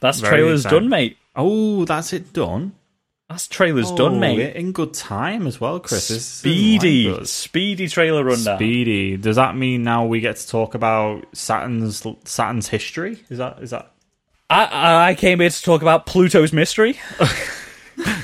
that's 0.00 0.20
Very 0.20 0.36
trailers 0.36 0.60
exciting. 0.66 0.80
done, 0.80 0.88
mate. 0.90 1.16
Oh, 1.34 1.86
that's 1.86 2.12
it 2.12 2.34
done. 2.34 2.74
That's 3.32 3.48
trailers 3.48 3.90
Oh, 3.90 3.96
done, 3.96 4.20
mate. 4.20 4.36
We're 4.36 4.48
in 4.48 4.72
good 4.72 4.94
time 4.94 5.46
as 5.46 5.60
well, 5.60 5.80
Chris. 5.80 6.24
Speedy, 6.24 7.08
like 7.10 7.26
speedy 7.26 7.88
trailer 7.88 8.24
rundown. 8.24 8.58
Speedy. 8.58 9.16
Does 9.16 9.36
that 9.36 9.56
mean 9.56 9.82
now 9.82 10.04
we 10.06 10.20
get 10.20 10.36
to 10.36 10.48
talk 10.48 10.74
about 10.74 11.24
Saturn's 11.34 12.06
Saturn's 12.24 12.68
history? 12.68 13.22
Is 13.30 13.38
that 13.38 13.58
is 13.60 13.70
that 13.70 13.90
I, 14.50 15.08
I 15.10 15.14
came 15.14 15.40
here 15.40 15.50
to 15.50 15.62
talk 15.62 15.82
about 15.82 16.06
Pluto's 16.06 16.52
mystery. 16.52 16.98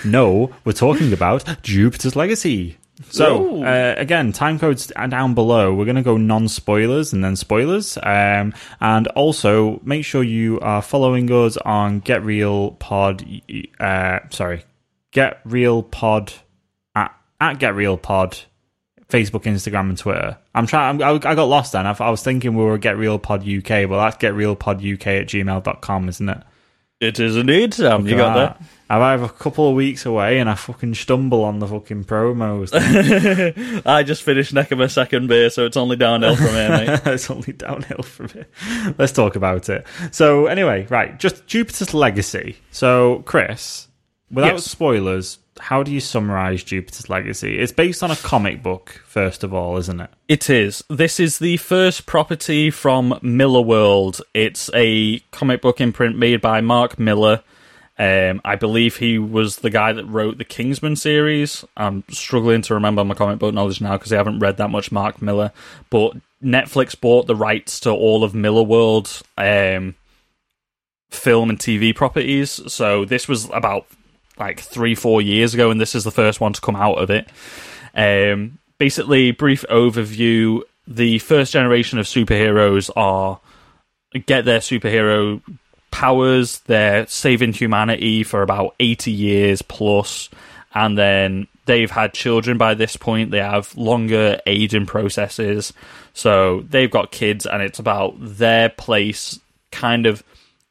No, 0.05 0.51
we're 0.65 0.73
talking 0.73 1.13
about 1.13 1.45
Jupiter's 1.63 2.17
Legacy. 2.17 2.79
So, 3.11 3.63
uh, 3.63 3.95
again, 3.97 4.33
time 4.33 4.59
codes 4.59 4.91
are 4.93 5.07
down 5.07 5.35
below. 5.35 5.73
We're 5.73 5.85
going 5.85 5.97
to 5.97 6.03
go 6.03 6.17
non 6.17 6.49
spoilers 6.49 7.13
and 7.13 7.23
then 7.23 7.37
spoilers. 7.37 7.97
Um, 8.03 8.55
and 8.81 9.07
also, 9.09 9.81
make 9.85 10.05
sure 10.05 10.23
you 10.23 10.59
are 10.61 10.83
following 10.83 11.31
us 11.31 11.57
on 11.59 12.01
Get 12.01 12.25
Real 12.25 12.73
Pod. 12.73 13.25
Uh, 13.79 14.21
sorry, 14.31 14.65
Get 15.13 15.41
Real 15.45 15.83
Pod 15.83 16.33
at, 16.95 17.15
at 17.41 17.59
Get 17.59 17.75
Real 17.75 17.97
Pod, 17.97 18.39
Facebook, 19.09 19.43
Instagram, 19.45 19.91
and 19.91 19.99
Twitter. 19.99 20.39
I'm 20.55 20.67
trying. 20.67 21.03
I, 21.03 21.11
I 21.11 21.19
got 21.19 21.45
lost 21.45 21.73
then. 21.73 21.87
I, 21.87 21.97
I 21.99 22.11
was 22.11 22.23
thinking 22.23 22.55
we 22.55 22.65
were 22.65 22.79
Get 22.79 22.97
Real 22.97 23.19
Pod 23.19 23.41
UK, 23.49 23.89
but 23.89 23.99
that's 23.99 24.17
Get 24.19 24.35
Real 24.35 24.57
Pod 24.57 24.79
UK 24.79 25.07
at 25.09 25.27
gmail.com, 25.27 26.09
isn't 26.09 26.29
it? 26.29 26.43
It 27.01 27.21
is 27.21 27.37
indeed, 27.37 27.75
Sam. 27.75 28.09
You 28.09 28.17
got 28.17 28.35
that. 28.35 28.63
I 28.91 29.13
have 29.13 29.23
a 29.23 29.29
couple 29.29 29.69
of 29.69 29.77
weeks 29.77 30.05
away 30.05 30.41
and 30.41 30.51
I 30.51 30.55
fucking 30.55 30.95
stumble 30.95 31.45
on 31.45 31.61
the 31.61 31.69
fucking 31.69 32.05
promos. 32.05 32.71
I 33.87 34.03
just 34.03 34.25
finished 34.25 34.53
neck 34.53 34.73
of 34.73 34.81
a 34.81 34.89
second 34.89 35.29
beer, 35.29 35.51
so 35.51 35.67
it's 35.67 35.77
only 35.77 35.95
downhill 35.95 36.35
from 36.35 36.47
here, 36.47 36.71
mate. 36.71 37.01
it's 37.07 37.31
only 37.31 37.53
downhill 37.53 38.03
from 38.03 38.31
here. 38.31 38.47
Let's 38.99 39.13
talk 39.13 39.37
about 39.37 39.69
it. 39.69 39.87
So, 40.11 40.47
anyway, 40.47 40.87
right, 40.91 41.17
just 41.21 41.47
Jupiter's 41.47 41.95
Legacy. 41.95 42.57
So, 42.73 43.23
Chris, 43.27 43.88
without 44.31 44.55
Yes. 44.55 44.65
spoilers, 44.65 45.39
how 45.61 45.83
do 45.83 45.91
you 45.91 46.01
summarize 46.01 46.63
Jupiter's 46.63 47.09
Legacy? 47.09 47.59
It's 47.59 47.73
based 47.73 48.03
on 48.03 48.11
a 48.11 48.17
comic 48.17 48.63
book, 48.63 49.03
first 49.07 49.43
of 49.43 49.53
all, 49.53 49.77
isn't 49.77 50.01
it? 50.01 50.11
It 50.29 50.49
is. 50.51 50.85
This 50.89 51.19
is 51.19 51.39
the 51.39 51.57
first 51.57 52.07
property 52.07 52.71
from 52.71 53.19
Millarworld. 53.23 54.21
It's 54.35 54.71
a 54.75 55.19
comic 55.33 55.61
book 55.61 55.81
imprint 55.81 56.17
made 56.17 56.41
by 56.41 56.61
Mark 56.61 56.99
Millar. 56.99 57.43
Um, 58.01 58.41
I 58.45 58.55
believe 58.55 58.99
he 58.99 59.19
was 59.19 59.57
the 59.57 59.71
guy 59.71 59.93
that 59.93 60.05
wrote 60.05 60.39
the 60.39 60.45
Kingsman 60.45 60.95
series. 60.95 61.65
I'm 61.77 62.05
struggling 62.11 62.63
to 62.63 62.75
remember 62.75 63.05
my 63.05 63.15
comic 63.15 63.41
book 63.41 63.53
knowledge 63.53 63.81
now 63.81 63.97
because 63.99 64.13
I 64.13 64.17
haven't 64.17 64.39
read 64.39 64.57
that 64.59 64.71
much 64.71 64.93
Mark 64.93 65.21
Millar. 65.21 65.51
But 65.91 66.13
Netflix 66.41 66.99
bought 67.01 67.27
the 67.27 67.35
rights 67.35 67.81
to 67.81 67.91
all 67.91 68.23
of 68.23 68.35
Millarworld 68.35 69.23
um, 69.37 69.97
film 71.11 71.51
and 71.51 71.59
TV 71.59 71.93
properties. 71.93 72.61
So 72.73 73.05
this 73.05 73.27
was 73.27 73.49
about 73.53 73.87
like 74.39 74.61
three, 74.61 74.95
four 74.95 75.21
years 75.21 75.55
ago, 75.55 75.71
and 75.71 75.81
this 75.81 75.95
is 75.95 76.05
the 76.05 76.11
first 76.11 76.41
one 76.41 76.53
to 76.53 76.61
come 76.61 76.77
out 76.77 76.99
of 76.99 77.11
it. 77.11 77.29
Um, 77.95 78.59
basically, 78.79 79.33
brief 79.33 79.65
overview: 79.71 80.63
the 80.87 81.19
first 81.19 81.53
generation 81.53 81.99
of 81.99 82.07
superheroes 82.07 82.91
are 82.97 83.41
get 84.27 84.45
their 84.45 84.61
superhero 84.61 85.43
powers. 85.91 86.61
They're 86.61 87.07
saving 87.07 87.53
humanity 87.55 88.23
for 88.23 88.43
about 88.43 88.75
eighty 88.79 89.11
years 89.11 89.63
plus, 89.63 90.29
and 90.75 90.97
then 90.97 91.47
they've 91.67 91.91
had 91.91 92.15
children 92.15 92.59
by 92.59 92.75
this 92.75 92.97
point. 92.97 93.31
They 93.31 93.39
have 93.39 93.77
longer 93.77 94.41
aging 94.47 94.87
processes, 94.87 95.73
so 96.15 96.65
they've 96.69 96.91
got 96.91 97.11
kids, 97.11 97.47
and 97.47 97.63
it's 97.63 97.79
about 97.79 98.15
their 98.19 98.69
place, 98.69 99.39
kind 99.71 100.07
of 100.07 100.23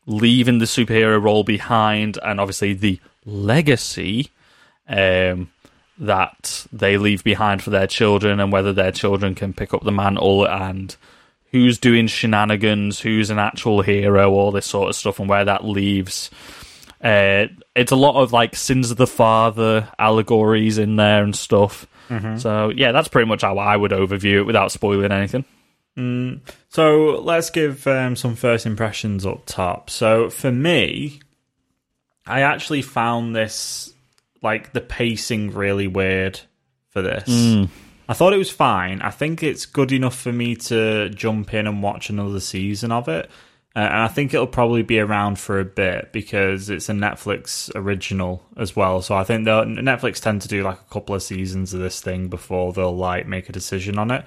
leaving 0.05 0.59
the 0.59 0.65
superhero 0.65 1.21
role 1.21 1.43
behind, 1.43 2.17
and 2.23 2.39
obviously 2.39 2.73
the 2.73 2.99
legacy 3.27 4.31
um, 4.87 5.51
that 5.99 6.65
they 6.71 6.97
leave 6.97 7.23
behind 7.23 7.61
for 7.61 7.69
their 7.69 7.87
children, 7.87 8.39
and 8.39 8.51
whether 8.51 8.73
their 8.73 8.91
children 8.91 9.35
can 9.35 9.53
pick 9.53 9.73
up 9.73 9.83
the 9.83 9.91
mantle, 9.91 10.47
and 10.47 10.95
who's 11.51 11.77
doing 11.77 12.07
shenanigans, 12.07 12.99
who's 12.99 13.29
an 13.29 13.37
actual 13.39 13.81
hero, 13.81 14.31
all 14.31 14.51
this 14.51 14.65
sort 14.65 14.89
of 14.89 14.95
stuff, 14.95 15.19
and 15.19 15.29
where 15.29 15.45
that 15.45 15.63
leaves. 15.65 16.31
Uh, 17.03 17.45
it's 17.75 17.91
a 17.91 17.95
lot 17.95 18.15
of 18.15 18.33
like 18.33 18.55
sins 18.55 18.89
of 18.89 18.97
the 18.97 19.05
father 19.05 19.87
allegories 19.99 20.79
in 20.79 20.95
there 20.95 21.23
and 21.23 21.35
stuff. 21.35 21.85
So 22.39 22.69
yeah, 22.69 22.91
that's 22.91 23.07
pretty 23.07 23.27
much 23.27 23.41
how 23.43 23.57
I 23.59 23.75
would 23.77 23.91
overview 23.91 24.37
it 24.39 24.43
without 24.43 24.71
spoiling 24.71 25.11
anything. 25.11 25.45
So 26.69 27.19
let's 27.21 27.49
give 27.49 27.85
um, 27.87 28.15
some 28.15 28.35
first 28.35 28.65
impressions 28.65 29.25
up 29.25 29.45
top. 29.45 29.89
So 29.89 30.29
for 30.29 30.51
me, 30.51 31.19
I 32.27 32.41
actually 32.41 32.81
found 32.81 33.35
this 33.35 33.93
like 34.41 34.73
the 34.73 34.81
pacing 34.81 35.51
really 35.51 35.87
weird 35.87 36.39
for 36.89 37.01
this. 37.01 37.27
I 38.09 38.13
thought 38.13 38.33
it 38.33 38.37
was 38.37 38.51
fine. 38.51 39.01
I 39.01 39.09
think 39.09 39.43
it's 39.43 39.65
good 39.65 39.91
enough 39.91 40.15
for 40.17 40.31
me 40.31 40.55
to 40.55 41.09
jump 41.09 41.53
in 41.53 41.67
and 41.67 41.83
watch 41.83 42.09
another 42.09 42.39
season 42.39 42.91
of 42.91 43.07
it. 43.09 43.29
Uh, 43.75 43.79
and 43.79 44.01
I 44.01 44.07
think 44.07 44.33
it'll 44.33 44.47
probably 44.47 44.81
be 44.81 44.99
around 44.99 45.37
for 45.37 45.59
a 45.59 45.65
bit 45.65 46.11
because 46.11 46.69
it's 46.69 46.89
a 46.89 46.93
Netflix 46.93 47.69
original 47.75 48.43
as 48.55 48.75
well. 48.75 49.01
So 49.01 49.15
I 49.15 49.23
think 49.23 49.45
Netflix 49.45 50.21
tend 50.21 50.41
to 50.43 50.47
do 50.47 50.63
like 50.63 50.79
a 50.79 50.93
couple 50.93 51.13
of 51.15 51.21
seasons 51.21 51.73
of 51.73 51.81
this 51.81 52.01
thing 52.01 52.27
before 52.29 52.73
they'll 52.73 52.95
like 52.95 53.27
make 53.27 53.49
a 53.49 53.51
decision 53.51 53.99
on 53.99 54.09
it. 54.11 54.25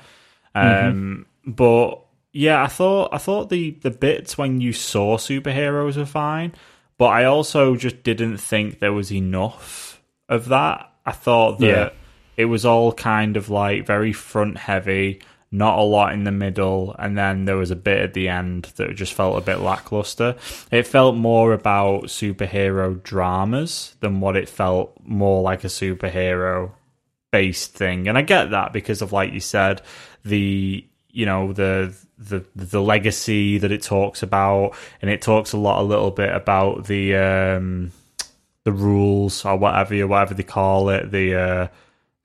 Um, 0.55 1.27
But 1.47 2.01
yeah, 2.33 2.63
I 2.63 2.67
thought 2.69 3.09
I 3.13 3.19
thought 3.19 3.49
the 3.49 3.73
the 3.83 3.91
bits 3.91 4.37
when 4.39 4.61
you 4.61 4.73
saw 4.73 5.17
superheroes 5.17 5.97
were 5.97 6.07
fine, 6.07 6.53
but 7.01 7.07
I 7.07 7.25
also 7.25 7.75
just 7.77 8.03
didn't 8.03 8.37
think 8.37 8.79
there 8.79 8.93
was 8.93 9.11
enough 9.11 10.01
of 10.29 10.49
that. 10.51 10.87
I 11.07 11.13
thought 11.13 11.59
that 11.61 11.67
Yeah. 11.67 11.91
it 12.37 12.45
was 12.45 12.65
all 12.67 12.93
kind 12.93 13.39
of 13.39 13.49
like 13.49 13.87
very 13.87 14.13
front 14.13 14.59
heavy, 14.59 15.21
not 15.51 15.79
a 15.79 15.83
lot 15.83 16.13
in 16.13 16.25
the 16.25 16.31
middle, 16.31 16.95
and 16.99 17.17
then 17.17 17.47
there 17.47 17.57
was 17.57 17.71
a 17.71 17.77
bit 17.77 18.03
at 18.03 18.13
the 18.13 18.29
end 18.29 18.65
that 18.77 18.95
just 18.95 19.15
felt 19.15 19.39
a 19.39 19.41
bit 19.41 19.61
lackluster. 19.61 20.37
It 20.71 20.87
felt 20.87 21.17
more 21.17 21.55
about 21.55 22.05
superhero 22.05 23.03
dramas 23.03 23.97
than 24.01 24.21
what 24.21 24.37
it 24.37 24.49
felt 24.49 24.93
more 25.03 25.41
like 25.43 25.65
a 25.65 25.69
superhero 25.69 26.73
based 27.33 27.73
thing. 27.73 28.09
And 28.09 28.19
I 28.19 28.23
get 28.23 28.51
that 28.51 28.73
because 28.75 29.01
of 29.01 29.11
like 29.13 29.33
you 29.33 29.41
said, 29.41 29.81
the 30.25 30.85
you 31.13 31.27
know, 31.27 31.53
the 31.53 31.95
the 32.19 32.45
the 32.55 32.81
legacy 32.81 33.59
that 33.59 33.73
it 33.73 33.83
talks 33.83 34.23
about 34.23 34.77
and 35.01 35.11
it 35.11 35.23
talks 35.23 35.53
a 35.53 35.57
lot 35.57 35.81
a 35.81 35.85
little 35.85 36.11
bit 36.11 36.35
about 36.35 36.87
the 36.87 37.15
um 37.17 37.93
the 38.65 38.73
rules 38.73 39.45
or 39.45 39.57
whatever 39.57 39.95
you 39.95 40.07
whatever 40.07 40.35
they 40.35 40.43
call 40.43 40.91
it, 40.91 41.11
the 41.11 41.35
uh 41.35 41.69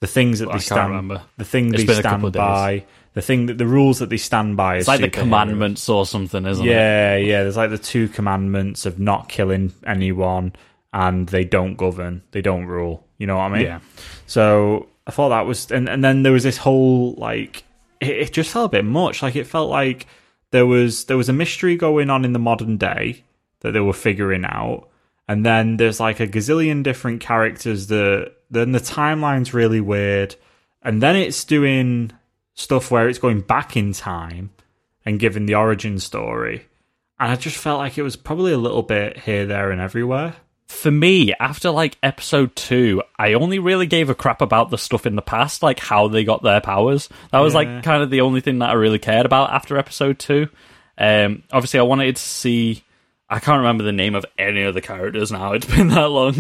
the 0.01 0.07
things 0.07 0.39
that 0.39 0.49
I 0.49 0.53
they 0.53 0.59
stand 0.59 0.89
remember. 0.89 1.21
the 1.37 1.45
thing 1.45 1.73
It's 1.73 1.83
they 1.83 1.87
been 1.87 1.99
a 1.99 2.03
couple 2.03 2.29
stand 2.31 2.33
by, 2.33 2.85
the 3.13 3.21
thing 3.21 3.45
that 3.45 3.57
the 3.57 3.65
rules 3.65 3.99
that 3.99 4.09
they 4.09 4.17
stand 4.17 4.57
by 4.57 4.77
It's 4.77 4.87
like 4.87 4.99
the 5.01 5.09
commandments 5.09 5.87
or 5.87 6.05
something, 6.05 6.45
isn't 6.45 6.65
it? 6.65 6.69
Yeah, 6.69 7.15
yeah. 7.15 7.43
There's 7.43 7.55
like 7.57 7.69
the 7.69 7.77
two 7.77 8.09
commandments 8.09 8.85
of 8.85 8.99
not 8.99 9.29
killing 9.29 9.71
anyone, 9.87 10.53
and 10.93 11.27
they 11.29 11.45
don't 11.45 11.75
govern, 11.75 12.21
they 12.31 12.41
don't 12.41 12.65
rule. 12.65 13.05
You 13.17 13.27
know 13.27 13.37
what 13.37 13.43
I 13.43 13.49
mean? 13.49 13.61
Yeah. 13.61 13.79
So 14.27 14.89
I 15.07 15.11
thought 15.11 15.29
that 15.29 15.45
was, 15.45 15.71
and 15.71 15.87
and 15.87 16.03
then 16.03 16.23
there 16.23 16.33
was 16.33 16.43
this 16.43 16.57
whole 16.57 17.13
like, 17.13 17.63
it, 17.99 18.09
it 18.09 18.33
just 18.33 18.51
felt 18.51 18.67
a 18.67 18.77
bit 18.77 18.85
much. 18.85 19.21
Like 19.21 19.35
it 19.35 19.47
felt 19.47 19.69
like 19.69 20.07
there 20.51 20.65
was 20.65 21.05
there 21.05 21.17
was 21.17 21.29
a 21.29 21.33
mystery 21.33 21.75
going 21.75 22.09
on 22.09 22.25
in 22.25 22.33
the 22.33 22.39
modern 22.39 22.77
day 22.77 23.23
that 23.61 23.71
they 23.71 23.79
were 23.79 23.93
figuring 23.93 24.45
out, 24.45 24.89
and 25.27 25.45
then 25.45 25.77
there's 25.77 25.99
like 25.99 26.19
a 26.19 26.27
gazillion 26.27 26.83
different 26.83 27.21
characters 27.21 27.87
that 27.87 28.33
then 28.49 28.71
the 28.71 28.79
timeline's 28.79 29.53
really 29.53 29.81
weird, 29.81 30.35
and 30.81 31.01
then 31.01 31.15
it's 31.15 31.43
doing 31.43 32.11
stuff 32.53 32.91
where 32.91 33.09
it's 33.09 33.19
going 33.19 33.41
back 33.41 33.75
in 33.75 33.91
time 33.91 34.51
and 35.05 35.19
giving 35.19 35.45
the 35.45 35.55
origin 35.55 35.99
story, 35.99 36.67
and 37.19 37.31
I 37.31 37.35
just 37.35 37.57
felt 37.57 37.79
like 37.79 37.97
it 37.97 38.03
was 38.03 38.15
probably 38.15 38.53
a 38.53 38.57
little 38.57 38.83
bit 38.83 39.17
here, 39.17 39.45
there, 39.45 39.71
and 39.71 39.81
everywhere. 39.81 40.35
For 40.67 40.89
me, 40.89 41.33
after 41.39 41.69
like 41.69 41.97
episode 42.01 42.55
two, 42.55 43.03
I 43.19 43.33
only 43.33 43.59
really 43.59 43.85
gave 43.85 44.09
a 44.09 44.15
crap 44.15 44.41
about 44.41 44.71
the 44.71 44.77
stuff 44.77 45.05
in 45.05 45.15
the 45.15 45.21
past, 45.21 45.61
like 45.63 45.79
how 45.79 46.07
they 46.07 46.23
got 46.23 46.41
their 46.41 46.59
powers. 46.61 47.07
That 47.31 47.39
was 47.39 47.53
Yeah. 47.53 47.59
like 47.59 47.83
kind 47.83 48.01
of 48.01 48.09
the 48.09 48.21
only 48.21 48.41
thing 48.41 48.59
that 48.59 48.69
I 48.71 48.73
really 48.73 48.99
cared 48.99 49.25
about 49.27 49.51
after 49.51 49.77
episode 49.77 50.17
two. 50.19 50.49
Um, 50.97 51.43
obviously, 51.51 51.79
I 51.79 51.83
wanted 51.83 52.15
to 52.15 52.21
see. 52.21 52.83
I 53.27 53.39
can't 53.39 53.57
remember 53.57 53.83
the 53.83 53.91
name 53.91 54.13
of 54.15 54.23
any 54.37 54.61
of 54.63 54.73
the 54.75 54.81
characters 54.81 55.31
now. 55.31 55.53
It's 55.53 55.65
been 55.65 55.87
that 55.89 56.09
long. 56.11 56.35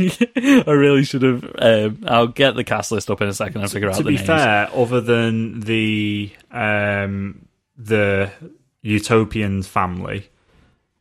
I 0.67 0.71
really 0.71 1.03
should 1.03 1.23
have. 1.23 1.43
Um, 1.57 2.03
I'll 2.07 2.27
get 2.27 2.55
the 2.55 2.63
cast 2.63 2.91
list 2.91 3.09
up 3.11 3.21
in 3.21 3.27
a 3.27 3.33
second 3.33 3.61
and 3.61 3.71
figure 3.71 3.89
out 3.89 3.95
to 3.97 4.03
the 4.03 4.09
be 4.09 4.15
names. 4.15 4.27
fair, 4.27 4.69
other 4.73 5.01
than 5.01 5.59
the 5.61 6.31
um, 6.51 7.47
the 7.77 8.31
Utopian 8.81 9.63
family, 9.63 10.29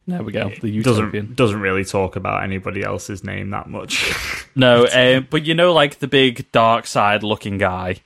There 0.07 0.23
we 0.23 0.33
go. 0.33 0.51
The 0.61 0.83
doesn't 0.83 1.35
doesn't 1.35 1.61
really 1.61 1.85
talk 1.85 2.17
about 2.17 2.43
anybody 2.43 2.83
else's 2.83 3.25
name 3.25 3.51
that 3.51 3.69
much. 3.69 4.13
No, 4.57 4.87
um, 4.87 5.27
but 5.31 5.45
you 5.45 5.55
know, 5.55 5.73
like 5.73 5.99
the 5.99 6.07
big 6.07 6.51
dark 6.53 6.87
side 6.87 7.25
looking 7.25 7.59
guy. 7.59 7.97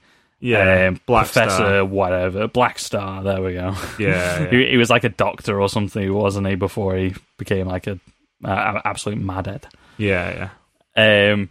yeah, 0.40 0.86
um, 0.86 0.98
Black 1.04 1.26
Professor, 1.26 1.56
Star. 1.56 1.84
whatever, 1.84 2.48
Black 2.48 2.78
Star. 2.78 3.22
There 3.22 3.42
we 3.42 3.52
go. 3.52 3.74
Yeah, 3.98 4.40
yeah. 4.44 4.50
he, 4.50 4.70
he 4.70 4.76
was 4.78 4.88
like 4.88 5.04
a 5.04 5.10
doctor 5.10 5.60
or 5.60 5.68
something, 5.68 6.10
wasn't 6.10 6.46
he? 6.46 6.54
Before 6.54 6.96
he 6.96 7.14
became 7.36 7.66
like 7.66 7.86
a 7.86 7.98
uh, 8.42 8.80
absolute 8.82 9.22
madhead. 9.22 9.64
yeah, 9.98 10.50
yeah. 10.96 11.32
Um, 11.32 11.50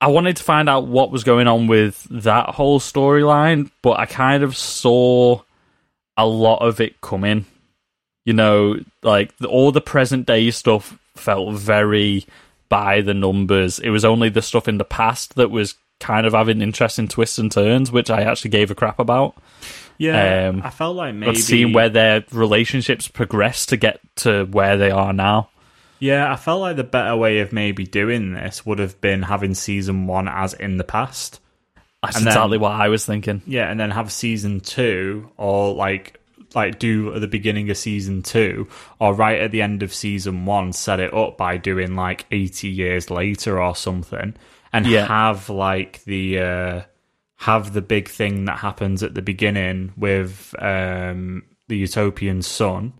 I 0.00 0.08
wanted 0.08 0.36
to 0.38 0.42
find 0.42 0.68
out 0.68 0.86
what 0.88 1.12
was 1.12 1.22
going 1.22 1.46
on 1.46 1.68
with 1.68 2.04
that 2.10 2.48
whole 2.50 2.80
storyline, 2.80 3.70
but 3.82 4.00
I 4.00 4.06
kind 4.06 4.42
of 4.42 4.56
saw 4.56 5.42
a 6.16 6.26
lot 6.26 6.58
of 6.62 6.80
it 6.80 7.00
coming. 7.00 7.46
You 8.28 8.34
know, 8.34 8.76
like 9.02 9.34
the, 9.38 9.48
all 9.48 9.72
the 9.72 9.80
present 9.80 10.26
day 10.26 10.50
stuff 10.50 10.98
felt 11.16 11.54
very 11.54 12.26
by 12.68 13.00
the 13.00 13.14
numbers. 13.14 13.78
It 13.78 13.88
was 13.88 14.04
only 14.04 14.28
the 14.28 14.42
stuff 14.42 14.68
in 14.68 14.76
the 14.76 14.84
past 14.84 15.36
that 15.36 15.50
was 15.50 15.74
kind 15.98 16.26
of 16.26 16.34
having 16.34 16.60
interesting 16.60 17.08
twists 17.08 17.38
and 17.38 17.50
turns, 17.50 17.90
which 17.90 18.10
I 18.10 18.22
actually 18.24 18.50
gave 18.50 18.70
a 18.70 18.74
crap 18.74 18.98
about. 18.98 19.34
Yeah, 19.96 20.48
Um, 20.50 20.60
I 20.62 20.68
felt 20.70 20.94
like 20.94 21.14
maybe 21.14 21.32
But 21.32 21.38
seeing 21.40 21.72
where 21.72 21.88
their 21.88 22.22
relationships 22.30 23.08
progress 23.08 23.64
to 23.66 23.76
get 23.78 23.98
to 24.16 24.44
where 24.44 24.76
they 24.76 24.90
are 24.90 25.12
now. 25.14 25.48
Yeah, 25.98 26.30
I 26.30 26.36
felt 26.36 26.60
like 26.60 26.76
the 26.76 26.84
better 26.84 27.16
way 27.16 27.40
of 27.40 27.52
maybe 27.52 27.84
doing 27.84 28.34
this 28.34 28.64
would 28.66 28.78
have 28.78 29.00
been 29.00 29.22
having 29.22 29.54
season 29.54 30.06
one 30.06 30.28
as 30.28 30.52
in 30.54 30.76
the 30.76 30.84
past. 30.84 31.40
That's 32.02 32.16
And 32.18 32.26
then- 32.26 32.32
exactly 32.34 32.58
what 32.58 32.72
I 32.72 32.88
was 32.90 33.04
thinking. 33.06 33.40
Yeah, 33.46 33.70
and 33.70 33.80
then 33.80 33.90
have 33.90 34.12
season 34.12 34.60
two 34.60 35.30
or 35.36 35.74
like 35.74 36.17
like 36.54 36.78
do 36.78 37.14
at 37.14 37.20
the 37.20 37.28
beginning 37.28 37.68
of 37.70 37.76
season 37.76 38.22
two 38.22 38.68
or 38.98 39.14
right 39.14 39.40
at 39.40 39.50
the 39.50 39.62
end 39.62 39.82
of 39.82 39.92
season 39.92 40.46
one, 40.46 40.72
set 40.72 41.00
it 41.00 41.12
up 41.14 41.36
by 41.36 41.56
doing 41.56 41.94
like 41.94 42.26
eighty 42.30 42.68
years 42.68 43.10
later 43.10 43.60
or 43.60 43.74
something. 43.76 44.34
And 44.72 44.86
Yeah. 44.86 45.06
have 45.06 45.48
like 45.50 46.04
the 46.04 46.38
uh 46.40 46.82
have 47.36 47.72
the 47.72 47.82
big 47.82 48.08
thing 48.08 48.46
that 48.46 48.58
happens 48.58 49.02
at 49.02 49.14
the 49.14 49.22
beginning 49.22 49.92
with 49.96 50.54
um 50.58 51.44
the 51.68 51.76
utopian 51.76 52.42
son. 52.42 52.94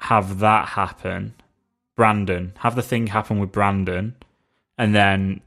Have 0.00 0.38
that 0.40 0.68
happen. 0.68 1.34
Brandon. 1.96 2.52
Have 2.58 2.76
the 2.76 2.82
thing 2.82 3.06
happen 3.08 3.38
with 3.38 3.52
Brandon 3.52 4.14
and 4.76 4.94
then 4.94 5.40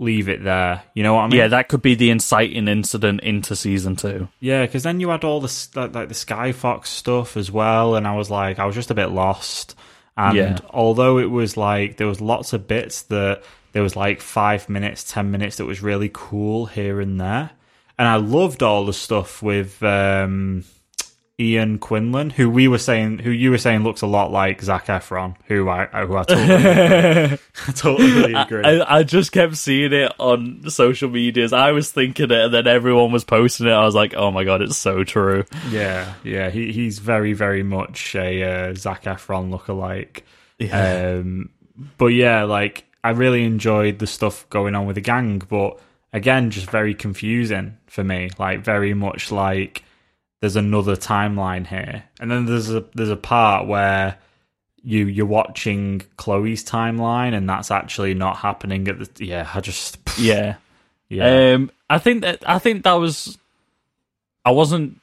leave 0.00 0.28
it 0.28 0.42
there. 0.42 0.82
You 0.94 1.02
know 1.04 1.14
what 1.14 1.20
I 1.20 1.28
mean? 1.28 1.38
Yeah, 1.38 1.48
that 1.48 1.68
could 1.68 1.82
be 1.82 1.94
the 1.94 2.10
inciting 2.10 2.66
incident 2.66 3.20
into 3.20 3.54
season 3.54 3.94
two. 3.94 4.28
Yeah, 4.40 4.64
because 4.66 4.82
then 4.82 4.98
you 4.98 5.10
had 5.10 5.22
all 5.22 5.40
this 5.40 5.74
like, 5.76 5.94
like 5.94 6.08
the 6.08 6.14
Skyfox 6.14 6.86
stuff 6.86 7.36
as 7.36 7.52
well, 7.52 7.94
and 7.94 8.08
I 8.08 8.16
was 8.16 8.30
like, 8.30 8.58
I 8.58 8.64
was 8.64 8.74
just 8.74 8.90
a 8.90 8.94
bit 8.94 9.10
lost. 9.10 9.76
And 10.16 10.36
Yeah. 10.36 10.58
although 10.70 11.18
it 11.18 11.30
was 11.30 11.56
like 11.56 11.98
there 11.98 12.06
was 12.08 12.20
lots 12.20 12.52
of 12.52 12.66
bits 12.66 13.02
that 13.02 13.42
there 13.72 13.82
was 13.82 13.94
like 13.94 14.20
five 14.20 14.68
minutes, 14.68 15.04
ten 15.04 15.30
minutes 15.30 15.56
that 15.58 15.66
was 15.66 15.82
really 15.82 16.10
cool 16.12 16.66
here 16.66 17.00
and 17.00 17.20
there, 17.20 17.50
and 17.98 18.08
I 18.08 18.16
loved 18.16 18.62
all 18.62 18.84
the 18.86 18.92
stuff 18.92 19.42
with 19.42 19.82
um, 19.82 20.64
Ian 21.40 21.78
Quinlan, 21.78 22.30
who 22.30 22.50
we 22.50 22.68
were 22.68 22.78
saying, 22.78 23.20
who 23.20 23.30
you 23.30 23.50
were 23.50 23.58
saying 23.58 23.82
looks 23.82 24.02
a 24.02 24.06
lot 24.06 24.30
like 24.30 24.60
Zac 24.60 24.86
Efron, 24.86 25.36
who 25.46 25.68
I 25.70 25.86
who 25.86 26.16
I 26.16 26.24
totally, 26.24 27.38
I 27.66 27.72
totally 27.72 28.34
agree. 28.34 28.62
I, 28.62 28.98
I 28.98 29.02
just 29.02 29.32
kept 29.32 29.56
seeing 29.56 29.92
it 29.94 30.12
on 30.18 30.68
social 30.68 31.08
medias. 31.08 31.54
I 31.54 31.72
was 31.72 31.90
thinking 31.90 32.30
it, 32.30 32.32
and 32.32 32.52
then 32.52 32.66
everyone 32.66 33.10
was 33.10 33.24
posting 33.24 33.66
it. 33.66 33.72
I 33.72 33.84
was 33.84 33.94
like, 33.94 34.14
"Oh 34.14 34.30
my 34.30 34.44
god, 34.44 34.60
it's 34.60 34.76
so 34.76 35.02
true." 35.02 35.44
Yeah, 35.70 36.12
yeah, 36.22 36.50
he 36.50 36.72
he's 36.72 36.98
very 36.98 37.32
very 37.32 37.62
much 37.62 38.14
a 38.14 38.42
uh, 38.42 38.74
Zac 38.74 39.04
Efron 39.04 39.50
lookalike. 39.50 40.22
Um, 40.70 41.48
but 41.96 42.08
yeah, 42.08 42.44
like 42.44 42.84
I 43.02 43.10
really 43.10 43.44
enjoyed 43.44 43.98
the 43.98 44.06
stuff 44.06 44.48
going 44.50 44.74
on 44.74 44.84
with 44.84 44.96
the 44.96 45.00
gang, 45.00 45.38
but 45.48 45.80
again, 46.12 46.50
just 46.50 46.68
very 46.68 46.94
confusing 46.94 47.78
for 47.86 48.04
me. 48.04 48.30
Like 48.38 48.60
very 48.60 48.92
much 48.92 49.32
like 49.32 49.84
there's 50.40 50.56
another 50.56 50.96
timeline 50.96 51.66
here, 51.66 52.04
and 52.18 52.30
then 52.30 52.46
there's 52.46 52.70
a 52.70 52.84
there's 52.94 53.10
a 53.10 53.16
part 53.16 53.66
where 53.66 54.16
you 54.82 55.06
you're 55.06 55.26
watching 55.26 56.02
Chloe's 56.16 56.64
timeline, 56.64 57.34
and 57.34 57.48
that's 57.48 57.70
actually 57.70 58.14
not 58.14 58.36
happening 58.36 58.88
at 58.88 58.98
the. 58.98 59.26
Yeah, 59.26 59.48
I 59.54 59.60
just 59.60 59.98
Yeah. 60.18 60.56
yeah 61.08 61.54
Um, 61.54 61.70
I 61.88 61.98
think 61.98 62.22
that 62.22 62.42
I 62.48 62.58
think 62.58 62.84
that 62.84 62.94
was. 62.94 63.38
I 64.44 64.52
wasn't. 64.52 65.00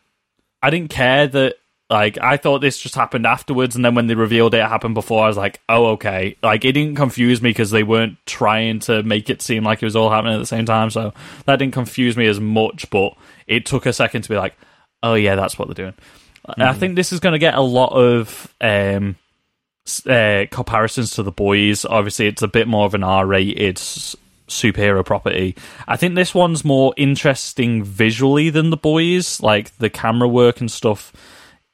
I 0.61 0.69
didn't 0.69 0.89
care 0.89 1.27
that. 1.27 1.55
Like 1.89 2.17
I 2.17 2.35
thought 2.35 2.59
this 2.59 2.79
just 2.79 2.95
happened 2.95 3.25
afterwards, 3.25 3.77
and 3.77 3.85
then 3.85 3.95
when 3.95 4.07
they 4.07 4.15
revealed 4.15 4.53
it, 4.53 4.57
it 4.57 4.67
happened 4.67 4.93
before. 4.93 5.23
I 5.23 5.27
was 5.27 5.37
like, 5.37 5.61
"Oh, 5.69 5.91
okay." 5.91 6.35
Like 6.43 6.65
it 6.65 6.73
didn't 6.73 6.95
confuse 6.97 7.41
me 7.41 7.51
because 7.51 7.71
they 7.71 7.83
weren't 7.83 8.17
trying 8.25 8.79
to 8.81 9.03
make 9.03 9.29
it 9.29 9.41
seem 9.41 9.63
like 9.63 9.81
it 9.81 9.85
was 9.85 9.95
all 9.95 10.09
happening 10.09 10.33
at 10.33 10.39
the 10.39 10.45
same 10.45 10.65
time. 10.65 10.89
So 10.89 11.13
that 11.45 11.57
didn't 11.59 11.73
confuse 11.73 12.17
me 12.17 12.25
as 12.27 12.41
much. 12.41 12.89
But 12.89 13.15
it 13.45 13.65
took 13.65 13.85
a 13.85 13.93
second 13.93 14.23
to 14.23 14.29
be 14.29 14.35
like, 14.35 14.57
"Oh 15.03 15.13
yeah, 15.15 15.35
that's 15.35 15.57
what 15.57 15.67
they're 15.67 15.85
doing." 15.85 15.95
And 16.45 16.63
I 16.63 16.73
think 16.73 16.95
this 16.95 17.11
is 17.11 17.19
going 17.19 17.33
to 17.33 17.39
get 17.39 17.55
a 17.55 17.61
lot 17.61 17.91
of 17.91 18.53
um, 18.61 19.17
uh, 20.05 20.45
comparisons 20.49 21.11
to 21.11 21.23
the 21.23 21.31
boys. 21.31 21.83
Obviously, 21.83 22.27
it's 22.27 22.41
a 22.41 22.47
bit 22.47 22.67
more 22.67 22.85
of 22.85 22.93
an 22.93 23.03
R-rated 23.03 23.75
superhero 23.75 25.05
property. 25.05 25.55
I 25.87 25.97
think 25.97 26.15
this 26.15 26.33
one's 26.33 26.63
more 26.63 26.93
interesting 26.95 27.83
visually 27.83 28.49
than 28.49 28.69
the 28.69 28.77
boys. 28.77 29.41
Like 29.41 29.77
the 29.77 29.89
camera 29.89 30.27
work 30.27 30.61
and 30.61 30.71
stuff 30.71 31.11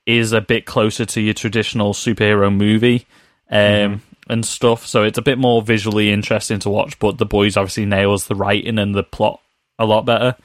is 0.07 0.31
a 0.31 0.41
bit 0.41 0.65
closer 0.65 1.05
to 1.05 1.21
your 1.21 1.35
traditional 1.35 1.93
superhero 1.93 2.53
movie 2.53 3.05
um, 3.51 4.01
and 4.27 4.43
stuff. 4.43 4.87
So 4.87 5.03
it's 5.03 5.19
a 5.19 5.21
bit 5.23 5.37
more 5.37 5.61
visually 5.61 6.11
interesting 6.11 6.57
to 6.59 6.69
watch. 6.71 6.97
But 6.97 7.19
the 7.19 7.27
boys 7.27 7.57
obviously 7.57 7.85
nails 7.85 8.25
the 8.25 8.35
writing 8.35 8.79
and 8.79 8.95
the 8.95 9.03
plot 9.03 9.39
a 9.77 9.85
lot 9.85 10.05
better. 10.05 10.35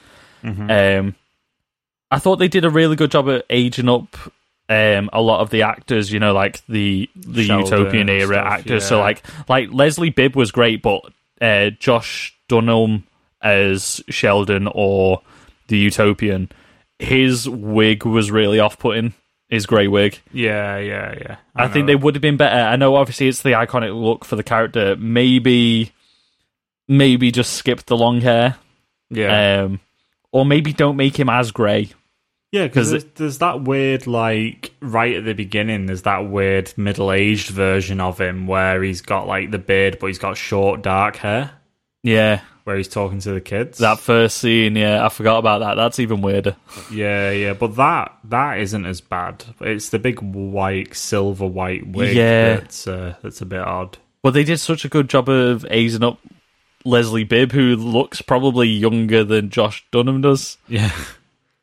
Um, 0.71 1.15
I 2.11 2.19
thought 2.19 2.37
they 2.37 2.49
did 2.49 2.65
a 2.65 2.71
really 2.71 2.97
good 2.97 3.11
job 3.11 3.29
at 3.29 3.45
aging 3.51 3.89
up 3.89 4.17
um, 4.69 5.09
a 5.13 5.21
lot 5.21 5.41
of 5.41 5.51
the 5.51 5.63
actors. 5.63 6.13
You 6.13 6.21
know, 6.21 6.33
like 6.33 6.65
the 6.67 7.09
the 7.15 7.45
Sheldon 7.45 7.79
Utopian 7.79 8.09
era 8.09 8.27
stuff, 8.27 8.47
actors. 8.47 8.87
So 8.87 8.99
like 8.99 9.23
like 9.49 9.69
Leslie 9.73 10.11
Bibb 10.11 10.37
was 10.37 10.51
great, 10.51 10.83
but 10.83 11.03
uh, 11.41 11.71
Josh 11.71 12.37
Dunham 12.49 13.05
as 13.41 14.03
Sheldon 14.09 14.69
or 14.73 15.23
the 15.69 15.79
Utopian, 15.79 16.51
his 16.99 17.49
wig 17.49 18.05
was 18.05 18.31
really 18.31 18.61
off 18.61 18.79
putting. 18.79 19.15
His 19.49 19.65
grey 19.65 19.89
wig. 19.89 20.21
yeah 20.31 20.77
yeah 20.77 21.15
yeah. 21.19 21.37
I, 21.57 21.69
think 21.69 21.87
they 21.87 21.97
would 21.97 22.15
have 22.15 22.21
been 22.21 22.37
better. 22.37 22.61
I 22.61 22.77
know, 22.77 22.97
obviously, 22.97 23.29
it's 23.29 23.41
the 23.41 23.53
iconic 23.53 23.99
look 23.99 24.27
for 24.27 24.37
the 24.37 24.43
character. 24.43 24.95
Maybe, 24.95 25.93
maybe 26.87 27.31
just 27.31 27.55
skip 27.55 27.87
the 27.87 27.97
long 27.97 28.21
hair, 28.21 28.57
yeah. 29.09 29.63
um, 29.63 29.81
or 30.33 30.45
maybe 30.45 30.75
don't 30.75 30.99
make 30.99 31.19
him 31.19 31.31
as 31.31 31.51
grey. 31.51 31.93
Yeah, 32.51 32.69
'Cause 32.69 32.91
because 32.91 32.91
there's, 32.91 33.05
there's 33.17 33.39
that 33.39 33.63
weird, 33.63 34.07
like, 34.07 34.73
right 34.81 35.15
at 35.17 35.25
the 35.27 35.35
beginning, 35.35 35.87
there's 35.87 36.03
that 36.03 36.29
weird 36.31 36.73
middle 36.79 37.13
aged 37.13 37.49
version 37.51 38.01
of 38.01 38.19
him 38.21 38.47
where 38.47 38.83
he's 38.83 39.03
got, 39.03 39.27
like, 39.27 39.51
the 39.51 39.59
beard, 39.59 39.99
but 40.01 40.07
he's 40.07 40.19
got 40.19 40.37
short, 40.39 40.81
dark 40.83 41.17
hair, 41.17 41.51
Yeah, 42.03 42.41
where 42.65 42.77
he's 42.79 42.89
talking 42.89 43.19
to 43.21 43.33
the 43.33 43.41
kids. 43.43 43.77
that 43.79 43.99
first 43.99 44.39
scene. 44.39 44.77
Yeah, 44.77 45.05
I 45.05 45.11
forgot 45.11 45.39
about 45.39 45.59
that. 45.61 45.75
That's 45.75 46.01
even 46.01 46.23
weirder. 46.23 46.57
Yeah, 46.91 47.31
yeah, 47.33 47.53
but 47.53 47.77
that 47.77 48.17
that 48.25 48.61
isn't 48.61 48.87
as 48.87 49.03
bad. 49.03 49.45
It's 49.61 49.91
the 49.91 49.99
big 49.99 50.21
white, 50.21 50.95
silver 50.95 51.47
white 51.47 51.87
wig 51.87 52.17
Yeah. 52.17 52.55
that's, 52.57 52.87
uh, 52.89 53.15
that's 53.23 53.43
a 53.43 53.47
bit 53.47 53.61
odd. 53.61 53.99
But 54.23 54.31
they 54.33 54.45
did 54.45 54.59
such 54.59 54.85
a 54.87 54.89
good 54.89 55.11
job 55.11 55.29
of 55.29 55.67
aging 55.71 56.03
up 56.03 56.19
Leslie 56.85 57.25
Bibb, 57.25 57.53
who 57.53 57.77
looks 57.77 58.23
probably 58.23 58.69
younger 58.69 59.23
than 59.23 59.51
Josh 59.51 59.85
Dunham 59.93 60.23
does. 60.23 60.57
Yeah. 60.67 60.93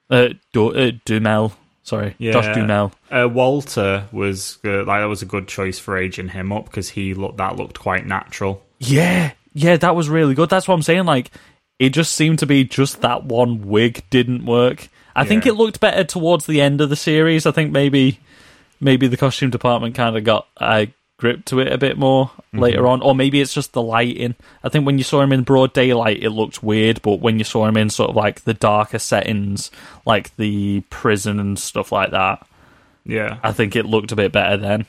Uh, 0.09 0.29
Du- 0.53 0.73
uh 0.75 0.91
Duhamel. 1.05 1.53
Sorry, 1.83 2.15
Yeah. 2.17 2.31
Josh 2.31 2.47
Dumel. 2.47 2.91
Uh, 3.11 3.29
Walter 3.31 4.05
was, 4.11 4.57
uh, 4.65 4.83
like, 4.85 5.01
that 5.01 5.05
was 5.05 5.21
a 5.21 5.27
good 5.27 5.47
choice 5.47 5.77
for 5.77 5.95
aging 5.95 6.29
him 6.29 6.51
up 6.51 6.65
because 6.65 6.89
he 6.89 7.13
looked, 7.13 7.37
that 7.37 7.57
looked 7.57 7.79
quite 7.79 8.07
natural. 8.07 8.63
Yeah, 8.79 9.33
yeah, 9.53 9.77
that 9.77 9.95
was 9.95 10.09
really 10.09 10.33
good. 10.33 10.49
That's 10.49 10.67
what 10.67 10.73
I'm 10.73 10.81
saying. 10.81 11.05
Like, 11.05 11.29
it 11.77 11.91
just 11.91 12.13
seemed 12.15 12.39
to 12.39 12.47
be 12.47 12.63
just 12.63 13.01
that 13.01 13.25
one 13.25 13.67
wig 13.67 14.03
didn't 14.09 14.47
work. 14.47 14.87
I 15.15 15.25
think 15.25 15.45
it 15.45 15.53
looked 15.53 15.79
better 15.79 16.03
towards 16.03 16.45
the 16.47 16.59
end 16.59 16.81
of 16.81 16.89
the 16.89 16.95
series. 16.95 17.45
I 17.45 17.51
think 17.51 17.71
maybe 17.71 18.19
maybe 18.81 19.07
the 19.07 19.15
costume 19.17 19.49
department 19.51 19.93
kind 19.95 20.17
of 20.17 20.23
got 20.23 20.47
a 20.59 20.87
grip 21.17 21.45
to 21.45 21.59
it 21.59 21.71
a 21.71 21.77
bit 21.77 21.97
more 21.97 22.27
Mm-hmm. 22.27 22.59
later 22.63 22.87
on, 22.87 23.01
or 23.01 23.13
maybe 23.13 23.41
it's 23.41 23.53
just 23.53 23.73
the 23.73 23.81
lighting. 23.81 24.35
I 24.63 24.69
think 24.69 24.85
when 24.85 24.97
you 24.97 25.03
saw 25.03 25.21
him 25.21 25.33
in 25.33 25.43
broad 25.43 25.73
daylight, 25.73 26.23
it 26.23 26.29
looked 26.29 26.63
weird, 26.63 27.01
but 27.01 27.19
when 27.19 27.37
you 27.37 27.43
saw 27.43 27.65
him 27.65 27.75
in 27.75 27.89
sort 27.89 28.11
of 28.11 28.15
like 28.15 28.41
the 28.45 28.53
darker 28.53 28.97
settings, 28.99 29.71
like 30.05 30.33
the 30.37 30.81
prison 30.89 31.37
and 31.39 31.59
stuff 31.59 31.91
like 31.91 32.11
that, 32.11 32.47
Yeah. 33.05 33.39
I 33.43 33.51
think 33.51 33.75
it 33.75 33.85
looked 33.85 34.13
a 34.13 34.15
bit 34.15 34.31
better 34.31 34.55
then. 34.55 34.85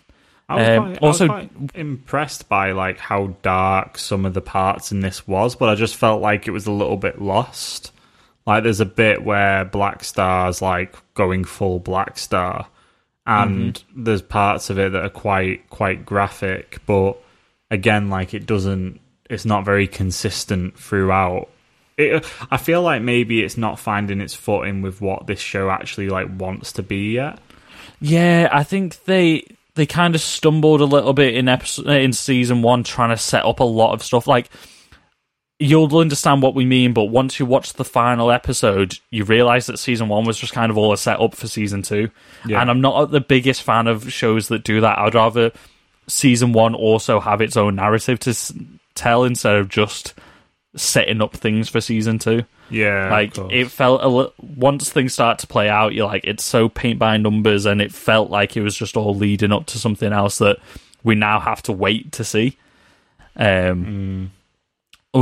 I 0.48 0.54
was, 0.54 0.68
Um, 0.68 0.84
quite, 0.84 0.98
also- 1.02 1.26
I 1.28 1.40
was 1.40 1.48
quite 1.56 1.70
impressed 1.74 2.48
by 2.48 2.70
like 2.70 2.98
how 3.00 3.34
dark 3.42 3.98
some 3.98 4.24
of 4.24 4.32
the 4.34 4.40
parts 4.40 4.92
in 4.92 5.00
this 5.00 5.26
was, 5.26 5.56
but 5.56 5.68
I 5.68 5.74
just 5.74 5.96
felt 5.96 6.22
like 6.22 6.46
it 6.46 6.52
was 6.52 6.66
a 6.68 6.72
little 6.72 6.96
bit 6.96 7.20
lost. 7.20 7.90
Like 8.46 8.62
there's 8.62 8.78
a 8.78 8.84
bit 8.86 9.24
where 9.24 9.64
Black 9.64 10.04
Star's 10.04 10.62
like 10.62 10.94
going 11.14 11.42
full 11.42 11.80
Black 11.80 12.16
Star, 12.16 12.68
and 13.26 13.74
Mm-hmm. 13.74 14.04
there's 14.04 14.22
parts 14.22 14.70
of 14.70 14.78
it 14.78 14.92
that 14.92 15.02
are 15.04 15.08
quite 15.08 15.68
quite 15.70 16.06
graphic, 16.06 16.78
but 16.86 17.16
again, 17.70 18.08
like 18.08 18.34
it 18.34 18.46
doesn't, 18.46 19.00
it's 19.28 19.44
not 19.44 19.64
very 19.64 19.86
consistent 19.88 20.78
throughout. 20.78 21.48
It, 21.96 22.24
I 22.50 22.58
feel 22.58 22.82
like 22.82 23.02
maybe 23.02 23.42
it's 23.42 23.56
not 23.56 23.78
finding 23.78 24.20
its 24.20 24.34
footing 24.34 24.82
with 24.82 25.00
what 25.00 25.26
this 25.26 25.40
show 25.40 25.70
actually 25.70 26.08
like 26.08 26.28
wants 26.38 26.72
to 26.72 26.82
be 26.82 27.12
yet. 27.12 27.38
Yeah, 28.00 28.48
I 28.52 28.62
think 28.64 29.02
they 29.04 29.44
they 29.74 29.86
kind 29.86 30.14
of 30.14 30.20
stumbled 30.20 30.80
a 30.80 30.84
little 30.84 31.12
bit 31.14 31.34
in 31.34 31.48
episode 31.48 31.86
in 31.88 32.12
season 32.12 32.62
one, 32.62 32.84
trying 32.84 33.10
to 33.10 33.16
set 33.16 33.44
up 33.44 33.60
a 33.60 33.64
lot 33.64 33.92
of 33.94 34.02
stuff. 34.02 34.26
Like 34.26 34.50
you'll 35.58 35.96
understand 35.98 36.42
what 36.42 36.54
we 36.54 36.64
mean, 36.66 36.92
but 36.92 37.04
once 37.04 37.38
you 37.40 37.46
watch 37.46 37.72
the 37.74 37.84
final 37.84 38.30
episode, 38.30 38.98
you 39.10 39.24
realize 39.24 39.66
that 39.66 39.78
season 39.78 40.08
one 40.08 40.24
was 40.24 40.38
just 40.38 40.52
kind 40.52 40.70
of 40.70 40.76
all 40.76 40.92
a 40.92 40.98
setup 40.98 41.34
for 41.34 41.48
season 41.48 41.82
two. 41.82 42.10
Yeah. 42.46 42.60
And 42.60 42.70
I'm 42.70 42.80
not 42.80 43.10
the 43.10 43.20
biggest 43.20 43.62
fan 43.62 43.86
of 43.86 44.12
shows 44.12 44.48
that 44.48 44.64
do 44.64 44.80
that. 44.82 44.98
I'd 44.98 45.14
rather 45.14 45.52
season 46.08 46.52
one 46.52 46.74
also 46.74 47.20
have 47.20 47.40
its 47.40 47.56
own 47.56 47.76
narrative 47.76 48.18
to 48.20 48.30
s- 48.30 48.52
tell 48.94 49.24
instead 49.24 49.56
of 49.56 49.68
just 49.68 50.14
setting 50.76 51.22
up 51.22 51.34
things 51.34 51.68
for 51.70 51.80
season 51.80 52.18
two. 52.18 52.44
Yeah, 52.68 53.10
Like 53.10 53.38
it 53.50 53.70
felt 53.70 54.02
a 54.02 54.08
li- 54.08 54.32
once 54.40 54.90
things 54.90 55.12
start 55.14 55.38
to 55.38 55.46
play 55.46 55.68
out, 55.68 55.94
you're 55.94 56.06
like 56.06 56.24
it's 56.24 56.44
so 56.44 56.68
paint 56.68 56.98
by 56.98 57.16
numbers, 57.16 57.64
and 57.64 57.80
it 57.80 57.92
felt 57.92 58.28
like 58.30 58.56
it 58.56 58.62
was 58.62 58.76
just 58.76 58.96
all 58.96 59.14
leading 59.14 59.52
up 59.52 59.66
to 59.66 59.78
something 59.78 60.12
else 60.12 60.38
that 60.38 60.58
we 61.04 61.14
now 61.14 61.38
have 61.40 61.62
to 61.62 61.72
wait 61.72 62.10
to 62.12 62.24
see. 62.24 62.58
Um, 63.36 64.30
oh, 64.32 64.36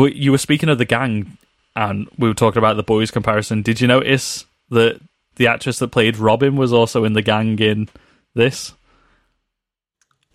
you 0.02 0.30
were 0.32 0.38
speaking 0.38 0.68
of 0.68 0.78
the 0.78 0.84
gang, 0.84 1.36
and 1.76 2.08
we 2.18 2.28
were 2.28 2.34
talking 2.34 2.58
about 2.58 2.76
the 2.76 2.82
boys 2.82 3.10
comparison. 3.10 3.62
Did 3.62 3.80
you 3.80 3.86
notice 3.88 4.44
that 4.70 5.00
the 5.36 5.46
actress 5.48 5.78
that 5.78 5.88
played 5.88 6.16
Robin 6.16 6.56
was 6.56 6.72
also 6.72 7.04
in 7.04 7.12
the 7.12 7.22
gang 7.22 7.58
in 7.58 7.88
this? 8.34 8.72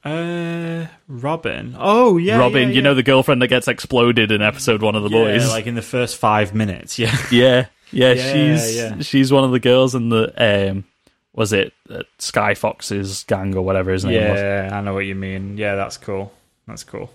Uh, 0.04 0.88
Robin. 1.10 1.76
Oh 1.78 2.18
yeah, 2.18 2.38
Robin, 2.38 2.70
yeah, 2.70 2.76
you 2.76 2.82
know 2.82 2.94
the 2.94 3.04
girlfriend 3.04 3.42
that 3.42 3.50
gets 3.50 3.68
exploded 3.68 4.32
in 4.32 4.42
episode 4.42 4.82
one 4.82 4.96
of 4.96 5.04
the 5.04 5.10
Yeah, 5.10 5.18
boys. 5.38 5.50
like 5.50 5.68
in 5.68 5.76
the 5.76 5.82
first 5.82 6.16
five 6.18 6.54
minutes. 6.56 6.98
Yeah, 6.98 7.16
Yeah, 7.32 7.66
yeah, 7.92 8.14
Yeah, 8.14 8.32
she's 8.58 8.76
yeah. 8.78 9.00
she's 9.02 9.32
one 9.32 9.44
of 9.44 9.52
the 9.52 9.60
girls 9.60 9.96
in 9.96 10.08
the 10.08 10.32
um 10.72 10.86
was 11.34 11.52
it 11.52 11.74
uh, 11.90 12.04
Skyfox's 12.18 13.26
gang 13.26 13.56
or 13.56 13.62
whatever 13.62 13.92
his 13.92 14.06
name 14.06 14.30
was. 14.32 14.40
yeah, 14.40 14.70
I 14.72 14.80
know 14.82 14.94
what 14.94 15.06
you 15.06 15.16
mean. 15.16 15.58
Yeah, 15.58 15.76
that's 15.76 15.98
cool. 15.98 16.32
That's 16.66 16.84
cool. 16.86 17.12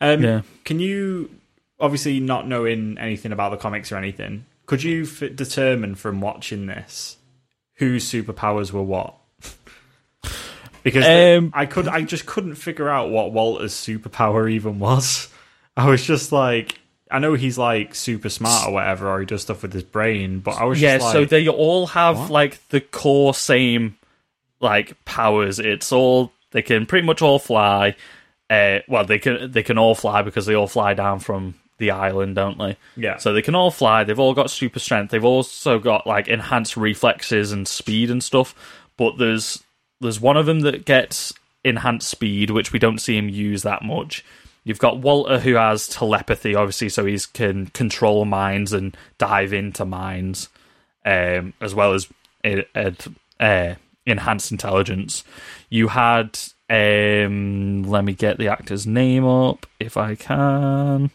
Um, 0.00 0.22
Yeah. 0.22 0.42
Can 0.64 0.78
you, 0.80 1.30
obviously, 1.80 2.20
not 2.20 2.46
knowing 2.46 2.98
anything 2.98 3.32
about 3.32 3.50
the 3.50 3.56
comics 3.56 3.90
or 3.92 3.96
anything, 3.96 4.44
could 4.66 4.82
you 4.82 5.02
f- 5.04 5.34
determine 5.34 5.94
from 5.94 6.20
watching 6.20 6.66
this 6.66 7.16
whose 7.74 8.04
superpowers 8.10 8.72
were 8.72 8.82
what? 8.82 9.14
because 10.82 11.04
the- 11.04 11.38
Um, 11.38 11.50
I 11.54 11.66
could, 11.66 11.88
I 11.88 12.02
just 12.02 12.26
couldn't 12.26 12.54
figure 12.56 12.88
out 12.88 13.10
what 13.10 13.32
Walter's 13.32 13.74
superpower 13.74 14.50
even 14.50 14.78
was. 14.78 15.28
I 15.76 15.88
was 15.88 16.04
just 16.04 16.32
like, 16.32 16.78
I 17.10 17.18
know 17.18 17.34
he's 17.34 17.58
like 17.58 17.94
super 17.94 18.28
smart 18.28 18.68
or 18.68 18.74
whatever, 18.74 19.08
or 19.08 19.20
he 19.20 19.26
does 19.26 19.42
stuff 19.42 19.62
with 19.62 19.72
his 19.72 19.82
brain, 19.82 20.40
but 20.40 20.52
I 20.52 20.64
was 20.64 20.80
Yeah, 20.80 20.96
just 20.98 21.06
like, 21.06 21.12
so 21.14 21.24
they 21.24 21.48
all 21.48 21.86
have 21.88 22.18
What? 22.18 22.30
like 22.30 22.68
the 22.68 22.80
core 22.80 23.34
same 23.34 23.96
like 24.60 25.02
powers. 25.04 25.58
It's 25.58 25.90
all 25.90 26.32
they 26.50 26.62
can 26.62 26.86
pretty 26.86 27.06
much 27.06 27.22
all 27.22 27.38
fly. 27.38 27.96
Uh, 28.50 28.80
well, 28.88 29.04
they 29.04 29.18
can 29.18 29.50
they 29.50 29.62
can 29.62 29.78
all 29.78 29.94
fly 29.94 30.22
because 30.22 30.44
they 30.46 30.54
all 30.54 30.66
fly 30.66 30.92
down 30.94 31.18
from 31.20 31.54
the 31.80 31.90
island, 31.90 32.36
don't 32.36 32.58
they? 32.58 32.76
Yeah. 32.96 33.16
So 33.16 33.32
they 33.32 33.42
can 33.42 33.56
all 33.56 33.72
fly. 33.72 34.04
They've 34.04 34.18
all 34.18 34.34
got 34.34 34.50
super 34.50 34.78
strength. 34.78 35.10
They've 35.10 35.24
also 35.24 35.80
got 35.80 36.06
like 36.06 36.28
enhanced 36.28 36.76
reflexes 36.76 37.50
and 37.50 37.66
speed 37.66 38.10
and 38.10 38.22
stuff. 38.22 38.54
But 38.96 39.18
there's 39.18 39.64
there's 40.00 40.20
one 40.20 40.36
of 40.36 40.46
them 40.46 40.60
that 40.60 40.84
gets 40.84 41.32
enhanced 41.64 42.08
speed, 42.08 42.50
which 42.50 42.72
we 42.72 42.78
don't 42.78 43.00
see 43.00 43.16
him 43.16 43.28
use 43.28 43.62
that 43.62 43.82
much. 43.82 44.24
You've 44.64 44.78
got 44.78 45.00
Walter 45.00 45.38
who 45.38 45.54
has 45.54 45.88
telepathy, 45.88 46.54
obviously, 46.54 46.90
so 46.90 47.04
he 47.06 47.18
can 47.32 47.68
control 47.68 48.24
minds 48.24 48.72
and 48.72 48.96
dive 49.18 49.52
into 49.52 49.84
minds, 49.84 50.48
um, 51.04 51.54
as 51.60 51.74
well 51.74 51.94
as 51.94 52.08
uh, 52.44 52.92
uh, 53.38 53.74
enhanced 54.04 54.52
intelligence. 54.52 55.24
You 55.70 55.88
had, 55.88 56.38
um, 56.68 57.84
let 57.84 58.04
me 58.04 58.12
get 58.12 58.38
the 58.38 58.48
actor's 58.48 58.86
name 58.86 59.24
up 59.24 59.66
if 59.78 59.96
I 59.96 60.14
can. 60.14 61.10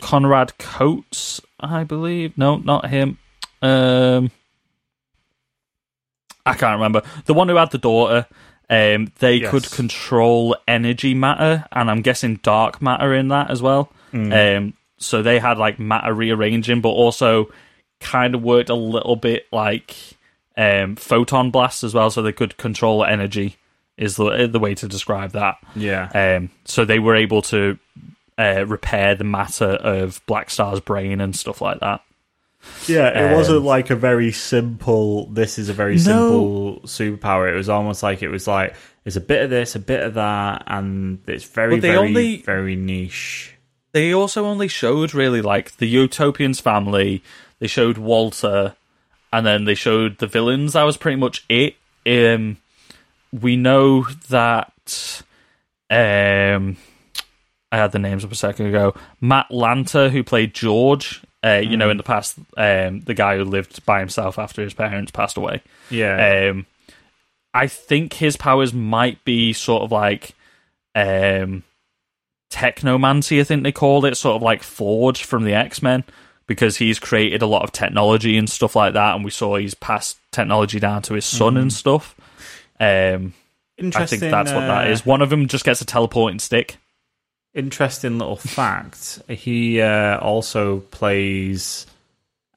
Conrad 0.00 0.56
Coates, 0.58 1.40
I 1.58 1.84
believe. 1.84 2.36
No, 2.38 2.56
not 2.56 2.88
him. 2.90 3.18
Um, 3.62 4.30
I 6.46 6.54
can't 6.54 6.74
remember. 6.78 7.02
The 7.26 7.34
one 7.34 7.48
who 7.48 7.56
had 7.56 7.70
the 7.70 7.78
daughter. 7.78 8.26
Um, 8.68 9.12
they 9.18 9.34
Yes. 9.36 9.50
could 9.50 9.70
control 9.72 10.56
energy 10.68 11.12
matter, 11.12 11.64
and 11.72 11.90
I'm 11.90 12.02
guessing 12.02 12.36
dark 12.36 12.80
matter 12.80 13.12
in 13.14 13.28
that 13.28 13.50
as 13.50 13.60
well. 13.60 13.90
Um, 14.12 14.74
so 14.96 15.22
they 15.22 15.38
had 15.40 15.58
like 15.58 15.78
matter 15.78 16.12
rearranging, 16.14 16.80
but 16.80 16.90
also 16.90 17.50
kind 18.00 18.34
of 18.34 18.42
worked 18.42 18.70
a 18.70 18.74
little 18.74 19.16
bit 19.16 19.46
like 19.52 19.96
um, 20.56 20.94
photon 20.96 21.50
blasts 21.50 21.82
as 21.84 21.94
well. 21.94 22.10
So 22.10 22.22
they 22.22 22.32
could 22.32 22.56
control 22.56 23.04
energy. 23.04 23.56
Is 23.96 24.16
the 24.16 24.46
the 24.50 24.58
way 24.60 24.74
to 24.76 24.88
describe 24.88 25.32
that. 25.32 25.56
yeah, 25.76 26.08
Um, 26.38 26.50
so 26.64 26.84
they 26.86 26.98
were 26.98 27.14
able 27.16 27.42
to 27.42 27.76
uh, 28.40 28.64
repair 28.66 29.14
the 29.14 29.24
matter 29.24 29.66
of 29.68 30.20
Black 30.26 30.50
Star's 30.50 30.80
brain 30.80 31.20
and 31.20 31.34
stuff 31.36 31.60
like 31.60 31.80
that. 31.80 32.00
Yeah, 32.86 33.08
it 33.08 33.30
Um, 33.30 33.36
wasn't 33.36 33.62
like 33.62 33.90
a 33.90 33.96
very 33.96 34.32
simple. 34.32 35.26
This 35.26 35.58
is 35.58 35.68
a 35.68 35.72
very 35.72 35.98
simple 35.98 36.80
superpower. 36.84 37.50
It 37.50 37.56
was 37.56 37.68
almost 37.68 38.02
like 38.02 38.22
it 38.22 38.28
was 38.28 38.46
like 38.46 38.74
there's 39.04 39.16
a 39.16 39.20
bit 39.20 39.42
of 39.42 39.50
this, 39.50 39.74
a 39.74 39.78
bit 39.78 40.02
of 40.02 40.14
that, 40.14 40.64
and 40.66 41.20
it's 41.26 41.44
very, 41.44 41.80
very, 41.80 41.96
only- 41.96 42.42
very 42.42 42.76
niche. 42.76 43.54
They 43.92 44.12
also 44.12 44.44
only 44.44 44.68
showed 44.68 45.14
really 45.14 45.40
like 45.42 45.76
the 45.78 45.88
Utopians 45.88 46.60
family. 46.60 47.22
They 47.60 47.66
showed 47.66 47.96
Walter, 47.98 48.74
and 49.32 49.44
then 49.46 49.64
they 49.64 49.74
showed 49.74 50.18
the 50.18 50.26
villains. 50.26 50.74
That 50.74 50.82
was 50.84 50.96
pretty 50.98 51.16
much 51.16 51.44
it. 51.48 51.76
Um, 52.06 52.58
we 53.32 53.56
know 53.56 54.04
that. 54.28 55.22
Um, 55.90 56.76
I 57.72 57.76
had 57.76 57.92
the 57.92 57.98
names 57.98 58.24
up 58.24 58.32
a 58.32 58.36
second 58.36 58.66
ago. 58.66 58.94
Matt 59.20 59.48
Lanter, 59.50 60.10
who 60.10 60.24
played 60.24 60.54
George, 60.54 61.22
uh, 61.44 61.60
you 61.62 61.76
know, 61.76 61.88
in 61.90 61.96
the 61.96 62.02
past, 62.02 62.38
um, 62.56 63.00
the 63.00 63.14
guy 63.14 63.36
who 63.36 63.44
lived 63.44 63.84
by 63.86 64.00
himself 64.00 64.38
after 64.38 64.62
his 64.62 64.74
parents 64.74 65.10
passed 65.12 65.36
away. 65.36 65.62
Yeah, 65.88 66.50
Um, 66.50 66.66
I 67.54 67.66
think 67.66 68.12
his 68.14 68.36
powers 68.36 68.72
might 68.72 69.24
be 69.24 69.52
sort 69.52 69.82
of 69.82 69.90
like 69.92 70.34
um, 70.94 71.62
technomancy. 72.50 73.40
I 73.40 73.44
think 73.44 73.62
they 73.62 73.72
called 73.72 74.04
it, 74.04 74.16
sort 74.16 74.36
of 74.36 74.42
like 74.42 74.62
Forge 74.62 75.24
from 75.24 75.44
the 75.44 75.54
X 75.54 75.82
Men, 75.82 76.04
because 76.46 76.76
he's 76.76 76.98
created 76.98 77.42
a 77.42 77.46
lot 77.46 77.62
of 77.62 77.72
technology 77.72 78.36
and 78.36 78.48
stuff 78.48 78.76
like 78.76 78.94
that. 78.94 79.14
And 79.14 79.24
we 79.24 79.30
saw 79.30 79.56
he's 79.56 79.74
passed 79.74 80.18
technology 80.32 80.78
down 80.80 81.02
to 81.02 81.14
his 81.14 81.24
son 81.24 81.56
and 81.56 81.72
stuff. 81.72 82.14
Um, 82.78 83.34
I 83.78 84.06
think 84.06 84.20
that's 84.20 84.52
what 84.52 84.60
that 84.60 84.86
uh. 84.86 84.98
One 85.04 85.22
of 85.22 85.30
them 85.30 85.48
just 85.48 85.64
gets 85.64 85.80
a 85.80 85.84
teleporting 85.86 86.38
stick. 86.38 86.76
Interesting 87.54 88.18
little 88.18 88.36
fact. 88.36 89.22
He 89.28 89.80
uh, 89.80 90.18
also 90.18 90.80
plays 90.80 91.86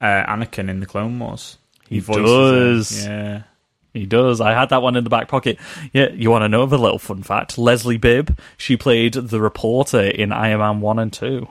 uh, 0.00 0.24
Anakin 0.24 0.68
in 0.68 0.80
the 0.80 0.86
Clone 0.86 1.18
Wars. 1.18 1.58
He 1.88 1.98
voices 2.00 2.20
him. 2.20 2.26
does. 2.26 3.06
Yeah. 3.06 3.42
He 3.92 4.06
does. 4.06 4.40
I 4.40 4.52
had 4.52 4.70
that 4.70 4.82
one 4.82 4.96
in 4.96 5.04
the 5.04 5.10
back 5.10 5.28
pocket. 5.28 5.58
Yeah, 5.92 6.10
you 6.10 6.30
want 6.30 6.42
to 6.42 6.48
know 6.48 6.62
another 6.62 6.78
little 6.78 6.98
fun 6.98 7.22
fact? 7.22 7.56
Leslie 7.56 7.96
Bibb, 7.96 8.38
she 8.56 8.76
played 8.76 9.14
the 9.14 9.40
reporter 9.40 10.02
in 10.02 10.32
Iron 10.32 10.58
Man 10.58 10.80
1 10.80 10.98
and 10.98 11.12
2. 11.12 11.46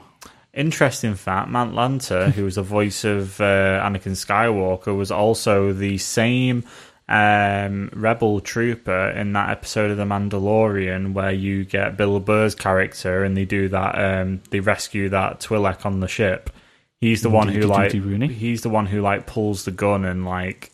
Interesting 0.53 1.15
fact: 1.15 1.49
Matt 1.49 1.69
Lanter, 1.69 2.31
who 2.31 2.43
was 2.43 2.55
the 2.55 2.61
voice 2.61 3.05
of 3.05 3.39
uh, 3.39 3.81
Anakin 3.83 4.11
Skywalker, 4.11 4.95
was 4.95 5.09
also 5.09 5.71
the 5.73 5.97
same 5.97 6.63
um, 7.09 7.89
rebel 7.93 8.39
trooper 8.39 9.09
in 9.09 9.33
that 9.33 9.49
episode 9.49 9.91
of 9.91 9.97
The 9.97 10.05
Mandalorian 10.05 11.13
where 11.13 11.31
you 11.31 11.65
get 11.65 11.97
Bill 11.97 12.19
Burr's 12.19 12.55
character 12.55 13.23
and 13.23 13.35
they 13.35 13.45
do 13.45 13.69
that. 13.69 13.95
Um, 14.21 14.41
they 14.49 14.59
rescue 14.59 15.09
that 15.09 15.39
Twi'lek 15.39 15.85
on 15.85 15.99
the 15.99 16.07
ship. 16.07 16.49
He's 17.01 17.21
the 17.21 17.29
one 17.29 17.49
who 17.49 17.61
like 17.61 17.91
he's 17.91 18.61
the 18.61 18.69
one 18.69 18.85
who 18.85 19.01
like 19.01 19.25
pulls 19.25 19.65
the 19.65 19.71
gun 19.71 20.05
and 20.05 20.25
like 20.25 20.71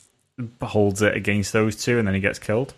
holds 0.62 1.02
it 1.02 1.16
against 1.16 1.54
those 1.54 1.76
two, 1.76 1.98
and 1.98 2.08
then 2.08 2.14
he 2.14 2.22
gets 2.22 2.38
killed. 2.38 2.76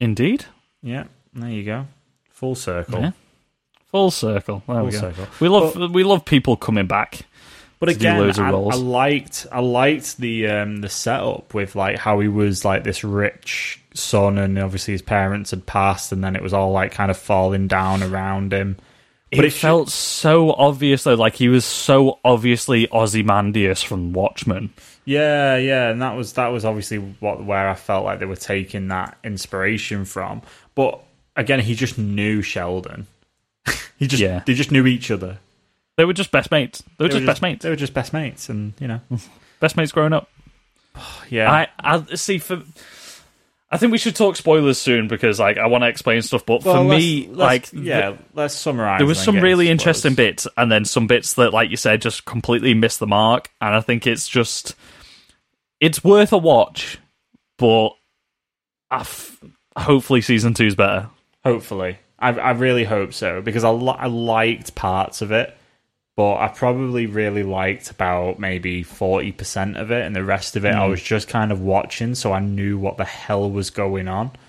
Indeed. 0.00 0.44
Yeah, 0.80 1.04
there 1.32 1.50
you 1.50 1.64
go, 1.64 1.86
full 2.30 2.54
circle. 2.54 3.00
Yeah. 3.00 3.10
Full 3.86 4.10
circle. 4.10 4.62
There 4.66 4.76
Full 4.76 4.84
we 4.86 4.90
go. 4.92 4.98
circle. 4.98 5.26
We 5.40 5.48
love 5.48 5.76
we 5.92 6.04
love 6.04 6.24
people 6.24 6.56
coming 6.56 6.86
back. 6.86 7.22
But 7.80 7.88
again, 7.90 8.30
I. 8.40 8.50
I 8.50 8.76
liked 8.76 9.46
I 9.52 9.60
liked 9.60 10.16
the 10.18 10.48
um, 10.48 10.80
the 10.80 10.88
setup 10.88 11.52
with 11.54 11.74
like 11.76 11.98
how 11.98 12.20
he 12.20 12.28
was 12.28 12.64
like 12.64 12.84
this 12.84 13.04
rich 13.04 13.80
son, 13.94 14.38
and 14.38 14.58
obviously 14.58 14.92
his 14.92 15.02
parents 15.02 15.50
had 15.50 15.66
passed, 15.66 16.12
and 16.12 16.22
then 16.24 16.36
it 16.36 16.42
was 16.42 16.54
all 16.54 16.72
like 16.72 16.92
kind 16.92 17.10
of 17.10 17.16
falling 17.18 17.68
down 17.68 18.02
around 18.02 18.52
him. 18.52 18.76
But 19.30 19.44
it 19.44 19.48
it, 19.48 19.50
sh- 19.50 19.60
felt 19.60 19.90
so 19.90 20.52
obvious 20.52 21.04
though, 21.04 21.14
like 21.14 21.34
he 21.34 21.48
was 21.48 21.64
so 21.64 22.20
obviously 22.24 22.88
Ozymandias 22.90 23.82
from 23.82 24.12
Watchmen. 24.12 24.72
Yeah, 25.04 25.56
yeah, 25.56 25.90
and 25.90 26.00
that 26.00 26.16
was 26.16 26.34
that 26.34 26.48
was 26.48 26.64
obviously 26.64 26.98
what 26.98 27.44
where 27.44 27.68
I 27.68 27.74
felt 27.74 28.04
like 28.04 28.20
they 28.20 28.26
were 28.26 28.36
taking 28.36 28.88
that 28.88 29.18
inspiration 29.24 30.04
from. 30.04 30.40
But 30.74 31.02
again, 31.36 31.60
he 31.60 31.74
just 31.74 31.98
knew 31.98 32.40
Sheldon. 32.42 33.06
he 33.98 34.06
just 34.06 34.22
Yeah. 34.22 34.42
they 34.46 34.54
just 34.54 34.70
knew 34.70 34.86
each 34.86 35.10
other. 35.10 35.38
They 35.96 36.04
were 36.04 36.12
just 36.12 36.30
best 36.32 36.50
mates. 36.50 36.82
They 36.98 37.04
were 37.04 37.08
They 37.08 37.14
just 37.16 37.26
best 37.26 37.42
mates. 37.42 37.62
They 37.62 37.70
were 37.70 37.76
just 37.76 37.94
best 37.94 38.12
mates, 38.12 38.48
and 38.48 38.74
you 38.80 38.88
know, 38.88 39.00
Best 39.60 39.76
mates 39.76 39.92
growing 39.92 40.12
up. 40.12 40.28
yeah. 41.30 41.50
I, 41.50 41.68
I 41.78 42.14
see 42.16 42.38
for. 42.38 42.62
I 43.70 43.76
think 43.76 43.90
we 43.90 43.98
should 43.98 44.14
talk 44.14 44.36
spoilers 44.36 44.78
soon 44.78 45.08
because 45.08 45.40
like 45.40 45.58
I 45.58 45.66
want 45.66 45.82
to 45.82 45.88
explain 45.88 46.22
stuff. 46.22 46.44
But 46.46 46.64
Well, 46.64 46.76
for 46.76 46.80
let's- 46.88 47.00
me, 47.02 47.28
let's- 47.28 47.72
like 47.72 47.84
yeah, 47.84 48.16
let's 48.34 48.54
summarize. 48.54 48.98
there 48.98 49.06
was 49.06 49.18
some 49.20 49.40
really 49.40 49.68
interesting 49.68 50.14
bits 50.14 50.46
and 50.56 50.70
then 50.70 50.84
some 50.84 51.06
bits 51.06 51.34
that 51.34 51.52
like 51.52 51.70
you 51.70 51.76
said 51.76 52.00
just 52.02 52.24
completely 52.24 52.74
missed 52.74 53.00
the 53.00 53.06
mark 53.06 53.50
and 53.60 53.74
i 53.74 53.80
think 53.80 54.06
it's 54.06 54.28
just 54.28 54.76
it's 55.80 56.04
worth 56.04 56.32
a 56.32 56.38
watch 56.38 56.98
but 57.58 57.88
I 58.92 59.00
f- 59.00 59.42
hopefully 59.76 60.20
season 60.20 60.54
two's 60.54 60.74
better 60.76 61.08
Hopefully, 61.44 61.98
I, 62.18 62.28
I 62.30 62.50
really 62.52 62.84
hope 62.84 63.12
so 63.12 63.42
because 63.42 63.64
I 63.64 63.70
li- 63.70 63.96
I 63.98 64.06
liked 64.06 64.74
parts 64.76 65.20
of 65.20 65.32
it, 65.32 65.54
but 66.16 66.36
I 66.36 66.48
probably 66.48 67.06
really 67.06 67.42
liked 67.42 67.90
about 67.90 68.38
maybe 68.38 68.82
forty 68.82 69.32
percent 69.32 69.76
of 69.76 69.90
it, 69.90 70.04
and 70.04 70.14
the 70.14 70.24
rest 70.24 70.56
of 70.56 70.64
it 70.64 70.74
I 70.74 70.84
hmm. 70.84 70.90
was 70.90 71.02
just 71.02 71.28
kind 71.28 71.50
of 71.50 71.60
watching, 71.60 72.14
so 72.14 72.32
I 72.32 72.40
knew 72.40 72.78
what 72.78 72.96
the 72.96 73.04
hell 73.04 73.50
was 73.50 73.70
going 73.70 74.08
on. 74.08 74.32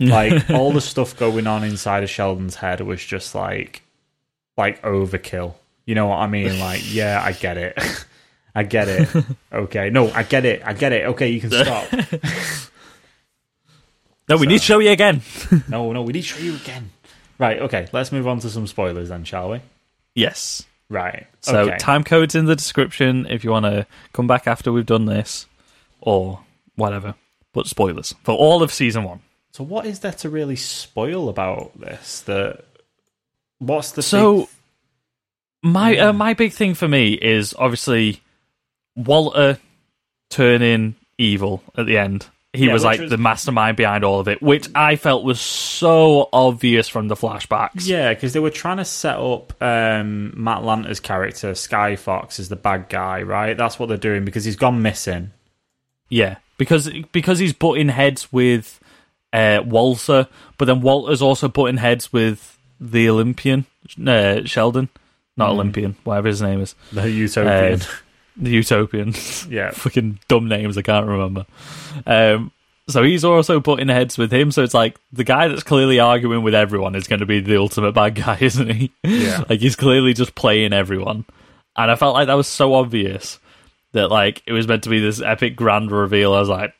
Like 0.00 0.48
all 0.50 0.72
the 0.72 0.80
stuff 0.80 1.16
going 1.16 1.46
on 1.46 1.62
inside 1.62 2.02
of 2.02 2.08
Sheldon's 2.08 2.56
head 2.56 2.80
was 2.80 3.04
just 3.04 3.34
like, 3.34 3.82
like 4.56 4.82
overkill. 4.82 5.54
You 5.84 5.94
know 5.94 6.06
what 6.06 6.16
I 6.16 6.26
mean? 6.26 6.58
Like, 6.58 6.80
yeah, 6.92 7.20
I 7.22 7.32
get 7.32 7.58
it. 7.58 7.78
I 8.54 8.62
get 8.64 8.88
it. 8.88 9.08
Okay, 9.52 9.90
no, 9.90 10.10
I 10.10 10.22
get 10.22 10.46
it. 10.46 10.62
I 10.64 10.72
get 10.72 10.92
it. 10.92 11.06
Okay, 11.08 11.28
you 11.28 11.40
can 11.40 11.50
stop. 11.50 11.92
no 14.28 14.38
we 14.38 14.46
need 14.46 14.58
to 14.58 14.64
show 14.64 14.78
you 14.78 14.90
again 14.90 15.20
No, 15.68 15.92
no, 15.92 16.02
we 16.02 16.14
need 16.14 16.22
to 16.22 16.28
show 16.28 16.42
you 16.42 16.54
again. 16.54 16.90
Right, 17.38 17.60
okay, 17.60 17.86
let's 17.92 18.10
move 18.10 18.26
on 18.26 18.40
to 18.40 18.50
some 18.50 18.66
spoilers 18.66 19.10
then, 19.10 19.24
shall 19.24 19.50
we? 19.50 19.60
yes 20.14 20.64
Right. 20.92 21.26
so 21.40 21.60
okay. 21.60 21.78
time 21.78 22.04
codes 22.04 22.34
in 22.34 22.44
the 22.44 22.54
description 22.56 23.26
if 23.30 23.44
you 23.44 23.50
want 23.50 23.64
to 23.64 23.86
come 24.12 24.26
back 24.26 24.46
after 24.46 24.70
we've 24.72 24.86
done 24.86 25.06
this 25.06 25.46
or 26.00 26.40
whatever 26.76 27.14
but 27.52 27.66
spoilers 27.66 28.14
for 28.24 28.34
all 28.34 28.62
of 28.62 28.70
season 28.72 29.04
one 29.04 29.20
So 29.52 29.64
what 29.64 29.86
is 29.86 30.00
there 30.00 30.12
to 30.12 30.28
really 30.30 30.56
spoil 30.56 31.28
about 31.28 31.78
this? 31.78 32.20
That 32.22 32.64
what's 33.58 33.92
the 33.92 34.02
So, 34.02 34.40
big- 34.40 34.48
my 35.62 35.96
uh, 35.96 36.12
my 36.12 36.34
big 36.34 36.52
thing 36.52 36.74
for 36.74 36.88
me 36.88 37.12
is 37.14 37.54
obviously 37.58 38.20
Walter 38.96 39.58
turning 40.30 40.96
evil 41.18 41.62
at 41.76 41.86
the 41.86 41.96
end. 41.98 42.26
He 42.54 42.66
Yeah, 42.66 42.74
was 42.74 42.84
like 42.84 43.00
was- 43.00 43.08
the 43.10 43.16
mastermind 43.16 43.78
behind 43.78 44.04
all 44.04 44.20
of 44.20 44.28
it, 44.28 44.42
which 44.42 44.68
I 44.74 44.96
felt 44.96 45.24
was 45.24 45.40
so 45.40 46.28
obvious 46.34 46.86
from 46.86 47.08
the 47.08 47.14
flashbacks. 47.14 47.86
yeah, 47.86 48.12
because 48.12 48.34
they 48.34 48.40
were 48.40 48.50
trying 48.50 48.76
to 48.76 48.84
set 48.84 49.16
up 49.16 49.54
um, 49.62 50.34
Matt 50.36 50.62
Lanter's 50.62 51.00
character 51.00 51.52
Skyfox 51.52 52.38
as 52.38 52.50
the 52.50 52.56
bad 52.56 52.90
guy, 52.90 53.22
right? 53.22 53.56
That's 53.56 53.78
what 53.78 53.88
they're 53.88 53.96
doing 53.96 54.26
because 54.26 54.44
he's 54.44 54.56
gone 54.56 54.82
missing. 54.82 55.30
Yeah, 56.10 56.36
because 56.58 56.90
because 57.12 57.38
he's 57.38 57.54
butting 57.54 57.88
heads 57.88 58.30
with 58.30 58.78
uh, 59.32 59.62
Walter, 59.64 60.28
but 60.58 60.66
then 60.66 60.82
Walter's 60.82 61.22
also 61.22 61.48
butting 61.48 61.78
heads 61.78 62.12
with 62.12 62.58
the 62.78 63.08
Olympian 63.08 63.64
uh, 64.06 64.44
Sheldon, 64.44 64.90
not 65.38 65.46
Hmm. 65.46 65.52
Olympian, 65.54 65.96
whatever 66.04 66.28
his 66.28 66.42
name 66.42 66.60
is, 66.60 66.74
The 66.92 67.10
Utopian. 67.10 67.80
Uh, 67.80 67.84
the 68.36 68.50
Utopians. 68.50 69.46
yeah. 69.46 69.70
fucking 69.74 70.18
dumb 70.28 70.48
names 70.48 70.76
I 70.78 70.82
can't 70.82 71.06
remember. 71.06 71.46
Um, 72.06 72.52
so 72.88 73.02
he's 73.02 73.24
also 73.24 73.60
putting 73.60 73.88
heads 73.88 74.18
with 74.18 74.32
him. 74.32 74.50
So 74.50 74.62
it's 74.62 74.74
like 74.74 74.98
the 75.12 75.24
guy 75.24 75.48
that's 75.48 75.62
clearly 75.62 76.00
arguing 76.00 76.42
with 76.42 76.54
everyone 76.54 76.94
is 76.94 77.06
going 77.06 77.20
to 77.20 77.26
be 77.26 77.40
the 77.40 77.58
ultimate 77.58 77.92
bad 77.92 78.14
guy, 78.14 78.38
isn't 78.40 78.70
he? 78.70 78.92
Yeah. 79.02 79.44
like 79.48 79.60
he's 79.60 79.76
clearly 79.76 80.14
just 80.14 80.34
playing 80.34 80.72
everyone. 80.72 81.24
And 81.76 81.90
I 81.90 81.96
felt 81.96 82.14
like 82.14 82.26
that 82.26 82.34
was 82.34 82.48
so 82.48 82.74
obvious 82.74 83.38
that 83.92 84.10
like 84.10 84.42
it 84.46 84.52
was 84.52 84.66
meant 84.66 84.84
to 84.84 84.90
be 84.90 85.00
this 85.00 85.22
epic 85.22 85.56
grand 85.56 85.90
reveal. 85.90 86.34
I 86.34 86.40
was 86.40 86.48
like, 86.48 86.74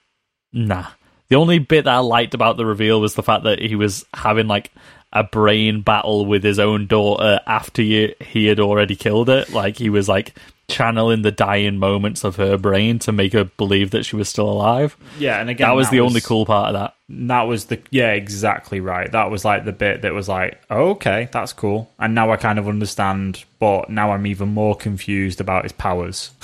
nah. 0.53 0.87
The 1.29 1.37
only 1.37 1.61
bit 1.61 1.85
that 1.85 1.95
I 1.95 1.99
liked 2.01 2.35
about 2.35 2.59
the 2.59 2.67
reveal 2.67 3.01
was 3.01 3.15
the 3.15 3.23
fact 3.23 3.45
that 3.45 3.59
he 3.59 3.75
was 3.75 4.05
having 4.13 4.49
like 4.49 4.71
a 5.15 5.25
brain 5.25 5.81
battle 5.83 6.27
with 6.27 6.43
his 6.43 6.59
own 6.59 6.87
daughter 6.87 7.41
after 7.47 7.81
he, 7.81 8.15
he 8.21 8.47
had 8.47 8.61
already 8.61 8.97
killed 8.97 9.31
it. 9.31 9.51
Like 9.51 9.79
he 9.79 9.89
was 9.89 10.09
like 10.09 10.35
channeling 10.69 11.23
the 11.23 11.31
dying 11.33 11.77
moments 11.79 12.25
of 12.25 12.37
her 12.37 12.57
brain 12.57 12.99
to 13.01 13.13
make 13.13 13.33
her 13.35 13.45
believe 13.45 13.91
that 13.91 14.05
she 14.05 14.17
was 14.17 14.29
still 14.29 14.49
alive. 14.49 14.97
Yeah, 15.19 15.41
and 15.41 15.51
again 15.51 15.69
That 15.69 15.75
was 15.77 15.91
the 15.91 16.01
only 16.01 16.21
cool 16.21 16.47
part 16.47 16.69
of 16.69 16.81
that. 16.81 16.95
That 17.09 17.43
was 17.43 17.67
the 17.67 17.81
yeah, 17.91 18.13
exactly 18.13 18.81
right. 18.81 19.11
That 19.13 19.31
was 19.31 19.45
like 19.45 19.65
the 19.65 19.73
bit 19.73 20.03
that 20.03 20.15
was 20.15 20.29
like, 20.29 20.61
oh, 20.71 20.91
okay, 20.91 21.29
that's 21.31 21.53
cool. 21.53 21.91
And 21.99 22.15
now 22.15 22.31
I 22.31 22.37
kind 22.37 22.59
of 22.59 22.69
understand, 22.69 23.45
but 23.59 23.91
now 23.91 24.13
I'm 24.13 24.27
even 24.27 24.49
more 24.49 24.75
confused 24.75 25.41
about 25.41 25.65
his 25.65 25.73
powers. 25.73 26.31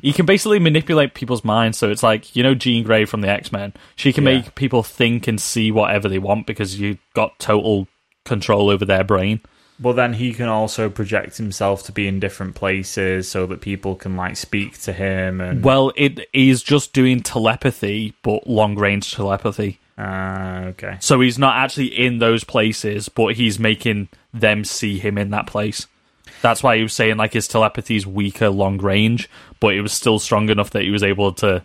He 0.00 0.12
can 0.12 0.26
basically 0.26 0.58
manipulate 0.58 1.12
people's 1.14 1.44
minds. 1.44 1.76
So 1.76 1.90
it's 1.90 2.02
like, 2.02 2.34
you 2.36 2.42
know, 2.42 2.54
Jean 2.54 2.84
Grey 2.84 3.04
from 3.04 3.20
the 3.20 3.28
X 3.28 3.50
Men. 3.52 3.74
She 3.96 4.12
can 4.12 4.24
Yeah. 4.24 4.36
make 4.36 4.54
people 4.54 4.82
think 4.82 5.26
and 5.26 5.40
see 5.40 5.70
whatever 5.70 6.08
they 6.08 6.18
want 6.18 6.46
because 6.46 6.78
you 6.80 6.98
got 7.14 7.38
total 7.38 7.88
control 8.24 8.70
over 8.70 8.84
their 8.84 9.04
brain. 9.04 9.40
But 9.80 9.92
then 9.92 10.14
he 10.14 10.32
can 10.32 10.48
also 10.48 10.90
project 10.90 11.36
himself 11.36 11.84
to 11.84 11.92
be 11.92 12.08
in 12.08 12.18
different 12.18 12.56
places 12.56 13.28
so 13.28 13.46
that 13.46 13.60
people 13.60 13.94
can 13.94 14.16
like 14.16 14.36
speak 14.36 14.80
to 14.82 14.92
him 14.92 15.40
and 15.40 15.62
Well, 15.62 15.92
it 15.96 16.28
is 16.32 16.62
just 16.62 16.92
doing 16.92 17.22
telepathy, 17.22 18.14
but 18.22 18.46
long 18.48 18.74
range 18.76 19.14
telepathy. 19.14 19.78
Ah, 19.96 20.62
okay. 20.66 20.96
So 21.00 21.20
he's 21.20 21.38
not 21.38 21.56
actually 21.56 21.86
in 21.86 22.18
those 22.18 22.44
places, 22.44 23.08
but 23.08 23.34
he's 23.34 23.58
making 23.58 24.08
them 24.32 24.64
see 24.64 24.98
him 24.98 25.16
in 25.16 25.30
that 25.30 25.46
place. 25.46 25.86
That's 26.42 26.62
why 26.62 26.76
he 26.76 26.82
was 26.82 26.92
saying 26.92 27.16
like 27.16 27.32
his 27.32 27.48
telepathy 27.48 27.96
is 27.96 28.06
weaker 28.06 28.48
long 28.48 28.78
range, 28.78 29.28
but 29.60 29.74
it 29.74 29.80
was 29.80 29.92
still 29.92 30.18
strong 30.18 30.48
enough 30.50 30.70
that 30.70 30.82
he 30.82 30.90
was 30.90 31.02
able 31.02 31.32
to 31.34 31.64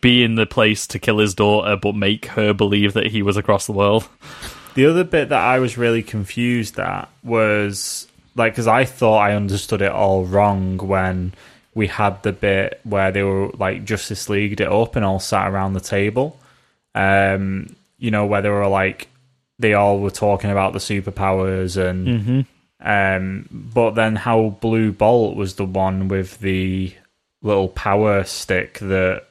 be 0.00 0.22
in 0.22 0.34
the 0.34 0.46
place 0.46 0.86
to 0.88 0.98
kill 0.98 1.18
his 1.18 1.34
daughter, 1.34 1.76
but 1.76 1.94
make 1.94 2.26
her 2.26 2.52
believe 2.52 2.92
that 2.94 3.08
he 3.08 3.22
was 3.22 3.36
across 3.36 3.66
the 3.66 3.72
world. 3.72 4.08
The 4.76 4.86
other 4.86 5.04
bit 5.04 5.30
that 5.30 5.42
I 5.42 5.58
was 5.58 5.78
really 5.78 6.02
confused 6.02 6.78
at 6.78 7.08
was 7.24 8.06
like 8.34 8.52
because 8.52 8.66
I 8.66 8.84
thought 8.84 9.18
I 9.18 9.34
understood 9.34 9.80
it 9.80 9.90
all 9.90 10.26
wrong 10.26 10.76
when 10.76 11.32
we 11.74 11.86
had 11.86 12.22
the 12.22 12.32
bit 12.32 12.80
where 12.84 13.10
they 13.10 13.22
were 13.22 13.48
like 13.58 13.86
Justice 13.86 14.28
Leagued 14.28 14.60
it 14.60 14.68
up 14.70 14.94
and 14.94 15.04
all 15.04 15.18
sat 15.18 15.50
around 15.50 15.72
the 15.72 15.80
table. 15.80 16.38
Um, 16.94 17.74
you 17.96 18.10
know 18.10 18.26
where 18.26 18.42
they 18.42 18.50
were 18.50 18.68
like 18.68 19.08
they 19.58 19.72
all 19.72 19.98
were 19.98 20.10
talking 20.10 20.50
about 20.50 20.74
the 20.74 20.78
superpowers 20.78 21.78
and 21.82 22.46
um, 22.80 23.48
but 23.50 23.92
then 23.92 24.14
how 24.14 24.58
Blue 24.60 24.92
Bolt 24.92 25.36
was 25.36 25.54
the 25.54 25.64
one 25.64 26.08
with 26.08 26.38
the 26.40 26.94
little 27.40 27.68
power 27.68 28.24
stick 28.24 28.78
that 28.80 29.24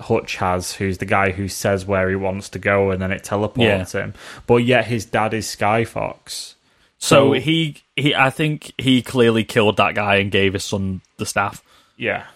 Hutch 0.00 0.36
has, 0.36 0.72
who's 0.72 0.98
the 0.98 1.04
guy 1.06 1.32
who 1.32 1.48
says 1.48 1.84
where 1.84 2.08
he 2.08 2.16
wants 2.16 2.50
to 2.50 2.58
go 2.58 2.90
and 2.90 3.02
then 3.02 3.10
it 3.12 3.24
teleports 3.24 3.92
him. 3.92 4.14
But 4.46 4.56
yet 4.58 4.86
his 4.86 5.04
dad 5.06 5.34
is 5.34 5.46
Skyfox. 5.46 6.54
So 6.98 7.32
So- 7.32 7.32
he 7.32 7.82
he 7.96 8.14
I 8.14 8.30
think 8.30 8.72
he 8.78 9.02
clearly 9.02 9.44
killed 9.44 9.76
that 9.78 9.94
guy 9.94 10.16
and 10.16 10.30
gave 10.30 10.52
his 10.52 10.64
son 10.64 11.00
the 11.16 11.26
staff. 11.26 11.62
Yeah. 11.96 12.26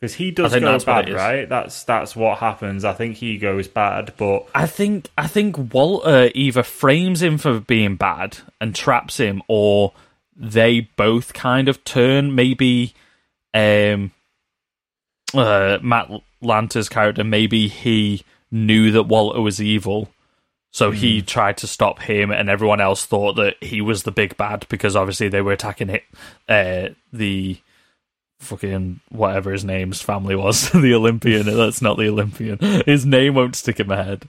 Because 0.00 0.14
he 0.14 0.32
does 0.32 0.52
go 0.54 0.78
bad, 0.80 1.10
right? 1.10 1.48
That's 1.48 1.84
that's 1.84 2.14
what 2.14 2.38
happens. 2.38 2.84
I 2.84 2.92
think 2.92 3.16
he 3.16 3.38
goes 3.38 3.68
bad, 3.68 4.12
but 4.18 4.46
I 4.54 4.66
think 4.66 5.08
I 5.16 5.26
think 5.28 5.72
Walter 5.72 6.30
either 6.34 6.62
frames 6.62 7.22
him 7.22 7.38
for 7.38 7.58
being 7.60 7.96
bad 7.96 8.38
and 8.60 8.74
traps 8.74 9.16
him, 9.16 9.40
or 9.48 9.94
they 10.36 10.80
both 10.96 11.32
kind 11.32 11.68
of 11.68 11.84
turn. 11.84 12.34
Maybe 12.34 12.92
um, 13.54 14.10
uh, 15.32 15.78
Matt 15.82 16.10
Lanter's 16.44 16.88
character, 16.88 17.24
maybe 17.24 17.68
he 17.68 18.22
knew 18.50 18.90
that 18.92 19.04
Walter 19.04 19.40
was 19.40 19.60
evil, 19.60 20.10
So 20.76 20.90
he 20.90 21.20
Hmm. 21.20 21.24
tried 21.26 21.56
to 21.58 21.68
stop 21.68 22.00
him, 22.00 22.32
and 22.32 22.48
everyone 22.50 22.80
else 22.80 23.06
thought 23.06 23.36
that 23.36 23.54
he 23.62 23.80
was 23.80 24.02
the 24.02 24.10
big 24.10 24.36
bad 24.36 24.66
because 24.68 24.96
obviously 24.96 25.28
they 25.28 25.40
were 25.40 25.52
attacking 25.52 25.88
it, 25.88 26.02
uh, 26.48 26.88
the 27.12 27.58
fucking 28.40 28.98
whatever 29.10 29.52
his 29.52 29.64
name's 29.64 30.02
family 30.02 30.34
was, 30.34 30.70
the 30.72 30.92
Olympian. 30.94 31.46
That's 31.46 31.80
not 31.80 31.96
the 31.96 32.08
Olympian. 32.08 32.58
His 32.86 33.06
name 33.06 33.34
won't 33.34 33.54
stick 33.54 33.78
in 33.78 33.86
my 33.86 34.02
head. 34.02 34.28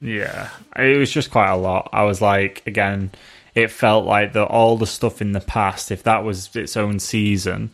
Yeah, 0.00 0.48
it 0.76 0.96
was 0.98 1.12
just 1.12 1.30
quite 1.30 1.50
a 1.50 1.56
lot. 1.56 1.90
I 1.92 2.04
was 2.04 2.22
like, 2.22 2.62
again, 2.66 3.10
it 3.54 3.70
felt 3.70 4.06
like 4.06 4.32
the 4.32 4.44
all 4.44 4.78
the 4.78 4.86
stuff 4.86 5.20
in 5.20 5.32
the 5.32 5.40
past, 5.40 5.90
if 5.90 6.02
that 6.04 6.24
was 6.24 6.54
its 6.56 6.76
own 6.76 7.00
season, 7.00 7.70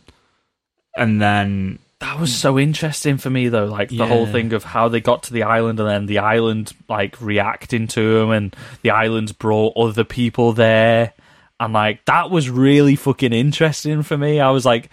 and 0.97 1.21
then 1.21 1.79
That 1.99 2.19
was 2.19 2.35
so 2.35 2.59
interesting 2.59 3.17
for 3.17 3.29
me, 3.31 3.49
though. 3.49 3.65
Like 3.65 3.89
the 3.89 4.05
whole 4.05 4.27
thing 4.27 4.53
of 4.53 4.63
how 4.63 4.87
they 4.87 5.01
got 5.01 5.23
to 5.23 5.33
the 5.33 5.43
island, 5.43 5.79
and 5.79 5.89
then 5.89 6.05
the 6.05 6.19
island 6.19 6.73
like 6.87 7.19
reacting 7.19 7.87
to 7.87 8.19
them, 8.19 8.31
and 8.31 8.55
the 8.83 8.91
islands 8.91 9.31
brought 9.31 9.75
other 9.75 10.03
people 10.03 10.53
there, 10.53 11.13
and 11.59 11.73
like 11.73 12.05
that 12.05 12.29
was 12.29 12.51
really 12.51 12.95
fucking 12.95 13.33
interesting 13.33 14.03
for 14.03 14.15
me. 14.15 14.39
I 14.39 14.51
was 14.51 14.63
like, 14.63 14.91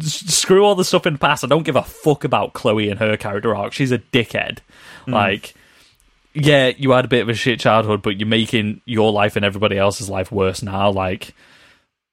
screw 0.00 0.64
all 0.64 0.74
the 0.74 0.84
stuff 0.84 1.06
in 1.06 1.14
the 1.14 1.18
past. 1.18 1.44
I 1.44 1.46
don't 1.46 1.62
give 1.62 1.76
a 1.76 1.82
fuck 1.82 2.24
about 2.24 2.52
Chloe 2.52 2.90
and 2.90 2.98
her 3.00 3.16
character 3.16 3.54
arc. 3.54 3.72
She's 3.72 3.92
a 3.92 3.98
dickhead. 3.98 4.58
Hmm. 5.06 5.14
Like, 5.14 5.54
yeah, 6.34 6.72
you 6.76 6.90
had 6.90 7.04
a 7.04 7.08
bit 7.08 7.22
of 7.22 7.28
a 7.28 7.34
shit 7.34 7.60
childhood, 7.60 8.02
but 8.02 8.18
you're 8.18 8.28
making 8.28 8.80
your 8.84 9.12
life 9.12 9.36
and 9.36 9.44
everybody 9.44 9.78
else's 9.78 10.10
life 10.10 10.32
worse 10.32 10.62
now. 10.62 10.90
Like, 10.90 11.34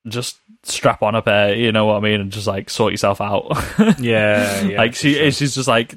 just 0.08 0.38
strap 0.64 1.02
on 1.02 1.16
a 1.16 1.22
pair, 1.22 1.56
you 1.56 1.72
know 1.72 1.86
what 1.86 1.98
I 1.98 2.00
mean, 2.00 2.22
and 2.22 2.32
just 2.32 2.48
like 2.48 2.70
sort 2.70 2.94
yourself 2.94 3.22
out. 3.22 3.48
yeah, 4.00 4.62
yeah 4.62 4.78
like 4.78 4.96
she, 4.96 5.16
sure. 5.16 5.32
she's 5.32 5.56
just 5.56 5.68
like 5.68 5.96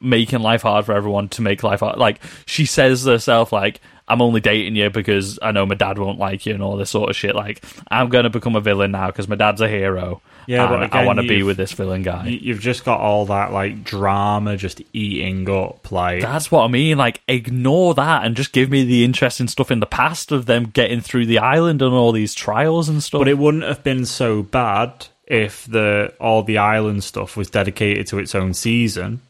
making 0.00 0.40
life 0.40 0.62
hard 0.62 0.84
for 0.84 0.92
everyone 0.92 1.28
to 1.30 1.42
make 1.42 1.62
life 1.62 1.80
hard. 1.80 1.98
Like 1.98 2.20
she 2.46 2.66
says 2.66 3.04
herself, 3.04 3.52
like 3.52 3.80
I'm 4.08 4.22
only 4.22 4.40
dating 4.40 4.76
you 4.76 4.90
because 4.90 5.38
I 5.42 5.52
know 5.52 5.66
my 5.66 5.74
dad 5.74 5.98
won't 5.98 6.18
like 6.18 6.46
you 6.46 6.54
and 6.54 6.62
all 6.62 6.76
this 6.76 6.90
sort 6.90 7.10
of 7.10 7.16
shit. 7.16 7.34
Like 7.34 7.64
I'm 7.90 8.08
gonna 8.08 8.30
become 8.30 8.56
a 8.56 8.60
villain 8.60 8.92
now 8.92 9.08
because 9.08 9.28
my 9.28 9.36
dad's 9.36 9.60
a 9.60 9.68
hero. 9.68 10.20
Yeah, 10.46 10.68
but 10.68 10.82
and 10.84 10.94
I 10.94 11.04
want 11.04 11.18
to 11.20 11.26
be 11.26 11.42
with 11.42 11.56
this 11.56 11.72
villain 11.72 12.02
guy. 12.02 12.26
You- 12.28 12.38
You've 12.42 12.60
just 12.60 12.84
got 12.84 13.00
all 13.00 13.26
that 13.26 13.52
like 13.52 13.82
drama 13.84 14.56
just 14.56 14.80
eating 14.92 15.48
up, 15.50 15.90
like 15.90 16.22
That's 16.22 16.50
what 16.50 16.64
I 16.64 16.68
mean. 16.68 16.96
Like, 16.98 17.20
ignore 17.28 17.94
that 17.94 18.24
and 18.24 18.36
just 18.36 18.52
give 18.52 18.70
me 18.70 18.84
the 18.84 19.04
interesting 19.04 19.48
stuff 19.48 19.70
in 19.70 19.80
the 19.80 19.86
past 19.86 20.30
of 20.32 20.46
them 20.46 20.66
getting 20.66 21.00
through 21.00 21.26
the 21.26 21.38
island 21.38 21.82
and 21.82 21.92
all 21.92 22.12
these 22.12 22.34
trials 22.34 22.88
and 22.88 23.02
stuff. 23.02 23.20
But 23.20 23.28
it 23.28 23.38
wouldn't 23.38 23.64
have 23.64 23.82
been 23.82 24.06
so 24.06 24.42
bad 24.42 25.08
if 25.26 25.64
the 25.66 26.12
all 26.20 26.42
the 26.44 26.58
island 26.58 27.02
stuff 27.02 27.36
was 27.36 27.50
dedicated 27.50 28.06
to 28.08 28.18
its 28.20 28.32
own 28.34 28.54
season, 28.54 29.20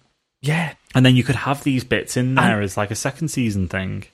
yeah, 0.42 0.74
and 0.94 1.06
then 1.06 1.16
you 1.16 1.24
could 1.24 1.36
have 1.36 1.64
these 1.64 1.82
bits 1.84 2.16
in 2.18 2.34
there 2.34 2.56
And- 2.56 2.64
as 2.64 2.76
like 2.76 2.90
a 2.90 2.94
second 2.94 3.28
season 3.28 3.66
thing. 3.68 4.04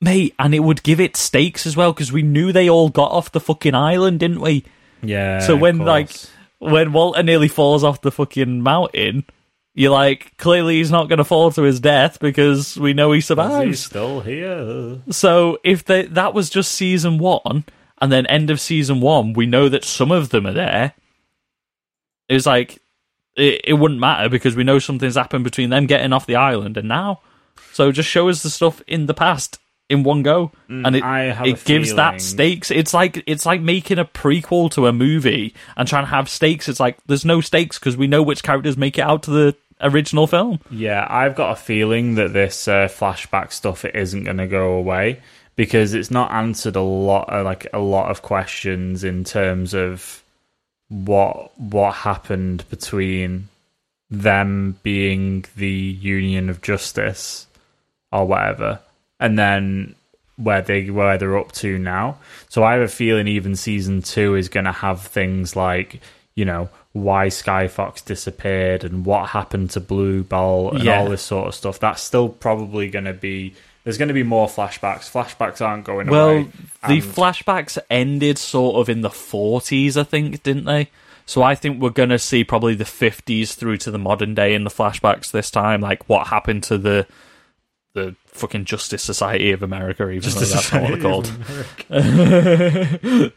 mate, 0.00 0.34
and 0.38 0.54
it 0.54 0.60
would 0.60 0.82
give 0.82 0.98
it 1.00 1.16
stakes 1.16 1.66
as 1.66 1.76
well 1.76 1.92
because 1.92 2.10
we 2.12 2.22
knew 2.22 2.50
they 2.52 2.68
all 2.68 2.88
got 2.88 3.12
off 3.12 3.30
the 3.32 3.40
fucking 3.40 3.74
island, 3.74 4.18
didn't 4.20 4.40
we? 4.40 4.64
Yeah. 5.02 5.38
So 5.40 5.54
when 5.56 5.78
like. 5.78 6.10
When 6.58 6.92
Walter 6.92 7.22
nearly 7.22 7.48
falls 7.48 7.84
off 7.84 8.00
the 8.00 8.10
fucking 8.10 8.62
mountain, 8.62 9.24
you're 9.74 9.92
like, 9.92 10.36
clearly 10.38 10.78
he's 10.78 10.90
not 10.90 11.08
going 11.08 11.18
to 11.18 11.24
fall 11.24 11.50
to 11.52 11.62
his 11.62 11.80
death 11.80 12.18
because 12.20 12.76
we 12.76 12.94
know 12.94 13.12
he 13.12 13.20
survives. 13.20 13.66
he's 13.66 13.84
still 13.84 14.20
here. 14.20 15.00
So 15.10 15.58
if 15.64 15.84
they, 15.84 16.06
that 16.06 16.34
was 16.34 16.50
just 16.50 16.72
season 16.72 17.18
one, 17.18 17.64
and 18.00 18.10
then 18.10 18.26
end 18.26 18.50
of 18.50 18.60
season 18.60 19.00
one, 19.00 19.32
we 19.32 19.46
know 19.46 19.68
that 19.68 19.84
some 19.84 20.10
of 20.10 20.30
them 20.30 20.46
are 20.46 20.52
there. 20.52 20.94
It's 22.28 22.46
like 22.46 22.80
it, 23.36 23.62
it 23.64 23.74
wouldn't 23.74 24.00
matter 24.00 24.28
because 24.28 24.56
we 24.56 24.64
know 24.64 24.78
something's 24.78 25.16
happened 25.16 25.44
between 25.44 25.70
them 25.70 25.86
getting 25.86 26.12
off 26.12 26.26
the 26.26 26.36
island 26.36 26.76
and 26.76 26.88
now. 26.88 27.20
So 27.72 27.92
just 27.92 28.08
show 28.08 28.28
us 28.28 28.42
the 28.42 28.50
stuff 28.50 28.82
in 28.86 29.06
the 29.06 29.14
past 29.14 29.58
in 29.88 30.02
one 30.02 30.22
go, 30.22 30.52
and 30.68 30.94
it 30.94 31.02
Mm, 31.02 31.06
I 31.06 31.20
have 31.32 31.46
it 31.46 31.64
gives 31.64 31.88
feeling- 31.90 31.96
that 31.96 32.20
stakes. 32.20 32.70
It's 32.70 32.92
like 32.92 33.22
it's 33.26 33.46
like 33.46 33.60
making 33.60 33.98
a 33.98 34.04
prequel 34.04 34.70
to 34.72 34.86
a 34.86 34.92
movie 34.92 35.54
and 35.76 35.88
trying 35.88 36.04
to 36.04 36.10
have 36.10 36.28
stakes. 36.28 36.68
It's 36.68 36.80
like 36.80 36.98
there's 37.06 37.24
no 37.24 37.40
stakes 37.40 37.78
because 37.78 37.96
we 37.96 38.06
know 38.06 38.22
which 38.22 38.42
characters 38.42 38.76
make 38.76 38.98
it 38.98 39.02
out 39.02 39.22
to 39.24 39.30
the 39.30 39.56
original 39.80 40.26
film. 40.26 40.60
Yeah, 40.70 41.06
I've 41.08 41.34
got 41.36 41.52
a 41.52 41.56
feeling 41.56 42.16
that 42.16 42.32
this 42.32 42.68
uh, 42.68 42.88
flashback 42.88 43.52
stuff 43.52 43.84
it 43.84 43.94
isn't 43.94 44.24
going 44.24 44.38
to 44.38 44.46
go 44.46 44.72
away 44.72 45.20
because 45.56 45.94
it's 45.94 46.10
not 46.10 46.30
answered 46.32 46.76
a 46.76 46.82
lot, 46.82 47.32
uh, 47.32 47.42
like 47.42 47.66
a 47.72 47.78
lot 47.78 48.10
of 48.10 48.22
questions 48.22 49.04
in 49.04 49.24
terms 49.24 49.74
of 49.74 50.22
what 50.88 51.58
what 51.58 51.94
happened 51.94 52.64
between 52.70 53.48
them 54.10 54.78
being 54.82 55.44
the 55.56 55.68
Union 55.70 56.48
of 56.48 56.62
Justice 56.62 57.46
or 58.10 58.26
whatever, 58.26 58.80
and 59.20 59.38
then 59.38 59.94
where 60.36 60.62
they 60.62 60.88
where 60.90 61.18
they're 61.18 61.36
up 61.38 61.52
to 61.52 61.78
now. 61.78 62.18
So 62.48 62.62
I 62.64 62.74
have 62.74 62.82
a 62.82 62.88
feeling 62.88 63.26
even 63.28 63.56
season 63.56 64.02
two 64.02 64.34
is 64.36 64.48
going 64.48 64.66
to 64.66 64.72
have 64.72 65.00
things 65.02 65.56
like 65.56 66.00
you 66.34 66.44
know 66.44 66.68
why 66.92 67.26
Skyfox 67.28 68.04
disappeared 68.04 68.84
and 68.84 69.04
what 69.04 69.28
happened 69.30 69.70
to 69.70 69.80
Blue 69.80 70.22
Ball 70.22 70.72
and 70.74 70.84
Yeah. 70.84 71.00
all 71.00 71.08
this 71.08 71.22
sort 71.22 71.48
of 71.48 71.54
stuff. 71.54 71.78
That's 71.80 72.02
still 72.02 72.28
probably 72.28 72.88
going 72.88 73.04
to 73.04 73.12
be. 73.12 73.54
There's 73.84 73.98
going 73.98 74.08
to 74.08 74.14
be 74.14 74.22
more 74.22 74.48
flashbacks. 74.48 75.10
Flashbacks 75.10 75.60
aren't 75.64 75.84
going 75.84 76.08
Well, 76.08 76.28
away. 76.30 76.46
the 76.86 76.94
And- 76.94 77.02
flashbacks 77.02 77.78
ended 77.90 78.36
sort 78.38 78.76
of 78.76 78.88
in 78.90 79.00
the 79.00 79.08
40s, 79.08 79.96
I 79.96 80.02
think, 80.04 80.42
didn't 80.42 80.64
they? 80.66 80.88
So 81.24 81.42
I 81.42 81.54
think 81.54 81.80
we're 81.80 81.90
going 81.90 82.08
to 82.10 82.18
see 82.18 82.44
probably 82.44 82.74
the 82.74 82.84
50s 82.84 83.54
through 83.54 83.78
to 83.78 83.90
the 83.90 83.98
modern 83.98 84.34
day 84.34 84.54
in 84.54 84.64
the 84.64 84.70
flashbacks 84.70 85.30
this 85.30 85.50
time, 85.50 85.80
like 85.80 86.06
what 86.08 86.26
happened 86.28 86.64
to 86.64 86.76
the 86.78 87.06
the 87.94 88.16
fucking 88.26 88.64
Justice 88.64 89.02
Society 89.02 89.52
of 89.52 89.62
America, 89.62 90.08
even 90.08 90.30
though 90.30 90.40
that's 90.40 90.72
not 90.72 90.82
what 90.82 90.92
they're 90.92 91.00
called. 91.00 91.24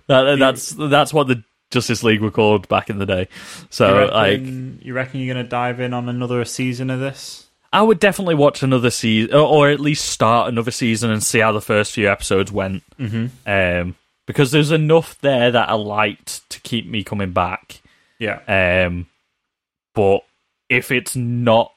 that, 0.07 0.35
that's 0.39 0.69
that's 0.71 1.13
what 1.13 1.27
the 1.27 1.43
Justice 1.71 2.03
League 2.03 2.21
were 2.21 2.31
called 2.31 2.67
back 2.67 2.89
in 2.89 2.99
the 2.99 3.05
day. 3.05 3.21
you 3.21 3.67
So 3.69 4.09
like 4.13 4.41
you 4.41 4.93
reckon 4.93 5.21
you're 5.21 5.33
going 5.33 5.43
to 5.43 5.49
dive 5.49 5.79
in 5.79 5.93
on 5.93 6.09
another 6.09 6.43
season 6.45 6.89
of 6.89 6.99
this? 6.99 7.47
I 7.73 7.81
would 7.81 7.99
definitely 7.99 8.35
watch 8.35 8.63
another 8.63 8.89
season, 8.89 9.33
or, 9.33 9.47
or 9.47 9.69
at 9.69 9.79
least 9.79 10.05
start 10.05 10.49
another 10.49 10.71
season 10.71 11.09
and 11.09 11.23
see 11.23 11.39
how 11.39 11.53
the 11.53 11.61
first 11.61 11.93
few 11.93 12.09
episodes 12.09 12.51
went. 12.51 12.83
Mm-hmm. 12.99 13.49
Um, 13.49 13.95
because 14.27 14.51
there's 14.51 14.71
enough 14.71 15.19
there 15.21 15.51
that 15.51 15.69
I 15.69 15.73
liked 15.73 16.47
to 16.49 16.59
keep 16.61 16.87
me 16.87 17.03
coming 17.03 17.31
back. 17.31 17.81
Yeah. 18.19 18.39
Um, 18.47 19.07
but 19.95 20.23
if 20.69 20.91
it's 20.91 21.15
not 21.15 21.73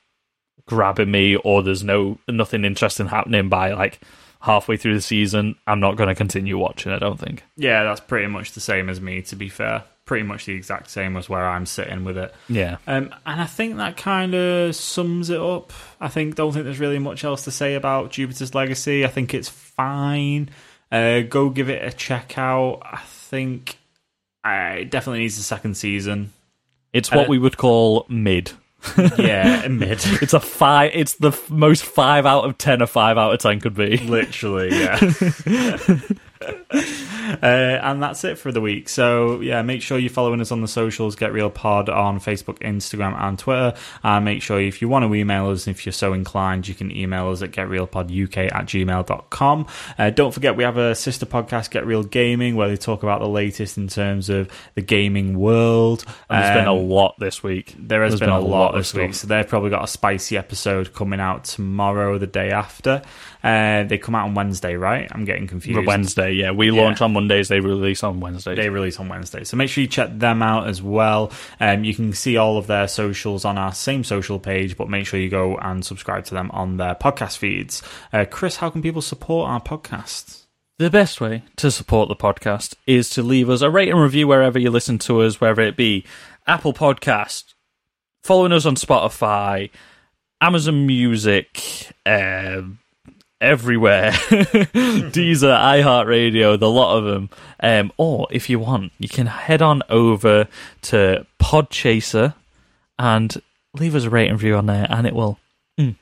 grabbing 0.66 1.10
me, 1.10 1.36
or 1.36 1.62
there's 1.62 1.84
no 1.84 2.18
nothing 2.28 2.64
interesting 2.64 3.06
happening 3.06 3.48
by 3.48 3.72
like 3.72 4.00
halfway 4.40 4.76
through 4.76 4.94
the 4.94 5.00
season, 5.00 5.56
I'm 5.66 5.80
not 5.80 5.96
going 5.96 6.08
to 6.08 6.14
continue 6.14 6.58
watching. 6.58 6.92
I 6.92 6.98
don't 6.98 7.18
think. 7.18 7.42
Yeah, 7.56 7.82
that's 7.84 8.00
pretty 8.00 8.26
much 8.26 8.52
the 8.52 8.60
same 8.60 8.88
as 8.90 9.00
me, 9.00 9.22
to 9.22 9.36
be 9.36 9.48
fair. 9.48 9.84
Pretty 10.04 10.22
much 10.24 10.44
the 10.44 10.52
exact 10.52 10.90
same 10.90 11.16
as 11.16 11.30
where 11.30 11.48
I'm 11.48 11.64
sitting 11.64 12.04
with 12.04 12.18
it. 12.18 12.34
Yeah. 12.50 12.76
Um, 12.86 13.14
and 13.24 13.40
I 13.40 13.46
think 13.46 13.76
that 13.78 13.96
kind 13.96 14.34
of 14.34 14.76
sums 14.76 15.30
it 15.30 15.40
up. 15.40 15.72
I 15.98 16.08
think 16.08 16.34
don't 16.34 16.52
think 16.52 16.66
there's 16.66 16.78
really 16.78 16.98
much 16.98 17.24
else 17.24 17.44
to 17.44 17.50
say 17.50 17.74
about 17.74 18.10
Jupiter's 18.10 18.54
Legacy. 18.54 19.06
I 19.06 19.08
think 19.08 19.32
it's 19.32 19.48
fine. 19.48 20.50
Uh, 20.92 21.20
go 21.22 21.48
give 21.48 21.70
it 21.70 21.82
a 21.82 21.90
check 21.90 22.36
out. 22.36 22.80
I 22.84 22.98
think 23.06 23.78
uh, 24.44 24.74
it 24.80 24.90
definitely 24.90 25.20
needs 25.20 25.38
a 25.38 25.42
second 25.42 25.76
season. 25.78 26.34
It's 26.92 27.10
what 27.10 27.26
Uh, 27.26 27.30
we 27.30 27.38
would 27.38 27.56
call 27.56 28.04
mid. 28.10 28.52
Yeah, 29.18 29.66
mid. 29.68 30.00
It's 30.22 30.32
a 30.34 30.40
five. 30.40 30.90
It's 30.94 31.14
the 31.14 31.28
f- 31.28 31.50
most 31.50 31.84
five 31.84 32.26
out 32.26 32.44
of 32.44 32.58
ten 32.58 32.82
a 32.82 32.86
five 32.86 33.16
out 33.18 33.32
of 33.34 33.40
ten 33.40 33.60
could 33.60 33.74
be. 33.74 33.96
Literally, 33.98 34.70
yeah. 34.78 34.98
uh, 37.42 37.46
and 37.46 38.02
that's 38.02 38.24
it 38.24 38.38
for 38.38 38.52
the 38.52 38.60
week. 38.60 38.88
So, 38.88 39.40
yeah, 39.40 39.62
make 39.62 39.82
sure 39.82 39.98
you're 39.98 40.10
following 40.10 40.40
us 40.40 40.52
on 40.52 40.60
the 40.60 40.68
socials, 40.68 41.16
Get 41.16 41.32
Real 41.32 41.50
Pod 41.50 41.88
on 41.88 42.20
Facebook, 42.20 42.58
Instagram, 42.60 43.18
and 43.20 43.38
Twitter. 43.38 43.74
And 44.02 44.24
make 44.24 44.42
sure 44.42 44.60
if 44.60 44.80
you 44.82 44.88
want 44.88 45.04
to 45.04 45.14
email 45.14 45.48
us, 45.50 45.66
if 45.66 45.86
you're 45.86 45.92
so 45.92 46.12
inclined, 46.12 46.68
you 46.68 46.74
can 46.74 46.94
email 46.94 47.28
us 47.30 47.42
at 47.42 47.50
getrealpoduk 47.52 48.36
at 48.36 48.66
gmail.com. 48.66 49.66
Uh, 49.98 50.10
don't 50.10 50.32
forget, 50.34 50.56
we 50.56 50.64
have 50.64 50.76
a 50.76 50.94
sister 50.94 51.26
podcast, 51.26 51.70
Get 51.70 51.86
Real 51.86 52.02
Gaming, 52.02 52.56
where 52.56 52.68
they 52.68 52.76
talk 52.76 53.02
about 53.02 53.20
the 53.20 53.28
latest 53.28 53.76
in 53.78 53.88
terms 53.88 54.28
of 54.28 54.48
the 54.74 54.82
gaming 54.82 55.38
world. 55.38 56.04
And 56.28 56.42
there's 56.44 56.56
been 56.56 56.68
a 56.68 56.74
Um, 56.74 56.88
lot 56.88 57.14
this 57.18 57.42
week. 57.42 57.74
there 57.78 58.02
has 58.02 58.12
There's 58.12 58.20
been, 58.20 58.28
a 58.30 58.38
lot, 58.40 58.74
of 58.74 58.80
this 58.80 58.94
week, 58.94 59.14
so 59.14 59.26
they've 59.26 59.46
probably 59.48 59.70
got 59.70 59.84
a 59.84 59.88
spicy 59.88 60.36
episode 60.36 60.92
coming 60.94 61.20
out 61.20 61.44
tomorrow, 61.44 62.18
the 62.18 62.26
day 62.26 62.50
after. 62.50 63.02
Uh, 63.44 63.82
they 63.84 63.98
come 63.98 64.14
out 64.14 64.24
on 64.24 64.34
Wednesday, 64.34 64.74
right? 64.74 65.06
I'm 65.12 65.26
getting 65.26 65.46
confused. 65.46 65.86
Wednesday, 65.86 66.32
yeah. 66.32 66.50
We 66.50 66.70
Yeah. 66.70 66.80
launch 66.82 67.02
on 67.02 67.12
Mondays. 67.12 67.48
They 67.48 67.60
release 67.60 68.02
on 68.02 68.18
Wednesdays. 68.18 68.56
They 68.56 68.70
release 68.70 68.98
on 68.98 69.08
Wednesday, 69.08 69.44
so 69.44 69.56
make 69.58 69.68
sure 69.68 69.82
you 69.82 69.88
check 69.88 70.08
them 70.18 70.42
out 70.42 70.66
as 70.66 70.80
well. 70.82 71.30
Um, 71.60 71.84
you 71.84 71.94
can 71.94 72.14
see 72.14 72.38
all 72.38 72.56
of 72.56 72.66
their 72.66 72.88
socials 72.88 73.44
on 73.44 73.58
our 73.58 73.74
same 73.74 74.02
social 74.02 74.38
page, 74.38 74.78
but 74.78 74.88
make 74.88 75.06
sure 75.06 75.20
you 75.20 75.28
go 75.28 75.58
and 75.58 75.84
subscribe 75.84 76.24
to 76.24 76.34
them 76.34 76.50
on 76.52 76.78
their 76.78 76.94
podcast 76.94 77.36
feeds. 77.36 77.82
Uh, 78.14 78.24
Chris, 78.28 78.56
how 78.56 78.70
can 78.70 78.80
people 78.80 79.02
support 79.02 79.50
our 79.50 79.60
podcast? 79.60 80.40
The 80.78 80.90
best 80.90 81.20
way 81.20 81.42
to 81.56 81.70
support 81.70 82.08
the 82.08 82.16
podcast 82.16 82.74
is 82.86 83.08
to 83.10 83.22
leave 83.22 83.50
us 83.50 83.60
a 83.60 83.70
rate 83.70 83.90
and 83.90 84.00
review 84.00 84.26
wherever 84.26 84.58
you 84.58 84.70
listen 84.70 84.98
to 85.00 85.20
us, 85.20 85.40
whether 85.40 85.62
it 85.62 85.76
be 85.76 86.04
Apple 86.46 86.72
Podcast, 86.72 87.52
following 88.24 88.52
us 88.52 88.66
on 88.66 88.74
Spotify, 88.74 89.70
Amazon 90.40 90.86
Music, 90.86 91.92
um, 92.06 92.78
everywhere. 93.44 94.10
Deezer, 95.12 95.56
iHeartRadio, 95.56 96.58
the 96.58 96.70
lot 96.70 96.98
of 96.98 97.04
them. 97.04 97.30
Um, 97.60 97.92
or 97.96 98.26
if 98.30 98.48
you 98.50 98.58
want, 98.58 98.92
you 98.98 99.08
can 99.08 99.26
head 99.26 99.62
on 99.62 99.82
over 99.88 100.48
to 100.82 101.26
Podchaser 101.38 102.34
and 102.98 103.40
leave 103.74 103.94
us 103.94 104.04
a 104.04 104.10
rating 104.10 104.32
review 104.34 104.56
on 104.56 104.66
there, 104.66 104.86
and 104.88 105.06
it 105.06 105.14
will. 105.14 105.38
Mm, 105.78 105.96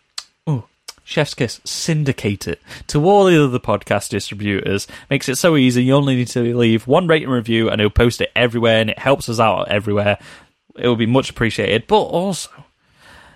oh, 0.46 0.64
Chef's 1.04 1.34
Kiss, 1.34 1.60
syndicate 1.64 2.46
it 2.46 2.60
to 2.88 3.04
all 3.04 3.24
the 3.24 3.42
other 3.42 3.58
podcast 3.58 4.10
distributors. 4.10 4.86
Makes 5.10 5.28
it 5.28 5.36
so 5.36 5.56
easy. 5.56 5.84
You 5.84 5.94
only 5.94 6.16
need 6.16 6.28
to 6.28 6.56
leave 6.56 6.86
one 6.86 7.06
rating 7.06 7.30
review, 7.30 7.68
and 7.68 7.80
it'll 7.80 7.90
post 7.90 8.20
it 8.20 8.30
everywhere, 8.36 8.80
and 8.80 8.90
it 8.90 8.98
helps 8.98 9.28
us 9.28 9.40
out 9.40 9.68
everywhere. 9.68 10.18
It 10.76 10.86
will 10.86 10.96
be 10.96 11.06
much 11.06 11.30
appreciated. 11.30 11.86
But 11.86 12.02
also, 12.02 12.50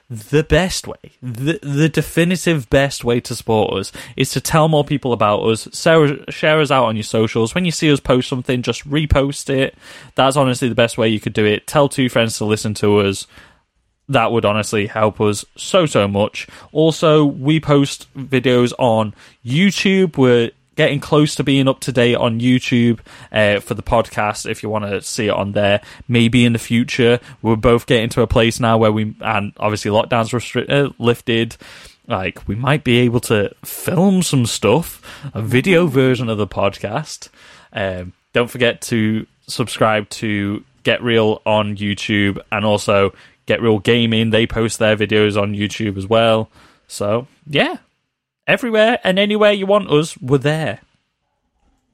the 0.08 0.44
best 0.44 0.86
way, 0.86 1.12
the 1.20 1.58
the 1.62 1.88
definitive 1.88 2.70
best 2.70 3.02
way 3.02 3.18
to 3.20 3.34
support 3.34 3.74
us 3.74 3.92
is 4.16 4.30
to 4.30 4.40
tell 4.40 4.68
more 4.68 4.84
people 4.84 5.12
about 5.12 5.40
us, 5.40 5.68
share, 5.76 6.30
share 6.30 6.60
us 6.60 6.70
out 6.70 6.84
on 6.84 6.94
your 6.94 7.02
socials. 7.02 7.54
When 7.54 7.64
you 7.64 7.72
see 7.72 7.90
us 7.90 7.98
post 7.98 8.28
something, 8.28 8.62
just 8.62 8.88
repost 8.88 9.50
it. 9.50 9.76
That's 10.14 10.36
honestly 10.36 10.68
the 10.68 10.76
best 10.76 10.96
way 10.96 11.08
you 11.08 11.18
could 11.18 11.32
do 11.32 11.44
it. 11.44 11.66
Tell 11.66 11.88
two 11.88 12.08
friends 12.08 12.38
to 12.38 12.44
listen 12.44 12.72
to 12.74 12.98
us. 12.98 13.26
That 14.08 14.30
would 14.30 14.44
honestly 14.44 14.86
help 14.86 15.20
us 15.20 15.44
so 15.56 15.86
so 15.86 16.06
much. 16.06 16.46
Also, 16.70 17.24
we 17.24 17.58
post 17.58 18.06
videos 18.14 18.72
on 18.78 19.12
YouTube. 19.44 20.16
We're 20.16 20.52
getting 20.76 21.00
close 21.00 21.34
to 21.34 21.44
being 21.44 21.66
up 21.66 21.80
to 21.80 21.92
date 21.92 22.14
on 22.14 22.38
YouTube 22.40 23.00
uh, 23.32 23.60
for 23.60 23.74
the 23.74 23.82
podcast. 23.82 24.48
If 24.48 24.62
you 24.62 24.68
want 24.68 24.84
to 24.84 25.02
see 25.02 25.26
it 25.26 25.34
on 25.34 25.52
there, 25.52 25.80
maybe 26.06 26.44
in 26.44 26.52
the 26.52 26.58
future 26.58 27.18
we're 27.42 27.56
both 27.56 27.86
getting 27.86 28.10
to 28.10 28.22
a 28.22 28.26
place 28.26 28.60
now 28.60 28.78
where 28.78 28.92
we 28.92 29.14
and 29.20 29.52
obviously 29.56 29.90
lockdowns 29.90 30.32
restri- 30.32 30.70
uh, 30.70 30.92
lifted. 30.98 31.56
Like 32.06 32.46
we 32.46 32.54
might 32.54 32.84
be 32.84 32.98
able 32.98 33.20
to 33.20 33.52
film 33.64 34.22
some 34.22 34.46
stuff, 34.46 35.02
a 35.34 35.42
video 35.42 35.86
version 35.86 36.28
of 36.28 36.38
the 36.38 36.46
podcast. 36.46 37.30
Um, 37.72 38.12
don't 38.32 38.50
forget 38.50 38.80
to 38.82 39.26
subscribe 39.48 40.08
to 40.10 40.62
Get 40.84 41.02
Real 41.02 41.42
on 41.44 41.76
YouTube 41.76 42.38
and 42.52 42.64
also 42.64 43.12
Get 43.46 43.60
Real 43.60 43.80
Gaming. 43.80 44.30
They 44.30 44.46
post 44.46 44.78
their 44.78 44.96
videos 44.96 45.40
on 45.40 45.54
YouTube 45.54 45.96
as 45.96 46.06
well. 46.06 46.48
So 46.86 47.26
yeah, 47.48 47.78
everywhere 48.46 48.98
and 49.04 49.18
anywhere 49.18 49.52
you 49.52 49.66
want 49.66 49.90
us, 49.90 50.16
we're 50.18 50.38
there. 50.38 50.80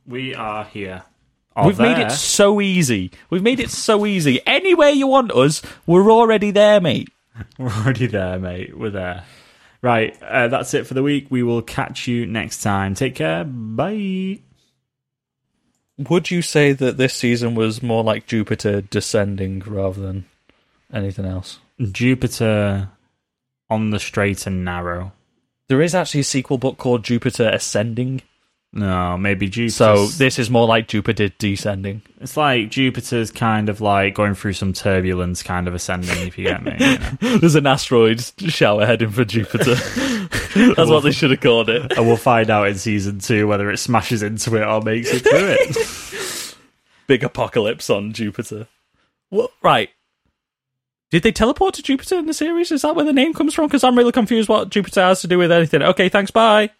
We 0.07 0.35
are 0.35 0.65
here. 0.65 1.05
Or 1.55 1.67
We've 1.67 1.79
made 1.79 1.99
it 1.99 2.11
so 2.13 2.61
easy. 2.61 3.11
We've 3.29 3.43
made 3.43 3.61
it 3.61 3.71
so 3.71 4.07
easy. 4.07 4.41
Anywhere 4.47 4.89
you 4.89 5.07
want 5.07 5.33
us, 5.33 5.63
we're 5.87 6.11
already 6.11 6.51
there, 6.51 6.81
mate. 6.81 7.09
We're 7.59 7.71
already 7.71 8.07
there, 8.07 8.39
mate. 8.39 8.77
We're 8.77 8.91
there. 8.91 9.25
Right, 9.81 10.15
uh, 10.23 10.49
that's 10.49 10.75
it 10.75 10.87
for 10.87 10.93
the 10.93 11.03
week. 11.03 11.29
We 11.31 11.43
will 11.43 11.63
catch 11.63 12.07
you 12.07 12.27
next 12.27 12.63
time. 12.63 12.95
Take 12.95 13.15
care. 13.15 13.43
Bye. 13.45 14.41
Would 15.99 16.31
you 16.31 16.43
say 16.43 16.73
that 16.73 16.99
this 16.99 17.15
season 17.15 17.55
was 17.55 17.83
more 17.83 18.05
like 18.05 18.27
Jupiter 18.27 18.83
descending 18.83 19.61
rather 19.61 20.01
than 20.01 20.27
anything 20.93 21.25
else? 21.25 21.59
Jupiter 21.81 22.91
on 23.69 23.91
the 23.91 23.99
straight 23.99 24.47
and 24.47 24.65
narrow. 24.65 25.13
There 25.73 25.81
is 25.81 25.95
actually 25.95 26.21
a 26.21 26.25
sequel 26.25 26.59
book 26.59 26.77
called 26.77 27.03
Jupiter 27.03 27.49
Ascending. 27.49 28.21
No, 28.75 29.17
maybe 29.17 29.49
Jupiter. 29.49 29.73
So 29.73 30.07
this 30.07 30.39
is 30.39 30.51
more 30.51 30.67
like 30.67 30.87
Jupiter 30.87 31.31
descending. 31.31 32.03
it's 32.21 32.37
like 32.37 32.69
Jupiter's 32.69 33.31
kind 33.31 33.71
of 33.71 33.81
like 33.81 34.13
going 34.15 34.35
through 34.35 34.53
some 34.53 34.75
turbulence, 34.75 35.43
kind 35.43 35.67
of 35.67 35.75
ascending. 35.75 36.27
If 36.27 36.37
you 36.37 36.45
get 36.45 36.63
me. 36.63 36.77
you 36.79 36.99
know? 36.99 37.39
There's 37.39 37.55
an 37.55 37.67
asteroid 37.67 38.21
shower 38.21 38.85
heading 38.85 39.09
for 39.09 39.25
Jupiter. 39.25 39.77
That's 40.75 40.91
what 40.91 41.05
they 41.05 41.11
should 41.11 41.31
have 41.31 41.41
called 41.41 41.71
it. 41.71 41.91
and 41.97 42.07
we'll 42.07 42.19
find 42.19 42.51
out 42.51 42.69
in 42.69 42.75
season 42.75 43.21
two 43.21 43.49
whether 43.49 43.71
it 43.71 43.79
smashes 43.79 44.23
into 44.23 44.57
it 44.57 44.67
or 44.67 44.83
makes 44.83 45.11
it 45.11 45.21
through 45.21 45.57
it. 45.59 46.55
Big 47.07 47.25
apocalypse 47.25 47.89
on 47.89 48.13
Jupiter. 48.13 48.69
What? 49.31 49.53
Right. 49.63 49.89
Did 51.13 51.25
they 51.25 51.31
teleport 51.31 51.75
to 51.75 51.83
Jupiter 51.83 52.17
in 52.17 52.25
the 52.25 52.33
series? 52.33 52.73
Is 52.73 52.81
that 52.83 52.97
where 52.97 53.05
the 53.05 53.13
name 53.13 53.35
comes 53.35 53.53
from? 53.53 53.67
Because 53.67 53.85
I'm 53.85 53.99
really 53.99 54.13
confused 54.13 54.49
what 54.49 54.71
Jupiter 54.71 55.03
has 55.03 55.21
to 55.21 55.29
do 55.29 55.37
with 55.37 55.53
anything. 55.53 55.83
Okay, 55.83 56.09
thanks. 56.09 56.31
Bye. 56.31 56.71